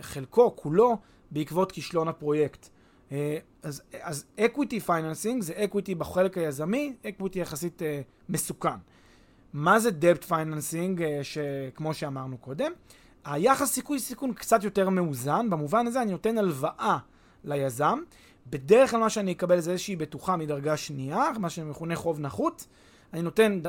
חלקו, 0.00 0.56
כולו, 0.56 0.98
בעקבות 1.30 1.72
כישלון 1.72 2.08
הפרויקט. 2.08 2.68
אה, 3.12 3.38
אז, 3.62 4.24
equity 4.38 4.86
financing 4.86 5.40
זה 5.40 5.52
equity 5.54 5.94
בחלק 5.98 6.38
היזמי, 6.38 6.94
equity 7.04 7.38
יחסית 7.38 7.82
אה, 7.82 7.84
מסוכן. 8.28 8.68
מה 9.52 9.80
זה 9.80 9.90
debt 9.90 10.24
financing, 10.28 10.98
אה, 10.98 11.02
שכמו 11.22 11.94
שאמרנו 11.94 12.38
קודם? 12.38 12.72
היחס 13.24 13.72
סיכוי 13.72 13.98
סיכון 13.98 14.32
קצת 14.32 14.64
יותר 14.64 14.88
מאוזן, 14.88 15.50
במובן 15.50 15.86
הזה 15.86 16.02
אני 16.02 16.12
נותן 16.12 16.38
הלוואה 16.38 16.98
ליזם, 17.44 17.98
בדרך 18.50 18.90
כלל 18.90 19.00
מה 19.00 19.10
שאני 19.10 19.32
אקבל 19.32 19.60
זה 19.60 19.70
איזושהי 19.70 19.96
בטוחה 19.96 20.36
מדרגה 20.36 20.76
שנייה, 20.76 21.30
מה 21.38 21.50
שמכונה 21.50 21.96
חוב 21.96 22.20
נחות, 22.20 22.66
אני 23.12 23.22
נותן, 23.22 23.60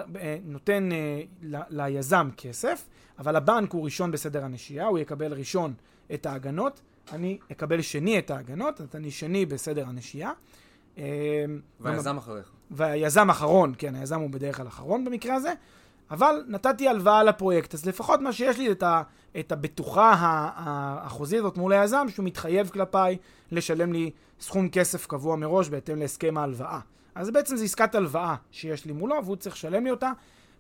נותן 0.44 0.90
uh, 0.92 1.46
ל, 1.46 1.58
ליזם 1.70 2.30
כסף, 2.38 2.88
אבל 3.20 3.36
הבנק 3.36 3.74
הוא 3.74 3.86
ראשון 3.86 4.12
בסדר 4.12 4.44
הנשייה, 4.44 4.86
הוא 4.86 5.00
יקבל 5.00 5.34
ראשון 5.34 5.74
את 6.14 6.26
ההגנות, 6.26 6.82
אני 7.12 7.38
אקבל 7.52 7.82
שני 7.82 8.20
את 8.20 8.32
ההגנות, 8.32 8.82
אז 8.82 8.88
אני 8.96 9.12
שני 9.12 9.46
בסדר 9.46 9.88
הנשייה. 9.88 10.32
אמ, 10.98 11.04
והיזם 11.80 12.18
אחריך. 12.18 12.52
והיזם 12.72 13.30
אחרון, 13.30 13.74
כן, 13.78 13.96
היזם 13.96 14.20
הוא 14.20 14.30
בדרך 14.30 14.58
כלל 14.58 14.68
אחרון 14.68 15.06
במקרה 15.06 15.36
הזה, 15.36 15.54
אבל 16.12 16.44
נתתי 16.48 16.88
הלוואה 16.88 17.24
לפרויקט, 17.24 17.74
אז 17.74 17.86
לפחות 17.86 18.22
מה 18.22 18.34
שיש 18.34 18.58
לי 18.58 18.72
את, 18.72 18.84
ה, 18.84 19.02
את 19.40 19.52
הבטוחה 19.52 20.14
החוזית 21.04 21.40
הזאת 21.40 21.58
מול 21.58 21.74
היזם, 21.74 22.06
שהוא 22.10 22.26
מתחייב 22.26 22.70
כלפיי 22.70 23.18
לשלם 23.52 23.94
לי 23.94 24.12
סכום 24.40 24.70
כסף 24.70 25.08
קבוע 25.08 25.36
מראש 25.36 25.70
בהתאם 25.70 26.00
להסכם 26.00 26.38
ההלוואה. 26.38 26.80
אז 27.16 27.30
בעצם 27.30 27.58
זו 27.58 27.64
עסקת 27.64 27.96
הלוואה 27.96 28.36
שיש 28.52 28.86
לי 28.86 28.94
מולו, 28.94 29.16
והוא 29.26 29.36
צריך 29.36 29.56
לשלם 29.56 29.84
לי 29.84 29.92
אותה. 29.92 30.12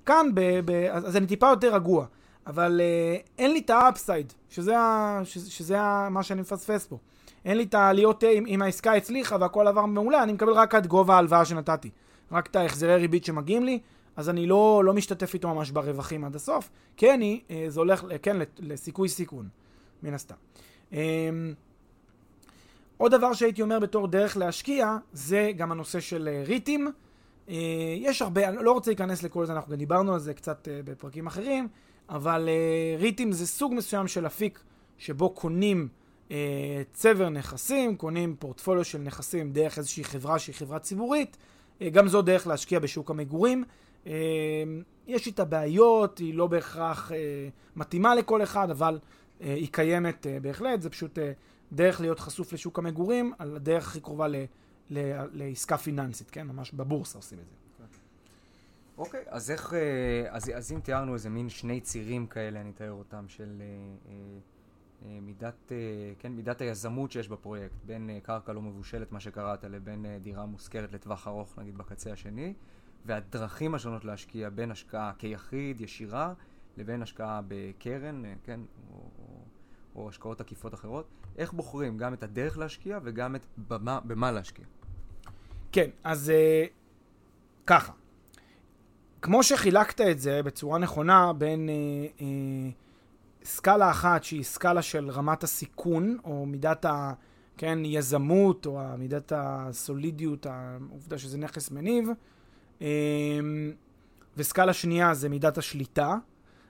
כאן, 0.05 0.27
ב, 0.33 0.41
ב, 0.65 0.71
אז 0.91 1.17
אני 1.17 1.27
טיפה 1.27 1.49
יותר 1.49 1.75
רגוע. 1.75 2.05
אבל 2.47 2.81
uh, 2.81 3.27
אין 3.37 3.51
לי 3.51 3.59
את 3.59 3.69
האפסייד, 3.69 4.33
שזה, 4.49 4.79
ה, 4.79 5.21
שזה, 5.23 5.51
שזה 5.51 5.81
ה, 5.81 6.07
מה 6.09 6.23
שאני 6.23 6.41
מפספס 6.41 6.87
פה. 6.87 6.97
אין 7.45 7.57
לי 7.57 7.63
את 7.63 7.73
העליות, 7.73 8.23
אם, 8.23 8.45
אם 8.47 8.61
העסקה 8.61 8.93
הצליחה 8.93 9.37
והכל 9.39 9.67
עבר 9.67 9.85
מעולה, 9.85 10.23
אני 10.23 10.33
מקבל 10.33 10.53
רק 10.53 10.75
עד 10.75 10.87
גובה 10.87 11.15
ההלוואה 11.15 11.45
שנתתי. 11.45 11.89
רק 12.31 12.47
את 12.47 12.55
ההחזרי 12.55 12.95
ריבית 12.95 13.25
שמגיעים 13.25 13.63
לי, 13.63 13.79
אז 14.15 14.29
אני 14.29 14.45
לא, 14.45 14.81
לא 14.85 14.93
משתתף 14.93 15.33
איתו 15.33 15.55
ממש 15.55 15.71
ברווחים 15.71 16.23
עד 16.23 16.35
הסוף. 16.35 16.69
כן, 16.97 17.21
היא, 17.21 17.41
uh, 17.47 17.51
זה 17.67 17.79
הולך, 17.79 18.05
כן, 18.21 18.37
לסיכוי 18.59 19.09
סיכון, 19.09 19.47
מן 20.03 20.13
הסתם. 20.13 20.35
Um, 20.91 20.95
עוד 22.97 23.11
דבר 23.15 23.33
שהייתי 23.33 23.61
אומר 23.61 23.79
בתור 23.79 24.07
דרך 24.07 24.37
להשקיע, 24.37 24.97
זה 25.13 25.51
גם 25.57 25.71
הנושא 25.71 25.99
של 25.99 26.29
uh, 26.31 26.47
ריטים. 26.47 26.91
יש 27.97 28.21
הרבה, 28.21 28.49
אני 28.49 28.57
לא 28.63 28.71
רוצה 28.71 28.91
להיכנס 28.91 29.23
לכל 29.23 29.45
זה, 29.45 29.53
אנחנו 29.53 29.71
גם 29.71 29.77
דיברנו 29.77 30.13
על 30.13 30.19
זה 30.19 30.33
קצת 30.33 30.67
בפרקים 30.85 31.27
אחרים. 31.27 31.67
אבל 32.09 32.49
ריטים 32.99 33.31
זה 33.31 33.47
סוג 33.47 33.73
מסוים 33.73 34.07
של 34.07 34.25
אפיק 34.25 34.59
שבו 34.97 35.29
קונים 35.29 35.87
צבר 36.93 37.29
נכסים, 37.29 37.95
קונים 37.95 38.35
פורטפוליו 38.39 38.83
של 38.83 38.97
נכסים 38.97 39.51
דרך 39.51 39.77
איזושהי 39.77 40.03
חברה 40.03 40.39
שהיא 40.39 40.55
חברה 40.55 40.79
ציבורית, 40.79 41.37
גם 41.83 42.07
זו 42.07 42.21
דרך 42.21 42.47
להשקיע 42.47 42.79
בשוק 42.79 43.11
המגורים. 43.11 43.63
Uh, 44.05 44.09
יש 45.07 45.27
איתה 45.27 45.45
בעיות, 45.45 46.17
היא 46.17 46.33
לא 46.33 46.47
בהכרח 46.47 47.11
uh, 47.11 47.13
מתאימה 47.75 48.15
לכל 48.15 48.43
אחד, 48.43 48.69
אבל 48.69 48.99
uh, 48.99 49.43
היא 49.43 49.67
קיימת 49.71 50.25
uh, 50.25 50.43
בהחלט, 50.43 50.81
זה 50.81 50.89
פשוט 50.89 51.19
דרך 51.71 52.01
להיות 52.01 52.19
חשוף 52.19 52.53
לשוק 52.53 52.79
המגורים, 52.79 53.33
על 53.39 53.55
הדרך 53.55 53.87
הכי 53.87 53.99
קרובה 53.99 54.27
ל, 54.27 54.35
ל, 54.89 55.25
לעסקה 55.31 55.77
פיננסית, 55.77 56.31
כן? 56.31 56.47
ממש 56.47 56.71
בבורסה 56.71 57.17
עושים 57.17 57.39
את 57.39 57.49
זה. 57.49 57.55
אוקיי, 58.99 59.23
אז 59.27 59.51
איך, 59.51 59.73
אה, 59.73 59.79
אז, 60.29 60.51
אז 60.55 60.71
אם 60.71 60.79
תיארנו 60.79 61.13
איזה 61.13 61.29
מין 61.29 61.49
שני 61.49 61.81
צירים 61.81 62.27
כאלה, 62.27 62.61
אני 62.61 62.69
אתאר 62.69 62.91
אותם, 62.91 63.25
של 63.27 63.61
אה, 63.61 64.13
אה, 65.05 65.19
מידת, 65.21 65.71
כן, 66.19 66.31
מידת 66.31 66.61
היזמות 66.61 67.11
שיש 67.11 67.27
בפרויקט, 67.27 67.75
בין 67.85 68.09
קרקע 68.23 68.53
לא 68.53 68.61
מבושלת, 68.61 69.11
מה 69.11 69.19
שקראת, 69.19 69.63
לבין 69.63 70.05
דירה 70.21 70.45
מושכרת 70.45 70.93
לטווח 70.93 71.27
ארוך, 71.27 71.59
נגיד 71.59 71.77
בקצה 71.77 72.11
השני, 72.11 72.53
והדרכים 73.05 73.75
השונות 73.75 74.05
להשקיע 74.05 74.49
בין 74.49 74.71
השקעה 74.71 75.11
כיחיד, 75.17 75.81
ישירה, 75.81 76.33
לבין 76.77 77.01
השקעה 77.01 77.41
בקרן, 77.47 78.23
כן, 78.43 78.59
או, 78.91 78.95
או, 78.95 79.43
או 79.95 80.09
השקעות 80.09 80.41
עקיפות 80.41 80.73
אחרות. 80.73 81.07
איך 81.37 81.53
בוחרים 81.53 81.97
גם 81.97 82.13
את 82.13 82.23
הדרך 82.23 82.57
להשקיע 82.57 82.99
וגם 83.03 83.35
את 83.35 83.45
במה, 83.57 83.99
במה 84.03 84.31
להשקיע? 84.31 84.65
כן, 85.71 85.89
אז 86.03 86.31
ככה. 87.65 87.93
כמו 89.21 89.43
שחילקת 89.43 90.01
את 90.01 90.19
זה 90.19 90.43
בצורה 90.43 90.79
נכונה 90.79 91.33
בין 91.33 91.69
אה, 91.69 91.75
אה, 92.21 92.69
סקאלה 93.43 93.91
אחת 93.91 94.23
שהיא 94.23 94.43
סקאלה 94.43 94.81
של 94.81 95.09
רמת 95.09 95.43
הסיכון, 95.43 96.17
או 96.23 96.45
מידת 96.45 96.85
ה... 96.85 97.13
כן, 97.57 97.79
יזמות, 97.85 98.65
או 98.65 98.79
מידת 98.97 99.31
הסולידיות, 99.35 100.45
העובדה 100.45 101.17
שזה 101.17 101.37
נכס 101.37 101.71
מניב, 101.71 102.09
אה, 102.09 102.13
וסקאלה 104.37 104.73
שנייה 104.73 105.13
זה 105.13 105.29
מידת 105.29 105.57
השליטה. 105.57 106.15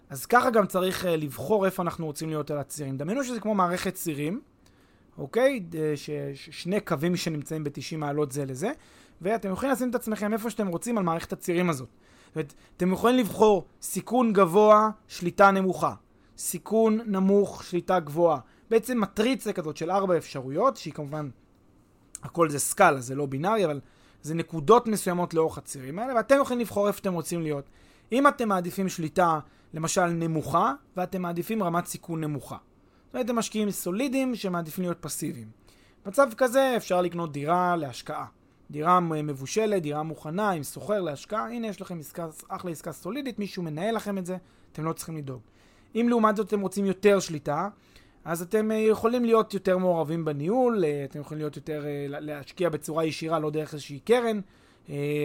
אז 0.10 0.26
ככה 0.26 0.50
גם 0.50 0.68
צריך 0.68 1.06
אה, 1.06 1.16
לבחור 1.16 1.66
איפה 1.66 1.84
אנחנו 1.84 2.06
רוצים 2.06 2.30
להיות 2.30 2.52
על 2.52 2.58
הצירים. 2.58 2.98
דמיינו 2.98 3.24
שזה 3.24 3.40
כמו 3.40 3.56
מערכת 3.56 3.94
צירים, 3.94 4.42
אוקיי? 5.18 5.64
ששני 5.96 6.80
קווים 6.80 7.16
שנמצאים 7.16 7.64
ב-90 7.64 7.98
מעלות 7.98 8.32
זה 8.32 8.46
לזה, 8.46 8.72
ואתם 9.22 9.52
יכולים 9.52 9.72
לשים 9.72 9.90
את 9.90 9.96
עצמכם 9.96 10.34
איפה 10.34 10.50
שאתם 10.50 10.68
רוצים 10.68 10.98
על 10.98 11.04
מערכת 11.04 11.34
הצירים 11.34 11.70
הזאת. 11.70 11.90
זאת 12.28 12.36
אומרת, 12.36 12.54
אתם 12.78 12.92
יכולים 12.92 13.18
לבחור 13.20 13.66
סיכון 13.82 14.34
גבוה, 14.34 14.90
שליטה 15.08 15.52
נמוכה. 15.52 15.94
סיכון 16.38 17.00
נמוך, 17.06 17.64
שליטה 17.64 18.00
גבוהה. 18.00 18.40
בעצם 18.70 19.02
מטריצה 19.02 19.54
כזאת 19.54 19.78
של 19.78 19.92
ארבע 19.92 20.18
אפשרויות, 20.18 20.78
שהיא 20.78 20.94
כמובן, 20.94 21.30
הכל 22.24 22.50
זה 22.50 22.60
סקאלה, 22.60 23.02
זה 23.02 23.16
לא 23.16 23.26
בינארי, 23.26 23.66
אבל 23.66 23.80
זה 24.22 24.36
נקודות 24.36 24.88
מסוימות 24.88 25.34
לאורך 25.34 25.58
הצירים 25.58 26.00
האלה, 26.00 26.16
ואתם 26.16 26.36
יכולים 26.42 26.60
לבחור 26.60 26.88
איפה 26.88 27.00
אתם 27.00 27.14
רוצים 27.14 27.42
להיות. 27.42 27.66
אם 28.12 28.28
אתם 28.28 28.50
מעדיפים 28.50 28.90
שליטה, 28.90 29.40
למשל, 29.74 30.06
נמוכה, 30.06 30.74
ואתם 30.98 31.22
מעדיפים 31.22 31.64
רמת 31.64 31.86
סיכון 31.86 32.22
נמוכה. 32.22 32.58
זאת 33.06 33.14
אומרת, 33.14 33.26
אתם 33.26 33.36
משקיעים 33.36 33.72
סולידיים 33.72 34.36
שמעדיפים 34.36 34.84
להיות 34.84 34.98
פסיביים. 35.02 35.48
במצב 36.06 36.28
כזה 36.38 36.74
אפשר 36.78 37.02
לקנות 37.02 37.32
דירה 37.32 37.76
להשקעה. 37.76 38.26
דירה 38.72 39.00
מבושלת, 39.00 39.82
דירה 39.82 40.04
מוכנה, 40.04 40.52
עם 40.52 40.64
סוחר 40.64 41.02
להשקעה, 41.02 41.50
הנה 41.50 41.68
יש 41.68 41.82
לכם 41.82 42.00
עסקה, 42.00 42.28
אחלה 42.48 42.72
עסקה 42.72 42.92
סולידית, 42.92 43.40
מישהו 43.40 43.64
מנהל 43.64 43.96
לכם 43.96 44.18
את 44.18 44.26
זה, 44.26 44.38
אתם 44.72 44.86
לא 44.86 44.94
צריכים 44.94 45.18
לדאוג. 45.18 45.42
אם 45.96 46.06
לעומת 46.10 46.36
זאת 46.36 46.48
אתם 46.48 46.62
רוצים 46.62 46.86
יותר 46.86 47.20
שליטה, 47.20 47.70
אז 48.30 48.42
אתם 48.42 48.72
אה, 48.72 48.78
יכולים 48.78 49.26
להיות 49.26 49.54
יותר 49.54 49.78
מעורבים 49.78 50.26
בניהול, 50.26 50.86
אה, 50.86 51.06
אתם 51.10 51.20
יכולים 51.20 51.42
להיות 51.42 51.56
יותר, 51.56 51.86
אה, 51.86 52.06
להשקיע 52.08 52.70
בצורה 52.70 53.06
ישירה, 53.06 53.40
לא 53.40 53.50
דרך 53.50 53.74
איזושהי 53.74 54.00
קרן, 54.00 54.40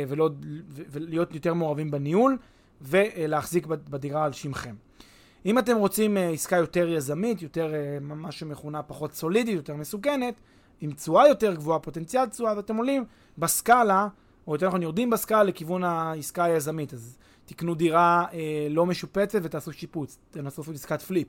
ולא, 0.09 0.31
ולהיות 0.69 1.35
יותר 1.35 1.55
מעורבים 1.55 1.91
בניהול, 1.91 2.39
ולהחזיק 2.81 3.67
בדירה 3.67 4.25
על 4.25 4.33
שמכם. 4.33 4.75
אם 5.47 5.59
אתם 5.59 5.77
רוצים 5.77 6.17
עסקה 6.17 6.57
יותר 6.57 6.89
יזמית, 6.89 7.43
יותר 7.43 7.73
מה 8.01 8.33
שמכונה 8.33 8.83
פחות 8.83 9.15
סולידית, 9.15 9.55
יותר 9.55 9.77
מסוכנת, 9.77 10.35
עם 10.81 10.93
תשואה 10.93 11.29
יותר 11.29 11.55
גבוהה, 11.55 11.79
פוטנציאל 11.79 12.27
תשואה, 12.27 12.57
ואתם 12.57 12.77
עולים 12.77 13.05
בסקאלה, 13.39 14.09
או 14.47 14.53
יותר 14.55 14.69
נכון 14.69 14.83
יורדים 14.83 15.11
בסקאלה 15.11 15.43
לכיוון 15.43 15.85
העסקה 15.85 16.45
היזמית. 16.45 16.95
אז 16.95 17.19
תקנו 17.45 17.75
דירה 17.75 18.27
לא 18.71 18.87
משופצת 18.87 19.39
ותעשו 19.43 19.73
שיפוץ, 19.73 20.19
תנסו 20.31 20.63
עסקת 20.75 21.03
פליפ. 21.03 21.29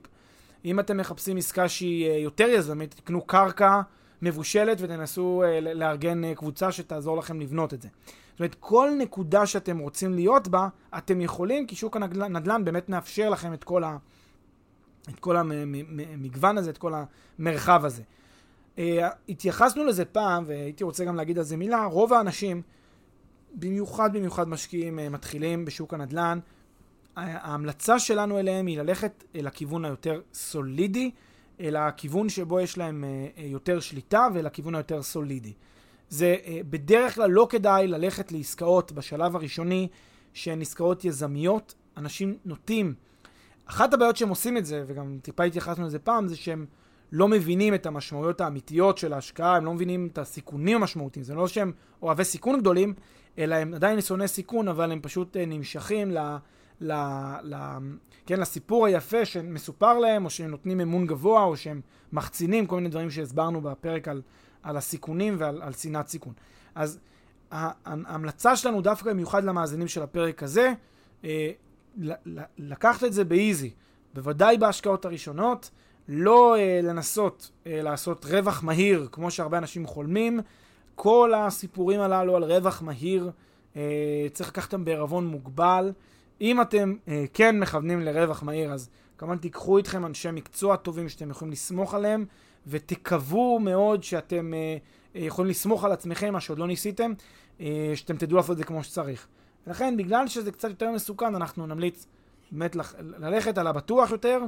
אם 0.64 0.80
אתם 0.80 0.96
מחפשים 0.96 1.36
עסקה 1.36 1.68
שהיא 1.68 2.10
אה, 2.10 2.16
יותר 2.16 2.48
יזמית, 2.48 2.94
תקנו 2.94 3.20
קרקע 3.20 3.80
מבושלת 4.22 4.78
ותנסו 4.80 5.42
אה, 5.42 5.60
לארגן 5.60 6.24
אה, 6.24 6.34
קבוצה 6.34 6.72
שתעזור 6.72 7.16
לכם 7.16 7.40
לבנות 7.40 7.74
את 7.74 7.82
זה. 7.82 7.88
זאת 8.32 8.40
אומרת, 8.40 8.56
כל 8.60 8.90
נקודה 8.98 9.46
שאתם 9.46 9.78
רוצים 9.78 10.14
להיות 10.14 10.48
בה, 10.48 10.68
אתם 10.98 11.20
יכולים, 11.20 11.66
כי 11.66 11.76
שוק 11.76 11.96
הנדל"ן 11.96 12.64
באמת 12.64 12.88
מאפשר 12.88 13.30
לכם 13.30 13.54
את 13.54 13.64
כל, 13.64 13.84
ה, 13.84 13.96
את 15.08 15.20
כל 15.20 15.36
המגוון 15.36 16.58
הזה, 16.58 16.70
את 16.70 16.78
כל 16.78 16.92
המרחב 17.38 17.84
הזה. 17.84 18.02
התייחסנו 19.28 19.84
לזה 19.84 20.04
פעם, 20.04 20.44
והייתי 20.46 20.84
רוצה 20.84 21.04
גם 21.04 21.16
להגיד 21.16 21.38
על 21.38 21.44
זה 21.44 21.56
מילה, 21.56 21.84
רוב 21.84 22.12
האנשים, 22.12 22.62
במיוחד 23.54 24.12
במיוחד 24.12 24.48
משקיעים 24.48 24.96
מתחילים 25.10 25.64
בשוק 25.64 25.94
הנדל"ן, 25.94 26.38
ההמלצה 27.16 27.98
שלנו 27.98 28.38
אליהם 28.38 28.66
היא 28.66 28.78
ללכת 28.78 29.24
אל 29.34 29.46
הכיוון 29.46 29.84
היותר 29.84 30.20
סולידי, 30.34 31.10
אל 31.60 31.76
הכיוון 31.76 32.28
שבו 32.28 32.60
יש 32.60 32.78
להם 32.78 33.04
uh, 33.04 33.40
יותר 33.40 33.80
שליטה 33.80 34.28
ואל 34.34 34.46
הכיוון 34.46 34.74
היותר 34.74 35.02
סולידי. 35.02 35.52
זה 36.08 36.36
uh, 36.44 36.48
בדרך 36.70 37.14
כלל 37.14 37.30
לא 37.30 37.46
כדאי 37.50 37.88
ללכת 37.88 38.32
לעסקאות 38.32 38.92
בשלב 38.92 39.36
הראשוני 39.36 39.88
שהן 40.34 40.60
עסקאות 40.60 41.04
יזמיות. 41.04 41.74
אנשים 41.96 42.36
נוטים, 42.44 42.94
אחת 43.66 43.94
הבעיות 43.94 44.16
שהם 44.16 44.28
עושים 44.28 44.56
את 44.56 44.66
זה, 44.66 44.84
וגם 44.86 45.18
טיפה 45.22 45.44
התייחסנו 45.44 45.86
לזה 45.86 45.98
פעם, 45.98 46.28
זה 46.28 46.36
שהם 46.36 46.66
לא 47.12 47.28
מבינים 47.28 47.74
את 47.74 47.86
המשמעויות 47.86 48.40
האמיתיות 48.40 48.98
של 48.98 49.12
ההשקעה, 49.12 49.56
הם 49.56 49.64
לא 49.64 49.74
מבינים 49.74 50.08
את 50.12 50.18
הסיכונים 50.18 50.76
המשמעותיים. 50.76 51.24
זה 51.24 51.34
לא 51.34 51.48
שהם 51.48 51.72
אוהבי 52.02 52.24
סיכון 52.24 52.60
גדולים, 52.60 52.94
אלא 53.38 53.54
הם 53.54 53.74
עדיין 53.74 54.00
שונאי 54.00 54.28
סיכון, 54.28 54.68
אבל 54.68 54.92
הם 54.92 55.00
פשוט 55.02 55.36
אה, 55.36 55.46
נמשכים 55.46 56.10
ל, 56.10 56.36
ל, 56.80 56.92
ל, 57.42 57.54
כן, 58.26 58.40
לסיפור 58.40 58.86
היפה 58.86 59.24
שמסופר 59.24 59.98
להם, 59.98 60.24
או 60.24 60.30
שהם 60.30 60.50
נותנים 60.50 60.80
אמון 60.80 61.06
גבוה, 61.06 61.44
או 61.44 61.56
שהם 61.56 61.80
מחצינים, 62.12 62.66
כל 62.66 62.76
מיני 62.76 62.88
דברים 62.88 63.10
שהסברנו 63.10 63.60
בפרק 63.60 64.08
על, 64.08 64.22
על 64.62 64.76
הסיכונים 64.76 65.36
ועל 65.38 65.62
על 65.62 65.72
שנאת 65.72 66.08
סיכון. 66.08 66.32
אז 66.74 66.98
ההמלצה 67.50 68.56
שלנו 68.56 68.80
דווקא 68.80 69.10
במיוחד 69.10 69.44
למאזינים 69.44 69.88
של 69.88 70.02
הפרק 70.02 70.42
הזה, 70.42 70.72
אה, 71.24 71.50
לקחת 72.58 73.04
את 73.04 73.12
זה 73.12 73.24
באיזי, 73.24 73.70
בוודאי 74.14 74.58
בהשקעות 74.58 75.04
הראשונות. 75.04 75.70
לא 76.08 76.56
אה, 76.56 76.80
לנסות 76.82 77.50
אה, 77.66 77.82
לעשות 77.82 78.24
רווח 78.24 78.62
מהיר, 78.62 79.08
כמו 79.12 79.30
שהרבה 79.30 79.58
אנשים 79.58 79.86
חולמים. 79.86 80.40
כל 80.94 81.32
הסיפורים 81.34 82.00
הללו 82.00 82.36
על 82.36 82.44
רווח 82.44 82.82
מהיר, 82.82 83.30
צריך 84.32 84.48
לקחת 84.48 84.72
אותם 84.72 84.84
בערבון 84.84 85.26
מוגבל. 85.26 85.92
אם 86.40 86.60
אתם 86.60 86.94
אה, 87.08 87.24
כן 87.34 87.60
מכוונים 87.60 88.00
לרווח 88.00 88.42
מהיר, 88.42 88.72
אז 88.72 88.90
כמובן 89.18 89.38
תיקחו 89.38 89.78
איתכם 89.78 90.06
אנשי 90.06 90.30
מקצוע 90.30 90.76
טובים 90.76 91.08
שאתם 91.08 91.30
יכולים 91.30 91.52
לסמוך 91.52 91.94
עליהם, 91.94 92.24
ותקוו 92.66 93.58
מאוד 93.58 94.02
שאתם 94.02 94.54
אה, 94.54 94.76
אה, 95.16 95.20
יכולים 95.24 95.50
לסמוך 95.50 95.84
על 95.84 95.92
עצמכם, 95.92 96.32
מה 96.32 96.40
שעוד 96.40 96.58
לא 96.58 96.66
ניסיתם, 96.66 97.12
אה, 97.60 97.92
שאתם 97.94 98.16
תדעו 98.16 98.36
לעשות 98.36 98.50
את 98.50 98.56
זה 98.56 98.64
כמו 98.64 98.84
שצריך. 98.84 99.26
ולכן, 99.66 99.96
בגלל 99.96 100.28
שזה 100.28 100.52
קצת 100.52 100.68
יותר 100.68 100.90
מסוכן, 100.90 101.34
אנחנו 101.34 101.66
נמליץ 101.66 102.06
באמת 102.50 102.76
ללכת 102.98 103.58
על 103.58 103.66
הבטוח 103.66 104.10
יותר, 104.10 104.40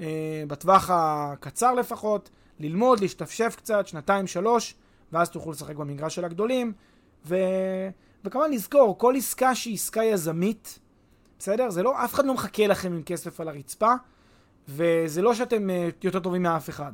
אה, 0.00 0.44
בטווח 0.48 0.90
הקצר 0.92 1.74
לפחות, 1.74 2.30
ללמוד, 2.60 3.00
להשתפשף 3.00 3.54
קצת, 3.56 3.86
שנתיים, 3.86 4.26
שלוש, 4.26 4.74
ואז 5.12 5.30
תוכלו 5.30 5.52
לשחק 5.52 5.76
במגרש 5.76 6.14
של 6.14 6.24
הגדולים. 6.24 6.72
ו... 7.26 7.36
וכמובן 8.24 8.50
לזכור, 8.50 8.98
כל 8.98 9.14
עסקה 9.16 9.54
שהיא 9.54 9.74
עסקה 9.74 10.04
יזמית, 10.04 10.78
בסדר? 11.42 11.70
זה 11.70 11.82
לא, 11.82 12.04
אף 12.04 12.14
אחד 12.14 12.26
לא 12.26 12.34
מחכה 12.34 12.66
לכם 12.66 12.92
עם 12.92 13.02
כסף 13.02 13.40
על 13.40 13.48
הרצפה, 13.48 13.92
וזה 14.68 15.22
לא 15.22 15.34
שאתם 15.34 15.70
uh, 15.70 15.94
יותר 16.04 16.20
טובים 16.20 16.42
מאף 16.42 16.68
אחד. 16.68 16.92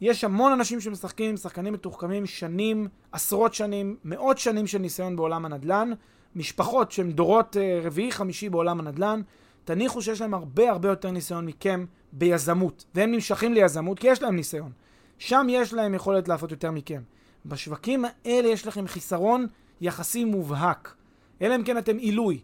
יש 0.00 0.24
המון 0.24 0.52
אנשים 0.52 0.80
שמשחקים, 0.80 1.36
שחקנים 1.36 1.72
מתוחכמים, 1.72 2.26
שנים, 2.26 2.88
עשרות 3.12 3.54
שנים, 3.54 3.96
מאות 4.04 4.38
שנים 4.38 4.66
של 4.66 4.78
ניסיון 4.78 5.16
בעולם 5.16 5.44
הנדל"ן, 5.44 5.90
משפחות 6.36 6.92
שהן 6.92 7.12
דורות 7.12 7.56
uh, 7.56 7.86
רביעי, 7.86 8.12
חמישי 8.12 8.48
בעולם 8.48 8.80
הנדל"ן, 8.80 9.22
תניחו 9.64 10.02
שיש 10.02 10.20
להם 10.20 10.34
הרבה 10.34 10.70
הרבה 10.70 10.88
יותר 10.88 11.10
ניסיון 11.10 11.46
מכם 11.46 11.84
ביזמות, 12.12 12.84
והם 12.94 13.12
נמשכים 13.12 13.54
ליזמות 13.54 13.98
כי 13.98 14.08
יש 14.08 14.22
להם 14.22 14.36
ניסיון. 14.36 14.72
שם 15.18 15.46
יש 15.50 15.72
להם 15.72 15.94
יכולת 15.94 16.28
לעשות 16.28 16.50
יותר 16.50 16.70
מכם. 16.70 17.02
בשווקים 17.46 18.04
האלה 18.04 18.48
יש 18.48 18.66
לכם 18.66 18.86
חיסרון 18.86 19.46
יחסי 19.80 20.24
מובהק. 20.24 20.94
אלא 21.42 21.56
אם 21.56 21.62
כן 21.62 21.78
אתם 21.78 21.96
עילוי. 21.96 22.40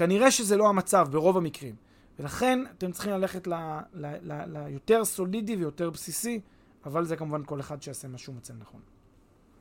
כנראה 0.00 0.30
שזה 0.30 0.56
לא 0.56 0.68
המצב 0.68 1.08
ברוב 1.10 1.36
המקרים. 1.36 1.74
ולכן 2.18 2.64
אתם 2.78 2.92
צריכים 2.92 3.12
ללכת 3.12 3.48
ליותר 4.46 5.04
סולידי 5.04 5.56
ויותר 5.56 5.90
בסיסי, 5.90 6.40
אבל 6.84 7.04
זה 7.04 7.16
כמובן 7.16 7.44
כל 7.44 7.60
אחד 7.60 7.82
שיעשה 7.82 8.08
מה 8.08 8.18
שהוא 8.18 8.34
מוצא 8.34 8.54
נכון. 8.58 8.80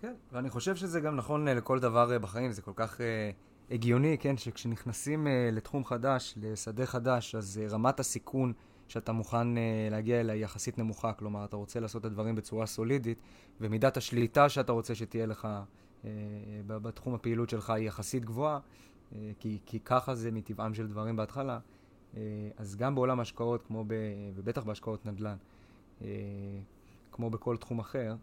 כן, 0.01 0.13
ואני 0.31 0.49
חושב 0.49 0.75
שזה 0.75 0.99
גם 0.99 1.15
נכון 1.15 1.47
אה, 1.47 1.53
לכל 1.53 1.79
דבר 1.79 2.13
אה, 2.13 2.19
בחיים, 2.19 2.51
זה 2.51 2.61
כל 2.61 2.71
כך 2.75 2.97
uh, 2.97 3.73
הגיוני, 3.73 4.17
כן, 4.17 4.37
שכשנכנסים 4.37 5.27
uh, 5.27 5.29
לתחום 5.55 5.85
חדש, 5.85 6.35
לשדה 6.41 6.85
חדש, 6.85 7.35
אז 7.35 7.61
uh, 7.63 7.73
רמת 7.73 7.99
הסיכון 7.99 8.53
שאתה 8.87 9.11
מוכן 9.11 9.55
uh, 9.55 9.59
להגיע 9.91 10.19
אליה 10.19 10.35
יחסית 10.35 10.77
נמוכה. 10.77 11.13
כלומר, 11.13 11.45
אתה 11.45 11.55
רוצה 11.55 11.79
לעשות 11.79 12.01
את 12.01 12.05
הדברים 12.05 12.35
בצורה 12.35 12.65
סולידית, 12.65 13.21
ומידת 13.61 13.97
השליטה 13.97 14.49
שאתה 14.49 14.71
רוצה 14.71 14.95
שתהיה 14.95 15.25
לך 15.25 15.47
uh, 16.01 16.05
בתחום 16.67 17.13
הפעילות 17.13 17.49
שלך 17.49 17.69
היא 17.69 17.87
יחסית 17.87 18.25
גבוהה, 18.25 18.59
כי, 19.39 19.59
כי 19.65 19.79
ככה 19.79 20.15
זה 20.15 20.31
מטבעם 20.31 20.73
של 20.73 20.87
דברים 20.87 21.15
בהתחלה. 21.15 21.59
Uh, 22.13 22.17
אז 22.57 22.75
גם 22.75 22.95
בעולם 22.95 23.19
ההשקעות, 23.19 23.63
כמו 23.67 23.83
ב, 23.87 23.93
ובטח 24.35 24.63
בהשקעות 24.63 25.05
נדל"ן, 25.05 25.35
uh, 25.99 26.03
כמו 27.11 27.29
בכל 27.29 27.57
תחום 27.57 27.79
אחר, 27.79 28.15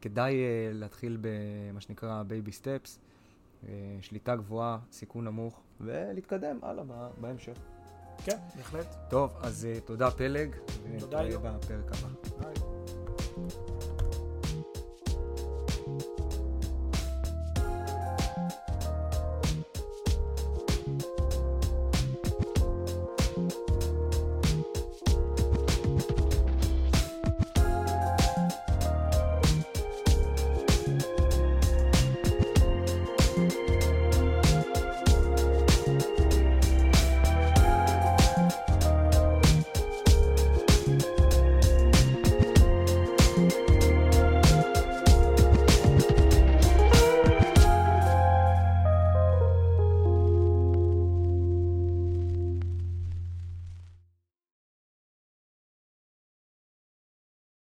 כדאי 0.00 0.34
להתחיל 0.72 1.18
במה 1.20 1.80
שנקרא 1.80 2.22
סטפס, 2.50 2.98
uh, 3.62 3.66
שליטה 4.00 4.36
גבוהה, 4.36 4.78
סיכון 4.92 5.24
נמוך, 5.24 5.60
ולהתקדם 5.80 6.58
הלאה 6.62 6.84
בהמשך. 7.20 7.58
כן, 8.24 8.36
בהחלט. 8.56 8.96
טוב, 9.10 9.32
אז 9.40 9.68
תודה 9.84 10.10
פלג. 10.10 10.56
תודה, 10.98 11.22
יו. 11.22 11.40
בפרק 11.40 11.92
הבא. 11.92 12.08
ביי. 12.40 12.73